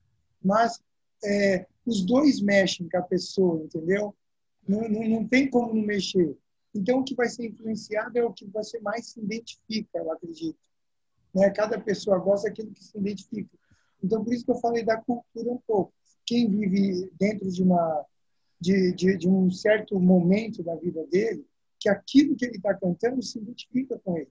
mas 0.42 0.80
é, 1.24 1.66
os 1.84 2.04
dois 2.04 2.40
mexem 2.40 2.88
com 2.88 2.98
a 2.98 3.02
pessoa, 3.02 3.62
entendeu? 3.62 4.14
Não, 4.66 4.88
não, 4.88 5.08
não 5.08 5.28
tem 5.28 5.48
como 5.50 5.74
não 5.74 5.82
mexer. 5.82 6.36
Então, 6.74 7.00
o 7.00 7.04
que 7.04 7.14
vai 7.14 7.28
ser 7.28 7.46
influenciado 7.46 8.18
é 8.18 8.24
o 8.24 8.32
que 8.32 8.46
você 8.46 8.78
mais 8.80 9.08
se 9.08 9.20
identifica, 9.20 9.98
eu 9.98 10.12
acredito. 10.12 10.58
Né? 11.34 11.50
Cada 11.50 11.78
pessoa 11.80 12.18
gosta 12.18 12.48
daquilo 12.48 12.72
que 12.72 12.84
se 12.84 12.96
identifica. 12.98 13.50
Então, 14.02 14.24
por 14.24 14.32
isso 14.32 14.44
que 14.44 14.50
eu 14.50 14.60
falei 14.60 14.84
da 14.84 14.96
cultura 14.96 15.50
um 15.50 15.60
pouco. 15.66 15.92
Quem 16.24 16.48
vive 16.48 17.10
dentro 17.18 17.50
de, 17.50 17.62
uma, 17.62 18.04
de, 18.60 18.92
de, 18.92 19.16
de 19.16 19.28
um 19.28 19.50
certo 19.50 19.98
momento 19.98 20.62
da 20.62 20.74
vida 20.76 21.04
dele, 21.06 21.44
que 21.80 21.88
aquilo 21.88 22.36
que 22.36 22.44
ele 22.44 22.56
está 22.56 22.74
cantando 22.74 23.22
se 23.22 23.38
identifica 23.38 23.98
com 24.04 24.16
ele. 24.16 24.30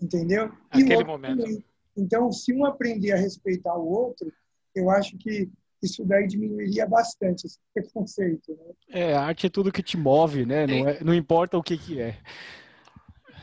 Entendeu? 0.00 0.52
Aquele 0.70 1.04
momento. 1.04 1.42
Também. 1.42 1.64
Então, 1.96 2.32
se 2.32 2.52
um 2.52 2.64
aprender 2.64 3.12
a 3.12 3.16
respeitar 3.16 3.76
o 3.76 3.88
outro, 3.88 4.32
eu 4.74 4.90
acho 4.90 5.16
que 5.18 5.50
isso 5.82 6.04
daí 6.04 6.26
diminuiria 6.26 6.86
bastante 6.86 7.46
esse 7.46 7.58
preconceito. 7.74 8.52
Né? 8.52 8.74
É, 8.88 9.14
a 9.14 9.22
arte 9.22 9.46
é 9.46 9.50
tudo 9.50 9.72
que 9.72 9.82
te 9.82 9.96
move, 9.96 10.46
né? 10.46 10.66
Não, 10.66 10.88
é, 10.88 11.04
não 11.04 11.14
importa 11.14 11.58
o 11.58 11.62
que, 11.62 11.76
que 11.76 12.00
é. 12.00 12.18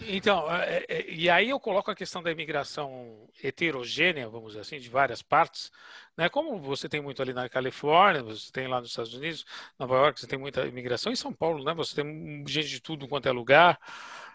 Então, 0.01 0.49
é, 0.51 0.85
é, 0.87 1.09
e 1.09 1.29
aí 1.29 1.49
eu 1.49 1.59
coloco 1.59 1.91
a 1.91 1.95
questão 1.95 2.23
da 2.23 2.31
imigração 2.31 3.27
heterogênea, 3.43 4.29
vamos 4.29 4.49
dizer 4.49 4.61
assim, 4.61 4.79
de 4.79 4.89
várias 4.89 5.21
partes, 5.21 5.71
né? 6.17 6.29
Como 6.29 6.59
você 6.59 6.87
tem 6.87 7.01
muito 7.01 7.21
ali 7.21 7.33
na 7.33 7.49
Califórnia, 7.49 8.23
você 8.23 8.51
tem 8.51 8.67
lá 8.67 8.79
nos 8.79 8.89
Estados 8.89 9.13
Unidos, 9.13 9.45
Nova 9.77 9.95
York, 9.95 10.19
você 10.19 10.27
tem 10.27 10.39
muita 10.39 10.65
imigração, 10.65 11.11
em 11.11 11.15
São 11.15 11.33
Paulo, 11.33 11.63
né? 11.63 11.73
Você 11.73 11.95
tem 11.95 12.43
gente 12.47 12.69
de 12.69 12.81
tudo 12.81 13.07
quanto 13.07 13.27
é 13.27 13.31
lugar, 13.31 13.79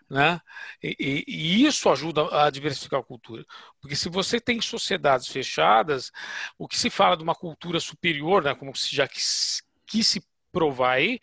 né? 0.08 0.40
E, 0.82 1.24
e, 1.26 1.64
isso 1.66 1.88
ajuda 1.88 2.28
a 2.44 2.50
diversificar 2.50 3.00
a 3.00 3.04
cultura. 3.04 3.44
Porque 3.80 3.96
se 3.96 4.08
você 4.08 4.40
tem 4.40 4.60
sociedades 4.60 5.28
fechadas, 5.28 6.12
o 6.58 6.68
que 6.68 6.78
se 6.78 6.90
fala 6.90 7.16
de 7.16 7.22
uma 7.22 7.34
cultura 7.34 7.80
superior, 7.80 8.42
né, 8.42 8.54
como 8.54 8.74
se 8.76 8.94
já 8.94 9.08
quis 9.08 9.62
se 10.02 10.22
provar 10.54 10.92
aí, 10.92 11.18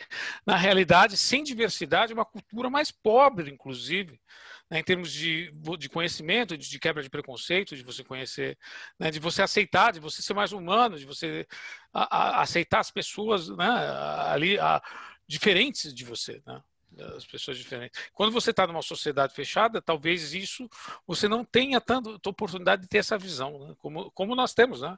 na 0.45 0.57
realidade, 0.57 1.15
sem 1.15 1.41
diversidade, 1.41 2.13
uma 2.13 2.25
cultura 2.25 2.69
mais 2.69 2.91
pobre, 2.91 3.49
inclusive, 3.49 4.19
né, 4.69 4.79
em 4.79 4.83
termos 4.83 5.11
de, 5.11 5.51
de 5.79 5.89
conhecimento, 5.89 6.57
de, 6.57 6.69
de, 6.69 6.79
quebra 6.79 7.01
de 7.01 7.09
preconceito, 7.09 7.75
de 7.75 7.83
você 7.83 8.03
conhecer, 8.03 8.57
né, 8.99 9.09
de 9.09 9.19
você 9.19 9.41
aceitar, 9.41 9.93
de 9.93 10.01
você 10.01 10.21
ser 10.21 10.33
mais 10.33 10.51
humano, 10.51 10.99
de 10.99 11.05
você 11.05 11.47
a, 11.93 12.17
a, 12.17 12.41
aceitar 12.41 12.79
as 12.79 12.91
pessoas 12.91 13.47
né, 13.49 13.69
ali 14.27 14.59
a, 14.59 14.81
diferentes 15.25 15.93
de 15.93 16.03
você. 16.03 16.41
Né? 16.45 16.61
As 17.15 17.25
pessoas 17.25 17.57
diferentes. 17.57 17.99
Quando 18.13 18.31
você 18.31 18.51
está 18.51 18.67
numa 18.67 18.81
sociedade 18.81 19.33
fechada, 19.33 19.81
talvez 19.81 20.33
isso 20.33 20.69
você 21.07 21.27
não 21.27 21.45
tenha 21.45 21.79
tanta 21.79 22.29
oportunidade 22.29 22.83
de 22.83 22.87
ter 22.87 22.97
essa 22.97 23.17
visão, 23.17 23.67
né? 23.67 23.75
como, 23.79 24.11
como 24.11 24.35
nós 24.35 24.53
temos, 24.53 24.81
né? 24.81 24.97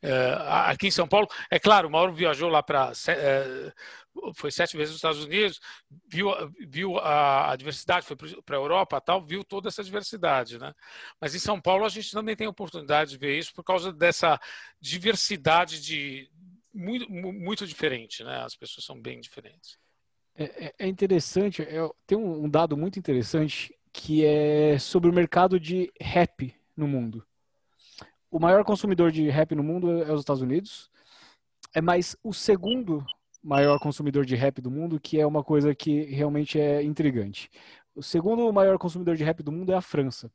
É, 0.00 0.36
aqui 0.66 0.86
em 0.86 0.92
São 0.92 1.08
Paulo, 1.08 1.28
é 1.50 1.58
claro, 1.58 1.88
o 1.88 1.90
Mauro 1.90 2.12
viajou 2.12 2.48
lá 2.48 2.62
para 2.62 2.92
é, 3.08 3.72
foi 4.34 4.50
sete 4.50 4.76
vezes 4.76 4.90
nos 4.90 4.98
Estados 4.98 5.24
Unidos, 5.24 5.60
viu, 6.06 6.30
viu 6.66 6.98
a, 6.98 7.52
a 7.52 7.56
diversidade, 7.56 8.06
foi 8.06 8.16
para 8.16 8.56
a 8.56 8.60
Europa, 8.60 9.00
tal, 9.00 9.24
viu 9.24 9.44
toda 9.44 9.68
essa 9.68 9.84
diversidade, 9.84 10.58
né? 10.58 10.72
Mas 11.20 11.34
em 11.34 11.38
São 11.38 11.60
Paulo 11.60 11.84
a 11.84 11.88
gente 11.88 12.10
também 12.10 12.36
tem 12.36 12.46
a 12.46 12.50
oportunidade 12.50 13.10
de 13.10 13.18
ver 13.18 13.38
isso 13.38 13.52
por 13.54 13.64
causa 13.64 13.92
dessa 13.92 14.40
diversidade 14.80 15.80
de 15.80 16.30
muito, 16.72 17.10
muito 17.10 17.66
diferente, 17.66 18.22
né? 18.24 18.42
As 18.44 18.56
pessoas 18.56 18.84
são 18.84 19.00
bem 19.00 19.20
diferentes. 19.20 19.78
É, 20.40 20.66
é, 20.66 20.74
é 20.78 20.86
interessante, 20.86 21.62
é, 21.62 21.90
tem 22.06 22.16
um 22.16 22.48
dado 22.48 22.76
muito 22.76 22.96
interessante 22.96 23.74
que 23.92 24.24
é 24.24 24.78
sobre 24.78 25.10
o 25.10 25.12
mercado 25.12 25.58
de 25.58 25.92
rap 26.00 26.54
no 26.76 26.86
mundo. 26.86 27.26
O 28.30 28.38
maior 28.38 28.62
consumidor 28.62 29.10
de 29.10 29.28
rap 29.28 29.56
no 29.56 29.64
mundo 29.64 30.00
é 30.04 30.12
os 30.12 30.20
Estados 30.20 30.40
Unidos, 30.40 30.88
é 31.74 31.80
mais 31.80 32.16
o 32.22 32.32
segundo 32.32 33.04
maior 33.42 33.80
consumidor 33.80 34.24
de 34.24 34.36
rap 34.36 34.60
do 34.60 34.70
mundo, 34.70 35.00
que 35.00 35.18
é 35.18 35.26
uma 35.26 35.42
coisa 35.42 35.74
que 35.74 36.02
realmente 36.04 36.60
é 36.60 36.84
intrigante. 36.84 37.50
O 37.92 38.02
segundo 38.02 38.52
maior 38.52 38.78
consumidor 38.78 39.16
de 39.16 39.24
rap 39.24 39.42
do 39.42 39.50
mundo 39.50 39.72
é 39.72 39.74
a 39.74 39.80
França. 39.80 40.30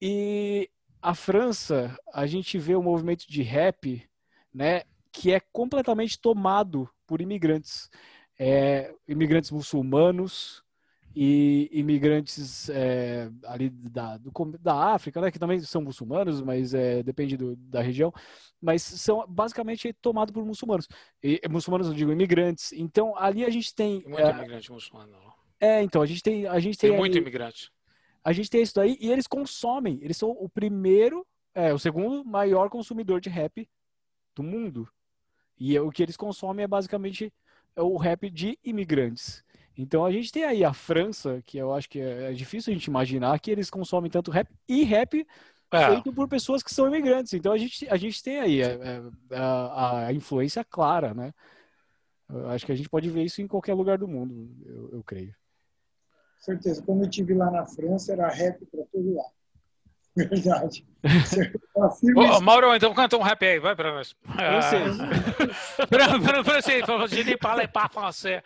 E 0.00 0.70
a 1.02 1.16
França, 1.16 1.98
a 2.12 2.26
gente 2.26 2.58
vê 2.58 2.76
o 2.76 2.78
um 2.78 2.84
movimento 2.84 3.26
de 3.26 3.42
rap, 3.42 4.08
né, 4.52 4.82
que 5.10 5.32
é 5.32 5.40
completamente 5.40 6.16
tomado 6.16 6.88
por 7.08 7.20
imigrantes 7.20 7.90
é, 8.38 8.94
imigrantes 9.06 9.50
muçulmanos 9.50 10.64
e 11.16 11.70
imigrantes 11.72 12.68
é, 12.70 13.30
ali 13.44 13.70
da, 13.70 14.16
do, 14.16 14.32
da 14.58 14.94
África, 14.94 15.20
né, 15.20 15.30
que 15.30 15.38
também 15.38 15.60
são 15.60 15.80
muçulmanos, 15.80 16.42
mas 16.42 16.74
é, 16.74 17.02
depende 17.04 17.36
do, 17.36 17.54
da 17.54 17.80
região, 17.80 18.12
mas 18.60 18.82
são 18.82 19.24
basicamente 19.28 19.92
tomados 19.92 20.32
por 20.32 20.44
muçulmanos. 20.44 20.88
E, 21.22 21.40
muçulmanos, 21.48 21.86
eu 21.86 21.94
digo, 21.94 22.10
imigrantes. 22.10 22.72
Então, 22.72 23.16
ali 23.16 23.44
a 23.44 23.50
gente 23.50 23.72
tem... 23.72 24.02
Muito 24.02 24.18
é, 24.18 24.30
imigrante 24.30 24.72
muçulmano. 24.72 25.16
É, 25.60 25.82
então, 25.82 26.02
a 26.02 26.06
gente 26.06 26.22
tem... 26.22 26.46
A 26.48 26.58
gente 26.58 26.76
tem, 26.76 26.90
tem 26.90 26.98
muito 26.98 27.16
imigrante. 27.16 27.70
A 28.24 28.32
gente 28.32 28.50
tem 28.50 28.62
isso 28.62 28.74
daí 28.74 28.96
e 29.00 29.12
eles 29.12 29.26
consomem. 29.26 30.00
Eles 30.02 30.16
são 30.16 30.30
o 30.30 30.48
primeiro, 30.48 31.24
é, 31.54 31.72
o 31.72 31.78
segundo 31.78 32.24
maior 32.24 32.68
consumidor 32.70 33.20
de 33.20 33.28
rap 33.28 33.68
do 34.34 34.42
mundo. 34.42 34.88
E 35.56 35.78
o 35.78 35.92
que 35.92 36.02
eles 36.02 36.16
consomem 36.16 36.64
é 36.64 36.66
basicamente 36.66 37.32
é 37.76 37.82
o 37.82 37.96
rap 37.96 38.30
de 38.30 38.58
imigrantes. 38.64 39.44
Então 39.76 40.04
a 40.04 40.12
gente 40.12 40.30
tem 40.30 40.44
aí 40.44 40.64
a 40.64 40.72
França, 40.72 41.42
que 41.44 41.58
eu 41.58 41.72
acho 41.72 41.88
que 41.88 42.00
é, 42.00 42.30
é 42.30 42.32
difícil 42.32 42.72
a 42.72 42.74
gente 42.74 42.86
imaginar 42.86 43.38
que 43.40 43.50
eles 43.50 43.70
consomem 43.70 44.10
tanto 44.10 44.30
rap 44.30 44.48
e 44.68 44.84
rap 44.84 45.26
é. 45.70 45.86
feito 45.86 46.12
por 46.12 46.28
pessoas 46.28 46.62
que 46.62 46.72
são 46.72 46.86
imigrantes. 46.86 47.32
Então 47.34 47.52
a 47.52 47.58
gente, 47.58 47.88
a 47.88 47.96
gente 47.96 48.22
tem 48.22 48.38
aí 48.38 48.62
a, 48.62 48.66
é, 48.66 49.02
é, 49.30 49.36
a, 49.36 50.06
a 50.06 50.12
influência 50.12 50.64
clara, 50.64 51.12
né? 51.12 51.32
Eu 52.28 52.48
acho 52.48 52.64
que 52.64 52.72
a 52.72 52.74
gente 52.74 52.88
pode 52.88 53.10
ver 53.10 53.24
isso 53.24 53.42
em 53.42 53.48
qualquer 53.48 53.74
lugar 53.74 53.98
do 53.98 54.08
mundo, 54.08 54.48
eu, 54.64 54.90
eu 54.92 55.04
creio. 55.04 55.34
Certeza. 56.38 56.82
Quando 56.82 57.02
eu 57.02 57.08
estive 57.08 57.34
lá 57.34 57.50
na 57.50 57.66
França, 57.66 58.12
era 58.12 58.28
rap 58.28 58.64
para 58.66 58.84
todo 58.92 59.14
lado. 59.14 59.32
Verdade. 60.16 60.86
Ô, 62.16 62.40
Mauro, 62.40 62.74
então 62.74 62.94
canta 62.94 63.16
um 63.16 63.22
rap 63.22 63.44
aí, 63.44 63.58
vai 63.58 63.74
para 63.74 63.94
nós. 63.94 64.14
Francês. 64.24 64.96
Francês, 66.44 66.86
je 67.10 67.24
ne 67.24 67.36
parle 67.36 67.66
pas 67.66 67.92
français. 67.92 68.42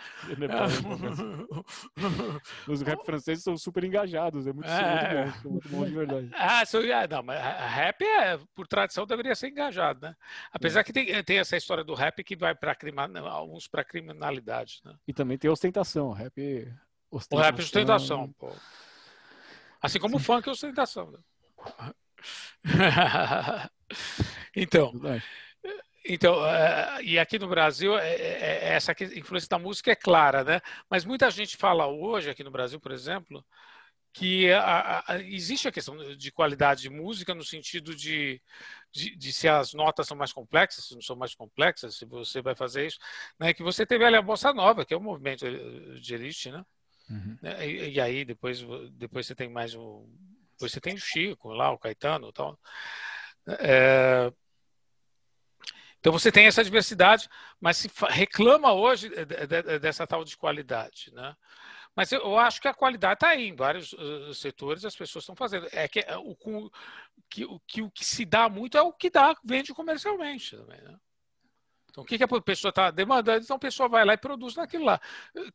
Os 2.67 2.81
rap 2.81 3.05
franceses 3.05 3.45
são 3.45 3.57
super 3.59 3.85
engajados, 3.85 4.47
é 4.47 4.53
muito, 4.53 4.67
é... 4.67 5.27
muito 5.27 5.43
bom, 5.43 5.51
muito 5.51 5.69
bom 5.69 5.85
de 5.85 5.91
verdade. 5.91 6.31
Ah, 6.33 6.65
so, 6.65 6.79
yeah, 6.79 7.07
não, 7.07 7.23
mas 7.23 7.39
rap, 7.39 8.03
é, 8.03 8.39
por 8.55 8.67
tradição, 8.67 9.07
deveria 9.07 9.35
ser 9.35 9.49
engajado, 9.49 10.01
né? 10.07 10.17
Apesar 10.51 10.81
é. 10.81 10.85
que 10.85 10.93
tem, 10.93 11.23
tem 11.25 11.39
essa 11.39 11.57
história 11.57 11.85
do 11.85 11.95
rap 11.95 12.25
que 12.25 12.35
vai 12.35 12.55
para 12.55 12.75
alguns 13.31 13.69
para 13.69 13.85
criminalidade, 13.85 14.81
né? 14.85 14.95
E 15.07 15.13
também 15.13 15.37
tem 15.37 15.51
ostentação, 15.51 16.13
rap 16.13 16.67
ostentação. 17.11 17.39
O 17.39 17.43
rap 17.43 17.59
é 17.59 17.63
ostentação, 17.63 18.33
pô. 18.33 18.51
Assim 19.81 20.01
como 20.01 20.17
o 20.17 20.21
funk 20.21 20.49
é 20.49 20.53
ostentação, 20.53 21.11
né? 21.11 21.19
então, 24.55 24.93
então 26.05 26.41
uh, 26.41 27.03
e 27.03 27.19
aqui 27.19 27.39
no 27.39 27.49
Brasil 27.49 27.99
é, 27.99 28.15
é, 28.15 28.59
é 28.65 28.75
essa 28.75 28.93
influência 29.15 29.49
da 29.49 29.59
música 29.59 29.91
é 29.91 29.97
clara, 29.97 30.45
né? 30.45 30.61
Mas 30.91 31.05
muita 31.05 31.31
gente 31.31 31.57
fala 31.57 31.87
hoje 31.87 32.31
aqui 32.31 32.45
no 32.45 32.51
Brasil, 32.51 32.81
por 32.81 32.93
exemplo, 32.93 33.45
que 34.13 34.51
a, 34.51 35.05
a, 35.07 35.21
existe 35.21 35.69
a 35.69 35.73
questão 35.73 35.97
de 36.17 36.33
qualidade 36.33 36.83
de 36.83 36.91
música 36.91 37.35
no 37.35 37.45
sentido 37.45 37.95
de, 37.95 38.41
de, 38.91 39.15
de, 39.17 39.33
se 39.33 39.49
as 39.49 39.75
notas 39.75 40.09
são 40.09 40.17
mais 40.17 40.33
complexas, 40.33 40.87
se 40.87 40.95
não 40.95 41.03
são 41.03 41.15
mais 41.15 41.35
complexas, 41.35 41.97
se 41.97 42.05
você 42.05 42.43
vai 42.43 42.55
fazer 42.55 42.87
isso, 42.87 42.99
né? 43.39 43.53
Que 43.55 43.63
você 43.63 43.87
teve 43.87 44.05
ali 44.05 44.17
a 44.17 44.23
bossa 44.23 44.53
nova, 44.53 44.85
que 44.85 44.95
é 44.95 44.97
um 44.97 45.03
movimento 45.03 45.47
de 46.01 46.15
elite, 46.15 46.51
né? 46.51 46.65
Uhum. 47.11 47.39
E, 47.63 47.91
e, 47.91 48.01
aí 48.01 48.25
depois 48.25 48.63
depois 48.93 49.27
você 49.27 49.35
tem 49.35 49.49
mais 49.49 49.75
um 49.75 50.07
você 50.59 50.81
tem 50.81 50.95
o 50.95 50.99
Chico 50.99 51.53
lá, 51.53 51.71
o 51.71 51.79
Caetano 51.79 52.33
tal. 52.33 52.59
É... 53.61 54.33
Então 56.01 56.13
você 56.13 56.31
tem 56.31 56.47
essa 56.47 56.63
diversidade, 56.63 57.29
mas 57.61 57.77
se 57.77 57.91
reclama 58.11 58.73
hoje 58.73 59.11
dessa 59.81 60.07
tal 60.07 60.25
de 60.25 60.37
qualidade, 60.37 61.13
né? 61.13 61.35
Mas 61.97 62.13
eu 62.13 62.39
acho 62.39 62.61
que 62.61 62.69
a 62.69 62.75
qualidade 62.75 63.15
está 63.15 63.31
aí, 63.31 63.49
em 63.49 63.57
vários 63.57 63.93
uh, 63.93 64.33
setores 64.33 64.85
as 64.85 64.95
pessoas 64.95 65.25
estão 65.25 65.35
fazendo. 65.35 65.67
É 65.73 65.89
que 65.89 65.99
uh, 65.99 66.21
o, 66.21 66.71
que, 67.29 67.45
o, 67.45 67.61
que, 67.67 67.83
o 67.83 67.91
que 67.91 68.05
se 68.05 68.25
dá 68.25 68.49
muito 68.49 68.79
é 68.79 68.83
o 68.83 68.93
que 68.93 69.11
dá, 69.11 69.37
vende 69.45 69.75
comercialmente 69.75 70.57
também, 70.57 70.81
né? 70.81 70.97
Então, 71.91 72.05
o 72.05 72.07
que, 72.07 72.17
que 72.17 72.23
a 72.23 72.41
pessoa 72.41 72.71
está 72.71 72.93
demandando? 72.93 73.43
Então, 73.43 73.57
a 73.57 73.59
pessoa 73.59 73.89
vai 73.89 74.05
lá 74.05 74.15
e 74.15 74.19
produz 74.19 74.55
naquilo 74.55 74.85
lá. 74.85 75.01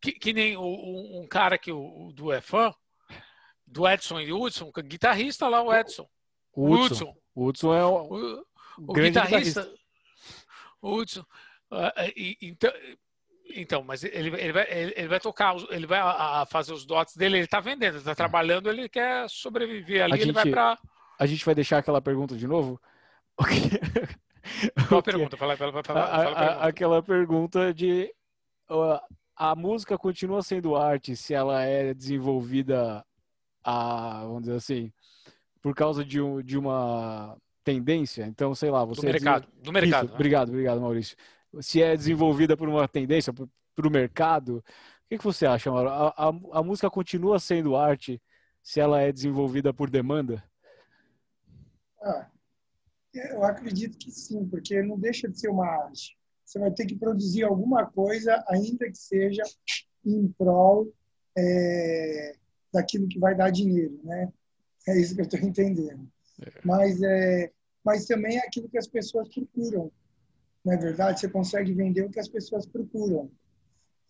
Que, 0.01 0.11
que 0.11 0.33
nem 0.33 0.57
o, 0.57 1.21
um 1.21 1.25
cara 1.25 1.57
que 1.57 1.71
o, 1.71 2.11
do 2.11 2.33
é 2.33 2.41
fã, 2.41 2.73
do 3.73 3.87
Edson 3.87 4.19
e 4.19 4.31
Hudson, 4.31 4.71
guitarrista 4.85 5.49
lá, 5.49 5.61
o 5.61 5.73
Edson. 5.73 6.07
O 6.53 6.71
Hudson. 6.71 7.15
O 7.33 7.47
Hudson 7.47 7.73
é 7.73 7.83
o, 7.83 7.95
o, 8.03 8.45
o 8.77 8.93
guitarrista. 8.93 9.63
guitarrista. 9.63 9.73
O 10.81 10.95
Hudson. 10.95 11.25
Uh, 11.71 12.37
então, 12.41 12.71
então, 13.55 13.83
mas 13.83 14.03
ele, 14.03 14.29
ele, 14.39 14.53
vai, 14.53 14.67
ele 14.69 15.07
vai 15.07 15.19
tocar, 15.19 15.55
ele 15.69 15.87
vai 15.87 15.99
a, 15.99 16.45
fazer 16.45 16.71
os 16.71 16.85
dots 16.85 17.15
dele, 17.15 17.37
ele 17.37 17.45
está 17.45 17.59
vendendo, 17.59 17.97
está 17.97 18.13
trabalhando, 18.13 18.69
ele 18.69 18.87
quer 18.87 19.27
sobreviver 19.29 20.03
ali, 20.03 20.13
a 20.13 20.15
ele 20.15 20.25
gente, 20.25 20.33
vai 20.33 20.49
para. 20.49 20.77
A 21.19 21.25
gente 21.25 21.43
vai 21.43 21.55
deixar 21.55 21.79
aquela 21.79 22.01
pergunta 22.01 22.35
de 22.37 22.47
novo? 22.47 22.79
Qual 24.87 24.99
a 24.99 25.03
pergunta? 25.03 25.35
Fala, 25.35 25.57
fala, 25.57 25.83
fala, 25.83 26.01
a, 26.01 26.21
a, 26.21 26.67
aquela 26.67 27.01
pergunta 27.01 27.73
de 27.73 28.13
uh, 28.69 28.99
a 29.35 29.55
música 29.55 29.97
continua 29.97 30.43
sendo 30.43 30.75
arte 30.75 31.15
se 31.15 31.33
ela 31.33 31.63
é 31.63 31.93
desenvolvida 31.93 33.03
a, 33.63 34.23
vamos 34.23 34.41
dizer 34.43 34.55
assim, 34.55 34.91
por 35.61 35.73
causa 35.73 36.03
de, 36.03 36.21
um, 36.21 36.41
de 36.41 36.57
uma 36.57 37.37
tendência. 37.63 38.25
Então, 38.25 38.53
sei 38.53 38.69
lá, 38.69 38.83
você 38.83 39.01
do 39.01 39.07
mercado, 39.07 39.47
do 39.61 39.71
mercado. 39.71 40.03
Isso, 40.03 40.11
né? 40.11 40.15
Obrigado, 40.15 40.49
obrigado, 40.49 40.81
Maurício. 40.81 41.17
Se 41.61 41.81
é 41.81 41.95
desenvolvida 41.95 42.57
por 42.57 42.67
uma 42.67 42.87
tendência, 42.87 43.31
para 43.31 43.87
o 43.87 43.91
mercado, 43.91 44.57
o 44.57 44.63
que, 45.09 45.17
que 45.17 45.23
você 45.23 45.45
acha, 45.45 45.71
Mauro? 45.71 45.89
A, 45.89 46.09
a, 46.09 46.27
a 46.59 46.63
música 46.63 46.89
continua 46.89 47.39
sendo 47.39 47.75
arte 47.75 48.21
se 48.61 48.79
ela 48.79 49.01
é 49.01 49.11
desenvolvida 49.11 49.73
por 49.73 49.89
demanda? 49.89 50.43
Ah, 52.01 52.27
eu 53.13 53.43
acredito 53.43 53.97
que 53.97 54.11
sim, 54.11 54.45
porque 54.47 54.81
não 54.81 54.99
deixa 54.99 55.29
de 55.29 55.39
ser 55.39 55.49
uma 55.49 55.67
arte. 55.67 56.17
Você 56.43 56.59
vai 56.59 56.71
ter 56.71 56.85
que 56.85 56.95
produzir 56.95 57.43
alguma 57.43 57.85
coisa, 57.85 58.43
ainda 58.47 58.89
que 58.89 58.97
seja 58.97 59.43
em 60.05 60.27
prol 60.37 60.91
é, 61.37 62.35
daquilo 62.73 63.07
que 63.07 63.19
vai 63.19 63.35
dar 63.35 63.51
dinheiro, 63.51 63.99
né? 64.03 64.31
É 64.87 64.99
isso 64.99 65.15
que 65.15 65.21
eu 65.21 65.25
estou 65.25 65.39
entendendo. 65.39 66.09
É. 66.41 66.51
Mas, 66.63 67.01
é, 67.01 67.51
mas 67.85 68.05
também 68.05 68.37
é 68.37 68.39
aquilo 68.39 68.67
que 68.67 68.77
as 68.77 68.87
pessoas 68.87 69.29
procuram. 69.29 69.91
Não 70.65 70.73
é 70.73 70.77
verdade? 70.77 71.19
Você 71.19 71.29
consegue 71.29 71.73
vender 71.73 72.03
o 72.03 72.09
que 72.09 72.19
as 72.19 72.27
pessoas 72.27 72.65
procuram. 72.65 73.29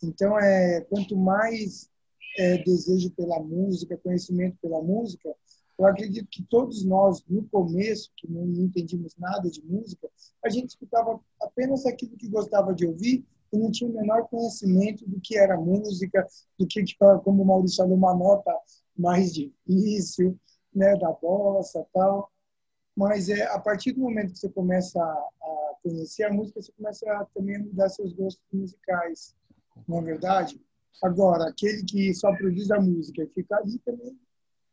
Então, 0.01 0.37
é, 0.39 0.81
quanto 0.81 1.15
mais 1.15 1.89
é, 2.37 2.57
desejo 2.59 3.11
pela 3.11 3.39
música, 3.39 3.97
conhecimento 3.97 4.57
pela 4.61 4.81
música, 4.81 5.33
eu 5.77 5.85
acredito 5.85 6.27
que 6.29 6.43
todos 6.43 6.85
nós, 6.85 7.23
no 7.27 7.43
começo, 7.49 8.11
que 8.15 8.29
não 8.29 8.45
entendíamos 8.45 9.15
nada 9.17 9.49
de 9.49 9.61
música, 9.65 10.07
a 10.45 10.49
gente 10.49 10.69
escutava 10.69 11.19
apenas 11.41 11.85
aquilo 11.85 12.15
que 12.15 12.27
gostava 12.27 12.73
de 12.73 12.85
ouvir 12.85 13.25
e 13.53 13.57
não 13.57 13.71
tinha 13.71 13.89
o 13.89 13.93
menor 13.93 14.27
conhecimento 14.27 15.07
do 15.07 15.19
que 15.21 15.37
era 15.37 15.55
música, 15.55 16.27
do 16.57 16.67
que, 16.67 16.83
como 17.23 17.43
o 17.43 17.45
Maurício 17.45 17.77
falou, 17.77 17.95
uma 17.95 18.13
nota 18.13 18.51
mais 18.97 19.33
difícil, 19.33 20.37
né, 20.73 20.95
da 20.97 21.11
bossa 21.11 21.85
tal. 21.93 22.31
Mas 22.95 23.29
é 23.29 23.43
a 23.47 23.59
partir 23.59 23.93
do 23.93 24.01
momento 24.01 24.33
que 24.33 24.39
você 24.39 24.49
começa 24.49 25.01
a, 25.01 25.03
a 25.03 25.75
conhecer 25.81 26.23
a 26.23 26.33
música, 26.33 26.61
você 26.61 26.71
começa 26.73 27.11
a 27.11 27.25
também 27.33 27.59
mudar 27.59 27.89
seus 27.89 28.13
gostos 28.13 28.43
musicais, 28.51 29.35
não 29.87 29.99
é 29.99 30.01
verdade? 30.01 30.61
Agora, 31.01 31.49
aquele 31.49 31.83
que 31.83 32.13
só 32.13 32.35
produz 32.35 32.69
a 32.71 32.79
música 32.79 33.23
e 33.23 33.27
fica 33.27 33.57
ali 33.57 33.79
também 33.79 34.17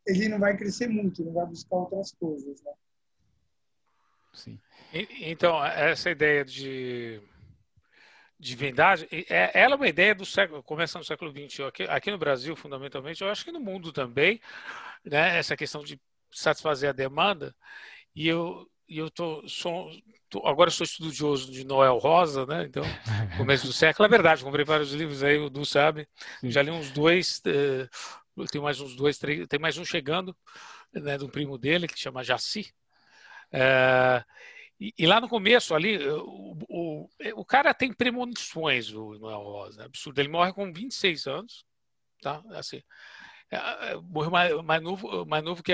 ele 0.07 0.29
não 0.29 0.39
vai 0.39 0.57
crescer 0.57 0.89
muito, 0.89 1.25
não 1.25 1.33
vai 1.33 1.47
buscar 1.47 1.77
outras 1.77 2.13
coisas, 2.13 2.63
né? 2.63 2.73
Sim. 4.33 4.59
Então, 4.93 5.65
essa 5.65 6.11
ideia 6.11 6.45
de, 6.45 7.21
de 8.41 8.57
vendagem, 8.57 9.07
é, 9.29 9.51
ela 9.53 9.75
é 9.75 9.77
uma 9.77 9.89
ideia 9.89 10.15
do 10.15 10.25
século, 10.25 10.63
começando 10.63 11.03
no 11.03 11.07
século 11.07 11.31
XX, 11.31 11.61
aqui, 11.61 11.83
aqui 11.83 12.11
no 12.11 12.17
Brasil, 12.17 12.57
fundamentalmente, 12.57 13.23
eu 13.23 13.29
acho 13.29 13.45
que 13.45 13.53
no 13.53 13.61
mundo 13.61 13.93
também, 13.93 14.41
né, 15.05 15.37
essa 15.39 15.55
questão 15.55 15.85
de 15.85 16.01
satisfazer 16.33 16.89
a 16.89 16.93
demanda, 16.93 17.55
e 18.15 18.27
eu, 18.27 18.67
e 18.89 18.97
eu 18.97 19.11
tô, 19.11 19.47
sou, 19.47 19.91
tô, 20.31 20.47
agora 20.47 20.71
sou 20.71 20.85
estudioso 20.85 21.53
de 21.53 21.65
Noel 21.65 21.99
Rosa, 21.99 22.47
né? 22.47 22.65
Então, 22.65 22.83
começo 23.37 23.67
do 23.67 23.75
século, 23.75 24.07
é 24.07 24.09
verdade, 24.09 24.43
comprei 24.43 24.65
vários 24.65 24.93
livros 24.93 25.23
aí, 25.23 25.37
o 25.37 25.51
Du 25.51 25.67
sabe, 25.67 26.09
Sim. 26.41 26.51
já 26.51 26.63
li 26.63 26.71
uns 26.71 26.91
dois, 26.91 27.43
uh, 27.47 28.47
tem 28.47 28.61
mais 28.61 28.81
uns 28.81 28.97
dois, 28.97 29.19
três, 29.19 29.47
tem 29.49 29.61
mais 29.61 29.77
um 29.77 29.85
chegando, 29.85 30.35
né, 30.95 31.19
do 31.19 31.29
primo 31.29 31.59
dele, 31.59 31.87
que 31.87 31.99
chama 31.99 32.25
Jaci. 32.25 32.73
É, 33.53 34.25
e, 34.81 34.95
e, 34.99 35.07
lá 35.07 35.21
no 35.21 35.29
começo, 35.29 35.75
ali, 35.75 35.99
o, 36.09 36.57
o, 36.69 37.09
o 37.35 37.45
cara 37.45 37.75
tem 37.75 37.93
premonições, 37.93 38.93
o 38.93 39.19
Noel 39.19 39.43
Rosa, 39.43 39.83
é 39.83 39.85
absurdo. 39.85 40.19
Ele 40.19 40.29
morre 40.29 40.53
com 40.53 40.73
26 40.73 41.27
anos, 41.27 41.65
tá? 42.23 42.43
Assim, 42.53 42.83
é, 43.51 43.97
morreu 43.97 44.31
mais, 44.31 44.63
mais, 44.63 44.83
novo, 44.83 45.27
mais 45.27 45.45
novo 45.45 45.63
que 45.63 45.73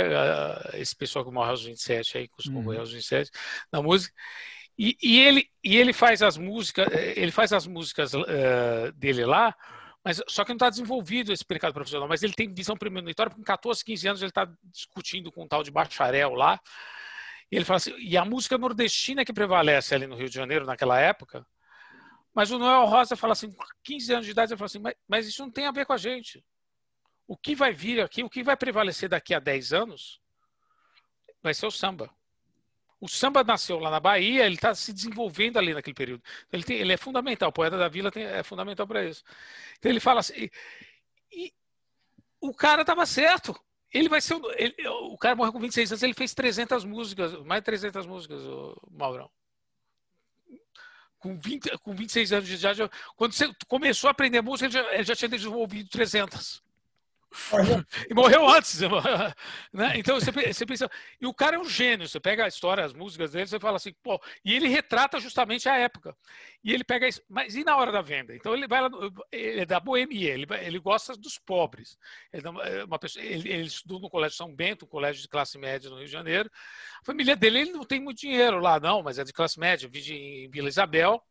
esse 0.75 0.97
pessoal 0.97 1.25
que 1.25 1.31
morre 1.31 1.51
aos 1.51 1.65
27, 1.65 2.19
aí, 2.19 2.29
costuma 2.29 2.59
uhum. 2.59 2.65
morrer 2.65 2.79
aos 2.79 2.93
27, 2.93 3.31
na 3.71 3.81
música. 3.81 4.15
E, 4.79 4.97
e, 5.03 5.21
ele, 5.21 5.49
e 5.63 5.77
ele 5.77 5.93
faz 5.93 6.23
as 6.23 6.37
músicas, 6.37 6.87
ele 6.93 7.31
faz 7.31 7.53
as 7.53 7.67
músicas 7.67 8.13
uh, 8.13 8.93
dele 8.95 9.25
lá 9.25 9.55
mas 10.07 10.23
só 10.29 10.45
que 10.45 10.51
não 10.51 10.57
está 10.57 10.71
desenvolvido 10.71 11.33
esse 11.33 11.45
mercado 11.51 11.75
profissional, 11.75 12.07
mas 12.07 12.23
ele 12.23 12.33
tem 12.33 12.55
visão 12.55 12.77
premonitória, 12.77 13.29
porque 13.29 13.43
com 13.43 13.45
14, 13.45 13.85
15 13.85 14.07
anos 14.09 14.23
ele 14.23 14.31
está 14.31 14.49
discutindo 14.63 15.33
com 15.33 15.43
um 15.43 15.49
tal 15.49 15.65
de 15.65 15.71
bacharel 15.73 16.33
lá. 16.33 16.61
E 17.51 17.57
ele 17.57 17.65
fala 17.65 17.77
assim, 17.77 17.95
e 17.99 18.17
a 18.17 18.25
música 18.25 18.59
nordestina 18.59 19.25
que 19.25 19.33
prevalece 19.33 19.95
ali 19.95 20.07
no 20.07 20.17
Rio 20.17 20.29
de 20.29 20.35
Janeiro 20.35 20.67
naquela 20.67 20.99
época. 20.99 21.47
Mas 22.35 22.51
o 22.51 22.59
Noel 22.59 22.85
Rosa 22.87 23.17
fala 23.17 23.33
assim, 23.33 23.53
com 23.53 23.65
15 23.85 24.13
anos 24.13 24.27
de 24.27 24.33
idade, 24.33 24.53
ele 24.53 24.59
fala 24.59 24.67
assim, 24.67 24.79
mas, 24.79 24.95
mas 25.09 25.27
isso 25.27 25.43
não 25.43 25.51
tem 25.51 25.67
a 25.67 25.73
ver 25.73 25.87
com 25.87 25.93
a 25.93 25.97
gente. 25.97 26.45
O 27.27 27.37
que 27.37 27.55
vai 27.55 27.73
vir 27.73 28.01
aqui, 28.01 28.23
o 28.23 28.31
que 28.31 28.43
vai 28.43 28.57
prevalecer 28.57 29.09
daqui 29.09 29.35
a 29.35 29.39
10 29.39 29.73
anos, 29.73 30.21
vai 31.43 31.55
ser 31.55 31.67
o 31.67 31.71
samba. 31.71 32.11
O 33.01 33.09
samba 33.09 33.45
nasceu 33.45 33.79
lá 33.79 33.91
na 33.91 34.01
Bahia, 34.01 34.47
ele 34.47 34.55
está 34.55 34.75
se 34.75 34.93
desenvolvendo 34.93 35.59
ali 35.59 35.75
naquele 35.75 35.95
período. 35.95 36.23
Ele, 36.53 36.65
tem, 36.65 36.77
ele 36.79 36.93
é 36.93 36.97
fundamental, 36.97 37.51
o 37.51 37.53
poeta 37.53 37.77
da 37.77 37.89
vila 37.89 38.11
tem, 38.11 38.25
é 38.25 38.43
fundamental 38.43 38.87
para 38.87 39.05
isso. 39.05 39.23
Então 39.79 39.91
ele 39.91 40.01
fala 40.01 40.21
assim, 40.21 40.35
e, 40.35 40.51
e 41.33 41.53
o 42.41 42.55
cara 42.55 42.83
estava 42.83 43.05
certo. 43.07 43.55
Ele 43.93 44.09
vai 44.09 44.21
ser 44.21 44.35
o, 44.35 44.51
ele, 44.53 44.75
o 44.89 45.17
cara 45.17 45.37
morreu 45.37 45.53
com 45.53 45.61
26 45.61 45.93
anos, 45.93 46.03
ele 46.03 46.15
fez 46.15 46.35
300 46.35 46.85
músicas, 46.85 47.33
mais 47.45 47.61
de 47.61 47.67
300 47.67 48.07
músicas, 48.07 48.41
o 48.43 48.77
Maurão. 48.91 49.31
Com, 51.19 51.39
20, 51.39 51.79
com 51.79 51.95
26 51.95 52.33
anos 52.33 52.49
de 52.49 52.55
idade, 52.55 52.91
quando 53.17 53.33
você 53.33 53.51
começou 53.67 54.09
a 54.09 54.11
aprender 54.11 54.43
música, 54.43 54.67
ele 54.67 54.73
já, 54.73 54.95
ele 54.95 55.05
já 55.05 55.17
tinha 55.17 55.29
desenvolvido 55.29 55.89
300. 55.89 56.63
e 58.09 58.15
morreu 58.15 58.49
antes. 58.49 58.81
Né? 59.73 59.93
Então 59.97 60.19
você, 60.19 60.31
você 60.31 60.65
pensa. 60.65 60.91
E 61.21 61.27
o 61.27 61.35
cara 61.35 61.57
é 61.57 61.59
um 61.59 61.69
gênio. 61.69 62.09
Você 62.09 62.19
pega 62.19 62.45
a 62.45 62.49
história, 62.49 62.85
as 62.85 62.95
músicas 62.95 63.33
dele, 63.33 63.47
você 63.47 63.59
fala 63.59 63.77
assim, 63.77 63.93
pô. 64.03 64.21
E 64.45 64.55
ele 64.55 64.69
retrata 64.69 65.21
justamente 65.21 65.69
a 65.69 65.77
época. 65.77 66.17
E 66.65 66.73
ele 66.73 66.83
pega 66.83 67.07
isso. 67.07 67.23
Mas 67.29 67.55
e 67.55 67.65
na 67.65 67.77
hora 67.77 67.93
da 67.93 68.01
venda? 68.01 68.35
Então 68.35 68.55
ele 68.55 68.67
vai 68.67 68.81
lá. 68.81 68.89
Ele 69.31 69.61
é 69.61 69.67
da 69.67 69.79
boemia, 69.79 70.33
ele, 70.33 70.47
ele 70.63 70.79
gosta 70.79 71.15
dos 71.15 71.39
pobres. 71.39 71.99
Ele, 72.33 72.47
é 72.47 72.85
uma 72.85 72.99
pessoa, 72.99 73.25
ele, 73.25 73.51
ele 73.53 73.67
estudou 73.67 74.01
no 74.01 74.09
Colégio 74.09 74.37
São 74.37 74.55
Bento, 74.55 74.85
um 74.85 74.89
colégio 74.89 75.21
de 75.21 75.29
classe 75.29 75.59
média 75.59 75.91
no 75.91 75.97
Rio 75.97 76.07
de 76.07 76.13
Janeiro. 76.13 76.51
A 77.03 77.05
família 77.05 77.37
dele, 77.37 77.61
ele 77.61 77.73
não 77.73 77.85
tem 77.85 78.01
muito 78.01 78.19
dinheiro 78.19 78.61
lá, 78.61 78.81
não, 78.81 79.03
mas 79.03 79.19
é 79.19 79.25
de 79.25 79.33
classe 79.33 79.59
média, 79.59 79.89
vive 79.89 80.15
em 80.15 80.51
Vila 80.51 80.69
Isabel. 80.69 81.23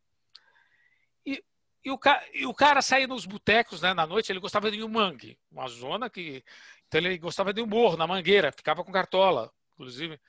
E 1.85 1.91
o, 1.91 1.99
cara, 1.99 2.25
e 2.33 2.47
o 2.47 2.53
cara 2.53 2.81
saía 2.81 3.05
nos 3.05 3.27
botecos 3.27 3.79
né, 3.79 3.93
na 3.93 4.07
noite, 4.07 4.31
ele 4.31 4.39
gostava 4.39 4.71
de 4.71 4.83
um 4.83 4.89
mangue, 4.89 5.37
uma 5.51 5.67
zona 5.67 6.09
que. 6.09 6.43
Então 6.87 6.99
ele 6.99 7.15
gostava 7.19 7.53
de 7.53 7.61
um 7.61 7.67
morro, 7.67 7.95
na 7.95 8.07
mangueira, 8.07 8.51
ficava 8.51 8.83
com 8.83 8.91
cartola, 8.91 9.51
inclusive. 9.73 10.19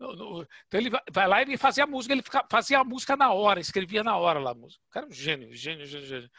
Então 0.00 0.46
ele 0.72 0.90
vai 1.10 1.28
lá 1.28 1.42
e 1.42 1.56
fazia 1.58 1.84
a 1.84 1.86
música, 1.86 2.14
ele 2.14 2.24
fazia 2.50 2.78
a 2.78 2.84
música 2.84 3.14
na 3.14 3.30
hora, 3.30 3.60
escrevia 3.60 4.02
na 4.02 4.16
hora 4.16 4.40
lá 4.40 4.52
a 4.52 4.54
música. 4.54 4.82
O 4.88 4.90
cara 4.90 5.04
é 5.04 5.08
um 5.10 5.12
gênio, 5.12 5.54
gênio, 5.54 5.84
gênio, 5.84 6.06
gênio. 6.06 6.30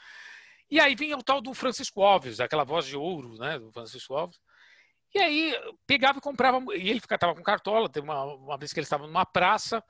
E 0.72 0.80
aí 0.80 0.96
vinha 0.96 1.16
o 1.16 1.24
tal 1.24 1.40
do 1.40 1.54
Francisco 1.54 2.02
Alves, 2.02 2.40
aquela 2.40 2.64
voz 2.64 2.88
de 2.88 2.98
ouro, 2.98 3.38
né, 3.38 3.60
do 3.60 3.72
Francisco 3.72 4.16
Alves. 4.16 4.40
E 5.14 5.20
aí 5.20 5.56
pegava 5.86 6.18
e 6.18 6.22
comprava, 6.22 6.60
e 6.76 6.90
ele 6.90 7.00
ficava 7.00 7.36
com 7.36 7.44
cartola, 7.44 7.88
tem 7.88 8.02
uma, 8.02 8.24
uma 8.24 8.58
vez 8.58 8.74
que 8.74 8.80
ele 8.80 8.86
estava 8.86 9.06
numa 9.06 9.24
praça, 9.24 9.84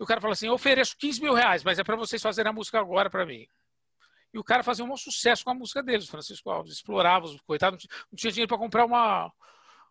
e 0.00 0.02
o 0.02 0.06
cara 0.06 0.20
falou 0.20 0.32
assim, 0.32 0.46
eu 0.46 0.54
ofereço 0.54 0.96
15 0.98 1.20
mil 1.20 1.34
reais, 1.34 1.62
mas 1.62 1.78
é 1.78 1.84
para 1.84 1.94
vocês 1.94 2.22
fazerem 2.22 2.48
a 2.48 2.54
música 2.54 2.80
agora 2.80 3.10
para 3.10 3.26
mim. 3.26 3.46
E 4.34 4.38
o 4.38 4.42
cara 4.42 4.64
fazia 4.64 4.84
um 4.84 4.96
sucesso 4.96 5.44
com 5.44 5.50
a 5.50 5.54
música 5.54 5.80
deles, 5.80 6.08
Francisco 6.08 6.50
Alves. 6.50 6.72
Explorava 6.72 7.26
os 7.26 7.40
coitados, 7.42 7.86
não 8.10 8.16
tinha 8.16 8.32
dinheiro 8.32 8.48
para 8.48 8.58
comprar 8.58 8.84
uma, 8.84 9.32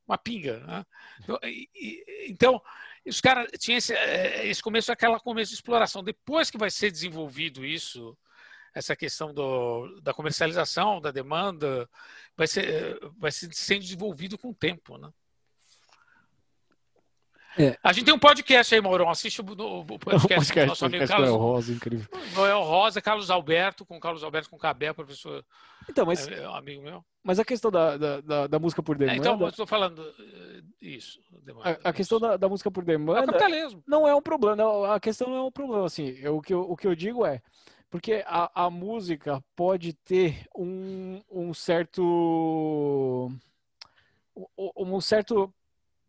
uma 0.05 0.17
pinga. 0.17 0.59
Né? 0.59 0.85
Então, 1.21 1.39
e, 1.43 2.27
então, 2.27 2.61
os 3.05 3.21
caras 3.21 3.49
tinham 3.57 3.77
esse, 3.77 3.93
eh, 3.93 4.47
esse 4.47 4.61
começo, 4.61 4.91
aquela 4.91 5.17
começo 5.17 5.51
de 5.51 5.55
exploração. 5.55 6.03
Depois 6.03 6.51
que 6.51 6.57
vai 6.57 6.69
ser 6.69 6.91
desenvolvido 6.91 7.65
isso, 7.65 8.17
essa 8.75 8.97
questão 8.97 9.33
do, 9.33 10.01
da 10.01 10.13
comercialização, 10.13 10.99
da 10.99 11.09
demanda, 11.09 11.89
vai 12.35 12.45
ser, 12.45 12.99
vai 13.17 13.31
ser 13.31 13.53
sendo 13.53 13.79
desenvolvido 13.79 14.37
com 14.37 14.49
o 14.49 14.55
tempo, 14.55 14.97
né? 14.97 15.09
É. 17.57 17.77
A 17.83 17.93
gente 17.93 18.05
tem 18.05 18.13
um 18.13 18.19
podcast 18.19 18.73
aí, 18.73 18.81
Maurão. 18.81 19.09
Assiste 19.09 19.41
o, 19.41 19.45
o 19.45 19.99
podcast, 19.99 20.25
o 20.25 20.27
podcast 20.27 20.59
do 20.59 20.65
nosso 20.65 20.85
amigo 20.85 21.07
Carlos. 21.07 21.29
Noel 21.29 21.41
Rosa, 21.41 21.73
incrível. 21.73 22.07
Noel 22.35 22.61
Rosa, 22.63 23.01
Carlos 23.01 23.29
Alberto, 23.29 23.85
com 23.85 23.99
Carlos 23.99 24.23
Alberto 24.23 24.49
com 24.49 24.57
Cabé, 24.57 24.91
professor. 24.93 25.45
Então, 25.89 26.05
mas. 26.05 26.27
É, 26.27 26.43
é, 26.43 26.49
um 26.49 26.55
amigo 26.55 26.81
meu. 26.81 27.05
Mas 27.23 27.39
a 27.39 27.45
questão 27.45 27.69
da, 27.71 27.95
da, 27.97 28.47
da, 28.47 28.59
música 28.59 28.81
por 28.81 28.97
demanda. 28.97 29.15
É, 29.15 29.19
então, 29.19 29.39
eu 29.39 29.47
estou 29.47 29.67
falando 29.67 30.01
eh, 30.19 30.61
isso. 30.81 31.21
Demanda, 31.43 31.79
a, 31.83 31.89
a 31.89 31.93
questão 31.93 32.19
da, 32.19 32.35
da, 32.35 32.49
música 32.49 32.71
por 32.71 32.83
demanda. 32.83 33.19
É 33.19 33.25
capitalismo. 33.25 33.83
Não 33.87 34.07
é 34.07 34.15
um 34.15 34.21
problema. 34.21 34.55
Não, 34.55 34.85
a 34.85 34.99
questão 34.99 35.29
não 35.29 35.37
é 35.37 35.41
um 35.43 35.51
problema. 35.51 35.85
Assim, 35.85 36.17
eu, 36.21 36.37
o, 36.37 36.41
que 36.41 36.53
eu, 36.53 36.61
o 36.61 36.75
que 36.75 36.87
eu 36.87 36.95
digo 36.95 37.25
é. 37.25 37.41
Porque 37.89 38.23
a, 38.25 38.65
a 38.65 38.69
música 38.71 39.43
pode 39.55 39.93
ter 39.93 40.47
um, 40.55 41.21
um 41.29 41.53
certo. 41.53 43.31
Um 44.57 44.99
certo 44.99 45.53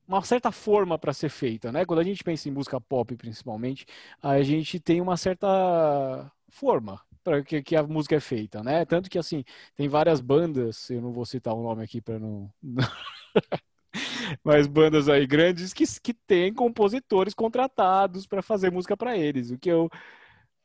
uma 0.07 0.22
certa 0.22 0.52
forma 0.52 0.98
para 0.98 1.12
ser 1.12 1.28
feita, 1.28 1.72
né? 1.72 1.84
Quando 1.84 2.00
a 2.00 2.05
gente 2.05 2.22
pensa 2.22 2.48
em 2.48 2.52
música 2.52 2.80
pop, 2.80 3.16
principalmente, 3.16 3.86
a 4.22 4.42
gente 4.42 4.78
tem 4.78 5.00
uma 5.00 5.16
certa 5.16 6.30
forma 6.48 7.00
para 7.22 7.42
que, 7.42 7.62
que, 7.62 7.74
a 7.74 7.82
música 7.82 8.16
é 8.16 8.20
feita, 8.20 8.62
né? 8.62 8.84
Tanto 8.84 9.09
que 9.09 9.18
assim 9.18 9.44
tem 9.74 9.88
várias 9.88 10.20
bandas, 10.20 10.90
eu 10.90 11.00
não 11.00 11.12
vou 11.12 11.24
citar 11.24 11.55
o 11.55 11.62
nome 11.62 11.82
aqui 11.82 12.00
para 12.00 12.18
não, 12.18 12.52
mas 14.44 14.66
bandas 14.66 15.09
aí 15.09 15.26
grandes 15.26 15.72
que, 15.72 15.84
que 16.00 16.12
têm 16.12 16.52
compositores 16.52 17.32
contratados 17.34 18.26
para 18.26 18.42
fazer 18.42 18.70
música 18.70 18.96
para 18.96 19.16
eles, 19.16 19.50
o 19.50 19.59
que 19.59 19.70
eu 19.70 19.88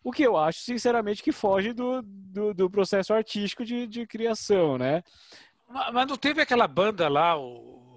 o 0.01 0.11
que 0.11 0.23
eu 0.23 0.37
acho, 0.37 0.61
sinceramente, 0.61 1.21
que 1.21 1.31
foge 1.31 1.73
do, 1.73 2.01
do, 2.01 2.53
do 2.53 2.69
processo 2.69 3.13
artístico 3.13 3.65
de, 3.65 3.85
de 3.85 4.07
criação, 4.07 4.77
né? 4.77 5.03
Mas 5.93 6.07
não 6.07 6.17
teve 6.17 6.41
aquela 6.41 6.67
banda 6.67 7.07
lá, 7.09 7.37
o 7.37 7.88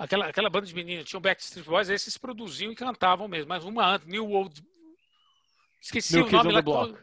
aquela, 0.00 0.26
aquela 0.26 0.50
banda 0.50 0.66
de 0.66 0.74
meninos, 0.74 1.04
tinha 1.04 1.18
o 1.18 1.20
Backstreet 1.20 1.66
Boys, 1.66 1.88
esses 1.90 2.16
produziam 2.16 2.72
e 2.72 2.76
cantavam 2.76 3.28
mesmo, 3.28 3.48
mas 3.48 3.64
uma 3.64 3.86
antes, 3.86 4.06
New 4.06 4.30
Old. 4.30 4.62
Esqueci 5.80 6.16
New 6.16 6.26
o 6.26 6.30
nome 6.30 6.52
lá. 6.52 6.62
Block. 6.62 6.98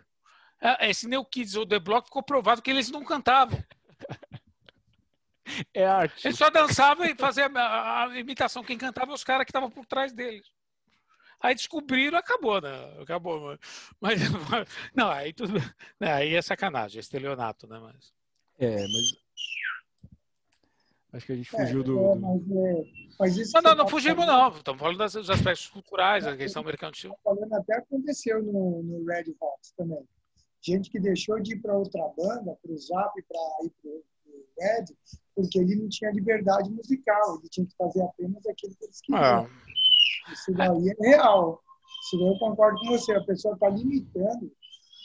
É, 0.60 0.89
esse 0.89 1.08
New 1.08 1.24
Kids 1.24 1.56
ou 1.56 1.66
The 1.66 1.80
Block 1.80 2.08
ficou 2.08 2.24
provado 2.24 2.62
que 2.62 2.72
eles 2.72 2.89
não 2.89 3.06
cantavam. 3.06 3.64
É 5.74 5.86
arte. 5.86 6.28
Eles 6.28 6.38
só 6.38 6.50
dançavam 6.50 7.06
e 7.06 7.16
faziam 7.16 7.50
a, 7.56 8.04
a 8.04 8.20
imitação. 8.20 8.64
Quem 8.64 8.78
cantava 8.78 9.14
os 9.14 9.24
caras 9.24 9.45
que 9.45 9.52
estavam 9.52 9.70
por 9.70 9.86
trás 9.86 10.12
deles. 10.12 10.45
Aí 11.39 11.54
descobriram, 11.54 12.18
acabou, 12.18 12.60
né? 12.60 13.02
Acabou. 13.02 13.58
Mas, 14.02 14.20
não, 14.93 15.10
aí 15.10 15.32
tudo. 15.32 15.54
Aí 16.00 16.34
é 16.34 16.41
sacanagem, 16.41 16.98
é 16.98 17.00
estelionato, 17.00 17.68
né? 17.68 17.80
Mas... 17.80 18.12
É, 18.60 18.82
mas 18.88 19.26
Acho 21.14 21.26
que 21.26 21.32
a 21.32 21.36
gente 21.36 21.49
fugiu 21.49 21.82
é, 21.82 21.84
do. 21.84 21.99
É, 21.99 22.16
mas, 22.16 22.51
é, 22.51 22.84
mas 23.20 23.38
isso 23.38 23.51
não, 23.55 23.62
não, 23.62 23.76
não 23.78 23.86
tá 23.86 23.91
fugimos, 23.91 24.26
falando... 24.26 24.51
não. 24.51 24.58
Estamos 24.58 24.80
falando 24.80 24.97
dos 24.97 25.30
aspectos 25.30 25.68
culturais, 25.68 26.28
a 26.28 26.36
questão 26.36 26.64
mercantil. 26.64 27.12
Tá 27.12 27.18
falando 27.24 27.53
até 27.53 27.78
aconteceu 27.78 28.43
no, 28.43 28.84
no 28.84 29.05
Red 29.05 29.34
Hot 29.39 29.74
também. 29.78 30.03
Gente 30.62 30.89
que 30.89 30.99
deixou 30.99 31.39
de 31.39 31.53
ir 31.53 31.62
para 31.62 31.78
outra 31.78 32.01
banda, 32.18 32.58
para 32.62 32.72
o 32.72 32.78
Zap, 32.78 33.14
para 33.24 33.66
ir 33.66 33.72
para 33.82 33.89
o 33.89 34.03
Red, 34.60 34.86
porque 35.34 35.60
ele 35.60 35.76
não 35.76 35.88
tinha 35.88 36.12
liberdade 36.12 36.70
musical, 36.70 37.39
ele 37.39 37.49
tinha 37.49 37.66
que 37.66 37.76
fazer 37.78 38.01
apenas 38.01 38.45
aquilo 38.45 38.76
que 38.76 38.86
eles 38.86 39.01
queriam. 39.01 39.24
Ah. 39.24 39.49
Isso 40.34 40.51
daí 40.53 40.89
é 40.89 41.10
real. 41.10 41.62
Isso 42.03 42.18
daí 42.18 42.28
eu 42.28 42.38
concordo 42.39 42.80
com 42.80 42.88
você. 42.88 43.14
A 43.14 43.24
pessoa 43.24 43.53
está 43.53 43.70
limitando 43.70 44.51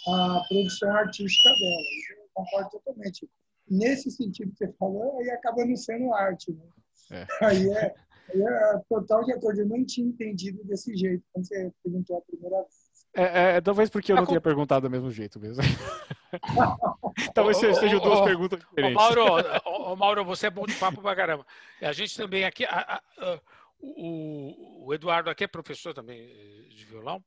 a 0.08 0.42
produção 0.48 0.90
artística 0.96 1.48
dela. 1.48 1.82
Isso 1.98 2.12
eu 2.12 2.28
concordo 2.34 2.70
totalmente 2.70 3.28
nesse 3.72 4.10
sentido 4.10 4.52
que 4.52 4.58
você 4.58 4.72
falou, 4.78 5.18
aí 5.18 5.30
acaba 5.30 5.64
não 5.64 5.76
sendo 5.76 6.12
arte. 6.12 6.52
Né? 6.52 6.64
É. 7.10 7.26
Aí, 7.44 7.70
é, 7.70 7.94
aí 8.32 8.42
é 8.42 8.80
total 8.88 9.24
de 9.24 9.32
acordo. 9.32 9.60
Eu 9.60 9.68
não 9.68 9.84
tinha 9.84 10.06
entendido 10.06 10.64
desse 10.64 10.96
jeito 10.96 11.22
quando 11.32 11.46
você 11.46 11.72
perguntou 11.82 12.18
a 12.18 12.20
primeira 12.22 12.56
vez. 12.62 12.82
É, 13.14 13.56
é, 13.56 13.60
talvez 13.60 13.90
porque 13.90 14.10
eu 14.10 14.16
não 14.16 14.24
tinha 14.24 14.40
perguntado 14.40 14.88
do 14.88 14.90
mesmo 14.90 15.10
jeito 15.10 15.38
mesmo. 15.38 15.62
talvez 17.34 17.58
sejam 17.58 18.00
duas 18.00 18.22
perguntas 18.22 18.58
diferentes. 18.58 18.94
Mauro, 18.94 19.26
Mauro, 19.98 20.24
você 20.24 20.46
é 20.46 20.50
bom 20.50 20.64
de 20.64 20.74
papo 20.76 21.02
pra 21.02 21.14
caramba. 21.14 21.46
A 21.82 21.92
gente 21.92 22.16
também 22.16 22.44
aqui, 22.44 22.64
a, 22.64 22.70
a, 22.70 23.02
a, 23.18 23.40
o, 23.78 24.86
o, 24.86 24.94
Eduardo 24.94 25.28
aqui 25.28 25.44
é 25.44 25.46
professor 25.46 25.92
também 25.92 26.26
de 26.70 26.86
violão. 26.86 27.22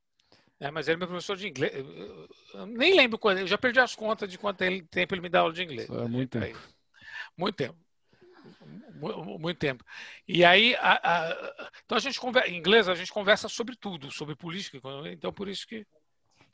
É, 0.59 0.71
mas 0.71 0.87
ele 0.87 0.95
é 0.95 0.99
meu 0.99 1.07
professor 1.07 1.35
de 1.35 1.47
inglês. 1.47 1.73
Eu 2.53 2.65
nem 2.65 2.95
lembro 2.95 3.19
quando. 3.19 3.39
Eu 3.39 3.47
já 3.47 3.57
perdi 3.57 3.79
as 3.79 3.95
contas 3.95 4.29
de 4.29 4.37
quanto 4.37 4.59
tempo 4.89 5.13
ele 5.13 5.21
me 5.21 5.29
dá 5.29 5.41
aula 5.41 5.53
de 5.53 5.63
inglês. 5.63 5.89
É 5.89 6.07
muito 6.07 6.39
tempo. 6.39 6.59
Muito 7.37 7.55
tempo. 7.55 7.77
Muito 9.39 9.57
tempo. 9.57 9.83
E 10.27 10.45
aí, 10.45 10.75
a, 10.75 10.93
a, 11.03 11.71
então 11.83 11.97
a 11.97 12.01
gente 12.01 12.19
conversa, 12.19 12.49
em 12.49 12.57
inglês 12.57 12.87
a 12.87 12.95
gente 12.95 13.11
conversa 13.11 13.49
sobre 13.49 13.75
tudo, 13.75 14.09
sobre 14.11 14.35
política. 14.35 14.79
Então 15.11 15.33
por 15.33 15.49
isso 15.49 15.67
que. 15.67 15.79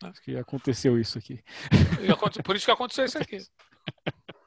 Né? 0.01 0.09
Acho 0.09 0.21
que 0.21 0.35
aconteceu 0.35 0.99
isso 0.99 1.19
aqui. 1.19 1.43
Por 2.43 2.55
isso 2.55 2.65
que 2.65 2.71
aconteceu 2.71 3.05
isso 3.05 3.17
aqui. 3.17 3.37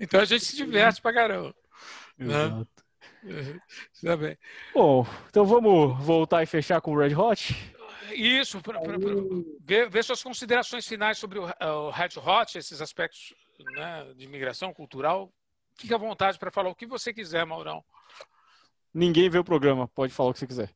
Então 0.00 0.20
a 0.20 0.24
gente 0.24 0.44
se 0.44 0.56
diverte 0.56 1.00
pra 1.00 1.12
caramba. 1.12 1.54
Né? 2.18 2.26
Exato. 2.26 2.68
Né? 3.22 3.60
Tá 4.02 4.16
bem. 4.16 4.36
Bom, 4.74 5.06
então 5.28 5.46
vamos 5.46 6.04
voltar 6.04 6.42
e 6.42 6.46
fechar 6.46 6.80
com 6.80 6.92
o 6.92 6.98
Red 6.98 7.14
Hot? 7.14 7.54
Isso, 8.14 8.60
pra, 8.60 8.80
pra, 8.80 8.98
pra, 8.98 9.12
ver, 9.60 9.90
ver, 9.90 10.04
suas 10.04 10.22
considerações 10.22 10.86
finais 10.86 11.18
sobre 11.18 11.38
o, 11.38 11.44
o 11.44 11.90
Red 11.90 12.18
Hot, 12.18 12.58
esses 12.58 12.80
aspectos 12.80 13.34
né, 13.74 14.12
de 14.16 14.24
imigração 14.24 14.72
cultural. 14.72 15.32
Fique 15.76 15.94
à 15.94 15.98
vontade 15.98 16.38
para 16.38 16.50
falar 16.50 16.70
o 16.70 16.74
que 16.74 16.86
você 16.86 17.12
quiser, 17.12 17.44
Maurão. 17.46 17.84
Ninguém 18.94 19.30
vê 19.30 19.38
o 19.38 19.44
programa, 19.44 19.88
pode 19.88 20.12
falar 20.12 20.30
o 20.30 20.32
que 20.32 20.40
você 20.40 20.46
quiser. 20.46 20.70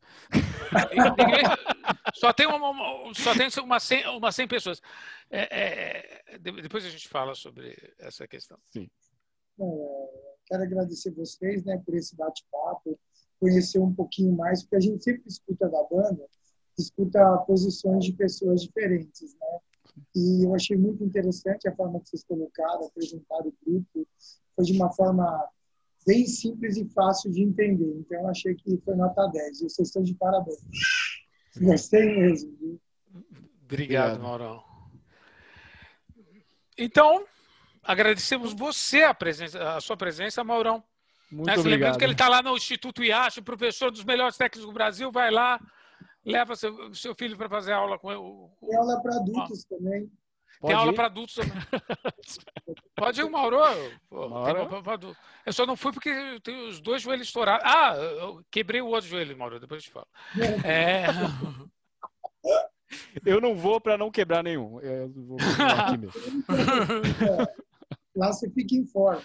Ninguém, 0.91 1.43
só 2.15 2.33
tem 2.33 2.47
uma, 2.47 3.15
só 3.15 3.35
tem 3.35 3.49
uma 3.63 3.79
100, 3.79 4.09
uma 4.09 4.33
100 4.33 4.49
pessoas. 4.49 4.81
É, 5.31 6.23
é, 6.33 6.39
depois 6.39 6.85
a 6.87 6.89
gente 6.89 7.09
fala 7.09 7.35
sobre 7.35 7.77
essa 7.99 8.27
questão. 8.27 8.59
Sim. 8.73 8.89
quero 10.47 10.63
agradecer 10.63 11.11
vocês 11.11 11.63
né, 11.65 11.81
por 11.85 11.95
esse 11.95 12.17
bate-papo, 12.17 12.99
conhecer 13.39 13.79
um 13.79 13.95
pouquinho 13.95 14.35
mais, 14.35 14.63
porque 14.63 14.77
a 14.77 14.81
gente 14.81 15.05
sempre 15.05 15.23
escuta 15.27 15.69
da 15.69 15.83
banda, 15.85 16.27
escuta 16.79 17.39
posições 17.47 18.05
de 18.05 18.13
pessoas 18.13 18.63
diferentes, 18.63 19.35
né? 19.35 19.59
E 20.15 20.45
eu 20.45 20.55
achei 20.55 20.77
muito 20.77 21.03
interessante 21.03 21.69
a 21.69 21.75
forma 21.75 22.01
que 22.01 22.09
vocês 22.11 22.25
colocaram, 22.25 22.87
apresentaram 22.87 23.49
o 23.49 23.55
grupo, 23.65 24.07
foi 24.55 24.65
de 24.65 24.73
uma 24.73 24.93
forma 24.93 25.49
bem 26.07 26.27
simples 26.27 26.77
e 26.77 26.89
fácil 26.91 27.31
de 27.33 27.43
entender. 27.43 27.97
Então, 27.99 28.21
eu 28.21 28.29
achei 28.29 28.55
que 28.55 28.79
foi 28.85 28.95
nota 28.95 29.27
10. 29.27 29.61
E 29.61 29.65
vocês 29.65 29.89
estão 29.89 30.03
de 30.03 30.15
parabéns. 30.15 30.61
Gostei 31.61 32.05
mesmo. 32.05 32.57
Viu? 32.61 32.81
Obrigado, 33.65 34.21
Maurão. 34.21 34.63
Então, 36.79 37.25
agradecemos 37.83 38.53
você 38.53 39.03
a, 39.03 39.15
presença, 39.15 39.77
a 39.77 39.81
sua 39.81 39.97
presença, 39.97 40.45
Maurão. 40.45 40.85
Muito 41.31 41.47
Mas, 41.47 41.59
obrigado. 41.59 41.81
Lembrando 41.81 41.99
que 41.99 42.05
ele 42.05 42.13
está 42.13 42.29
lá 42.29 42.43
no 42.43 42.57
Instituto 42.57 43.03
IACH, 43.03 43.43
professor 43.43 43.91
dos 43.91 44.05
melhores 44.05 44.37
técnicos 44.37 44.67
do 44.67 44.73
Brasil, 44.73 45.11
vai 45.11 45.31
lá, 45.31 45.61
leva 46.27 46.57
seu, 46.57 46.93
seu 46.95 47.15
filho 47.15 47.37
para 47.37 47.49
fazer 47.49 47.73
aula 47.73 47.99
com 47.99 48.11
ele. 48.11 48.21
Tem 48.61 48.77
aula 48.77 49.01
para 49.01 49.17
adultos 49.17 49.65
ah. 49.65 49.77
também. 49.77 50.11
Pode 50.61 50.73
tem 50.73 50.75
aula 50.75 50.93
para 50.93 51.07
adultos 51.07 51.35
também. 51.37 51.53
Pode 52.95 53.21
ir, 53.21 53.25
o 53.25 53.31
Mauro. 53.31 53.59
Mauro? 54.11 55.17
Eu 55.45 55.53
só 55.53 55.65
não 55.67 55.77
fui 55.77 55.93
porque 55.93 56.41
tenho 56.43 56.69
os 56.69 56.81
dois 56.81 57.03
joelhos 57.03 57.29
estourados. 57.29 57.65
Ah, 57.65 57.95
eu 57.97 58.43
quebrei 58.51 58.81
o 58.81 58.87
outro 58.87 59.09
joelho, 59.09 59.37
Mauro, 59.37 59.61
depois 59.61 59.83
eu 59.83 59.85
te 59.85 59.93
falo. 59.93 60.09
É... 60.67 61.07
Eu 63.25 63.41
não 63.41 63.57
vou 63.57 63.81
para 63.81 63.99
não 63.99 64.11
quebrar 64.11 64.43
nenhum. 64.45 64.81
Eu 64.81 65.09
vou 65.09 65.37
aqui 65.41 65.99
mesmo. 65.99 66.21
Lá 68.17 68.33
você 68.33 68.49
fica 68.51 68.75
em 68.75 68.87
forma. 68.87 69.25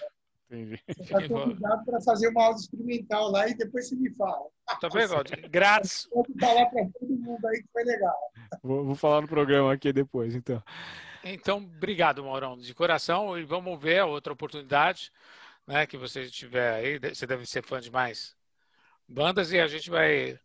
Entendi. 0.52 0.78
Você 0.86 1.02
está 1.02 1.28
convidado 1.30 1.86
para 1.86 2.02
fazer 2.02 2.28
uma 2.28 2.44
aula 2.44 2.58
experimental 2.58 3.32
lá 3.32 3.48
e 3.48 3.54
depois 3.56 3.88
você 3.88 3.96
me 3.96 4.14
fala. 4.16 4.50
Tá 4.82 4.90
bem, 4.90 5.50
Grátis. 5.50 6.10
Pode 6.12 6.34
falar 6.38 6.66
para 6.66 6.90
todo 7.00 7.10
mundo 7.10 7.48
aí 7.48 7.62
que 7.62 7.70
foi 7.72 7.84
legal. 7.86 8.18
Vou, 8.62 8.86
vou, 8.86 8.96
falar 8.96 9.22
no 9.22 9.30
programa 9.30 9.72
aqui 9.72 9.94
depois, 9.94 10.36
então. 10.36 10.62
Então, 11.24 11.58
obrigado, 11.60 12.22
Maurão, 12.24 12.58
de 12.58 12.74
coração. 12.74 13.40
E 13.40 13.46
vamos 13.46 13.80
ver 13.82 14.00
a 14.00 14.06
outra 14.06 14.34
oportunidade 14.34 15.10
né, 15.66 15.86
que 15.88 15.96
você 15.96 16.28
tiver 16.28 16.74
aí. 16.74 17.00
Você 17.00 17.26
deve 17.26 17.46
ser 17.46 17.64
fã 17.64 17.80
de 17.80 17.90
mais 17.90 18.36
bandas 19.08 19.54
e 19.54 19.60
a 19.60 19.68
gente 19.68 19.90
vai, 19.90 20.38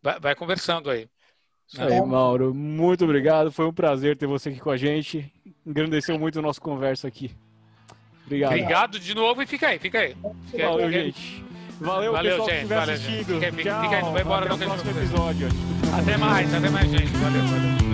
vai, 0.00 0.20
vai 0.20 0.34
conversando 0.36 0.88
aí. 0.88 1.08
Isso 1.66 1.82
aí, 1.82 2.00
Mauro. 2.00 2.54
Muito 2.54 3.04
obrigado. 3.04 3.50
Foi 3.50 3.66
um 3.66 3.74
prazer 3.74 4.16
ter 4.16 4.26
você 4.26 4.50
aqui 4.50 4.60
com 4.60 4.70
a 4.70 4.76
gente. 4.76 5.32
Engrandeceu 5.66 6.16
muito 6.16 6.38
a 6.38 6.42
nossa 6.42 6.60
conversa 6.60 7.08
aqui. 7.08 7.36
Obrigado. 8.28 8.52
Obrigado 8.52 9.00
de 9.00 9.14
novo 9.14 9.42
e 9.42 9.46
fica 9.46 9.68
aí, 9.68 9.78
fica 9.78 10.00
aí. 10.00 10.14
Fica 10.50 10.68
Valeu, 10.68 10.86
aí. 10.86 10.92
gente. 10.92 11.44
Valeu, 11.80 12.12
Valeu 12.12 12.30
pessoal 12.32 12.48
gente. 12.48 12.58
que 12.58 12.74
estiver 12.74 12.92
assistindo. 12.92 13.24
Fica, 13.24 13.52
fica, 13.52 13.82
fica 13.82 13.96
aí, 13.96 14.02
não 14.02 14.12
vai 14.12 14.22
embora 14.22 14.44
até 14.44 14.66
no 14.66 14.70
próximo 14.70 14.90
episódio. 14.90 15.48
Até 15.98 16.16
mais, 16.16 16.54
até 16.54 16.68
mais, 16.68 16.90
gente. 16.90 17.10
Valeu, 17.16 17.42
valeu. 17.42 17.87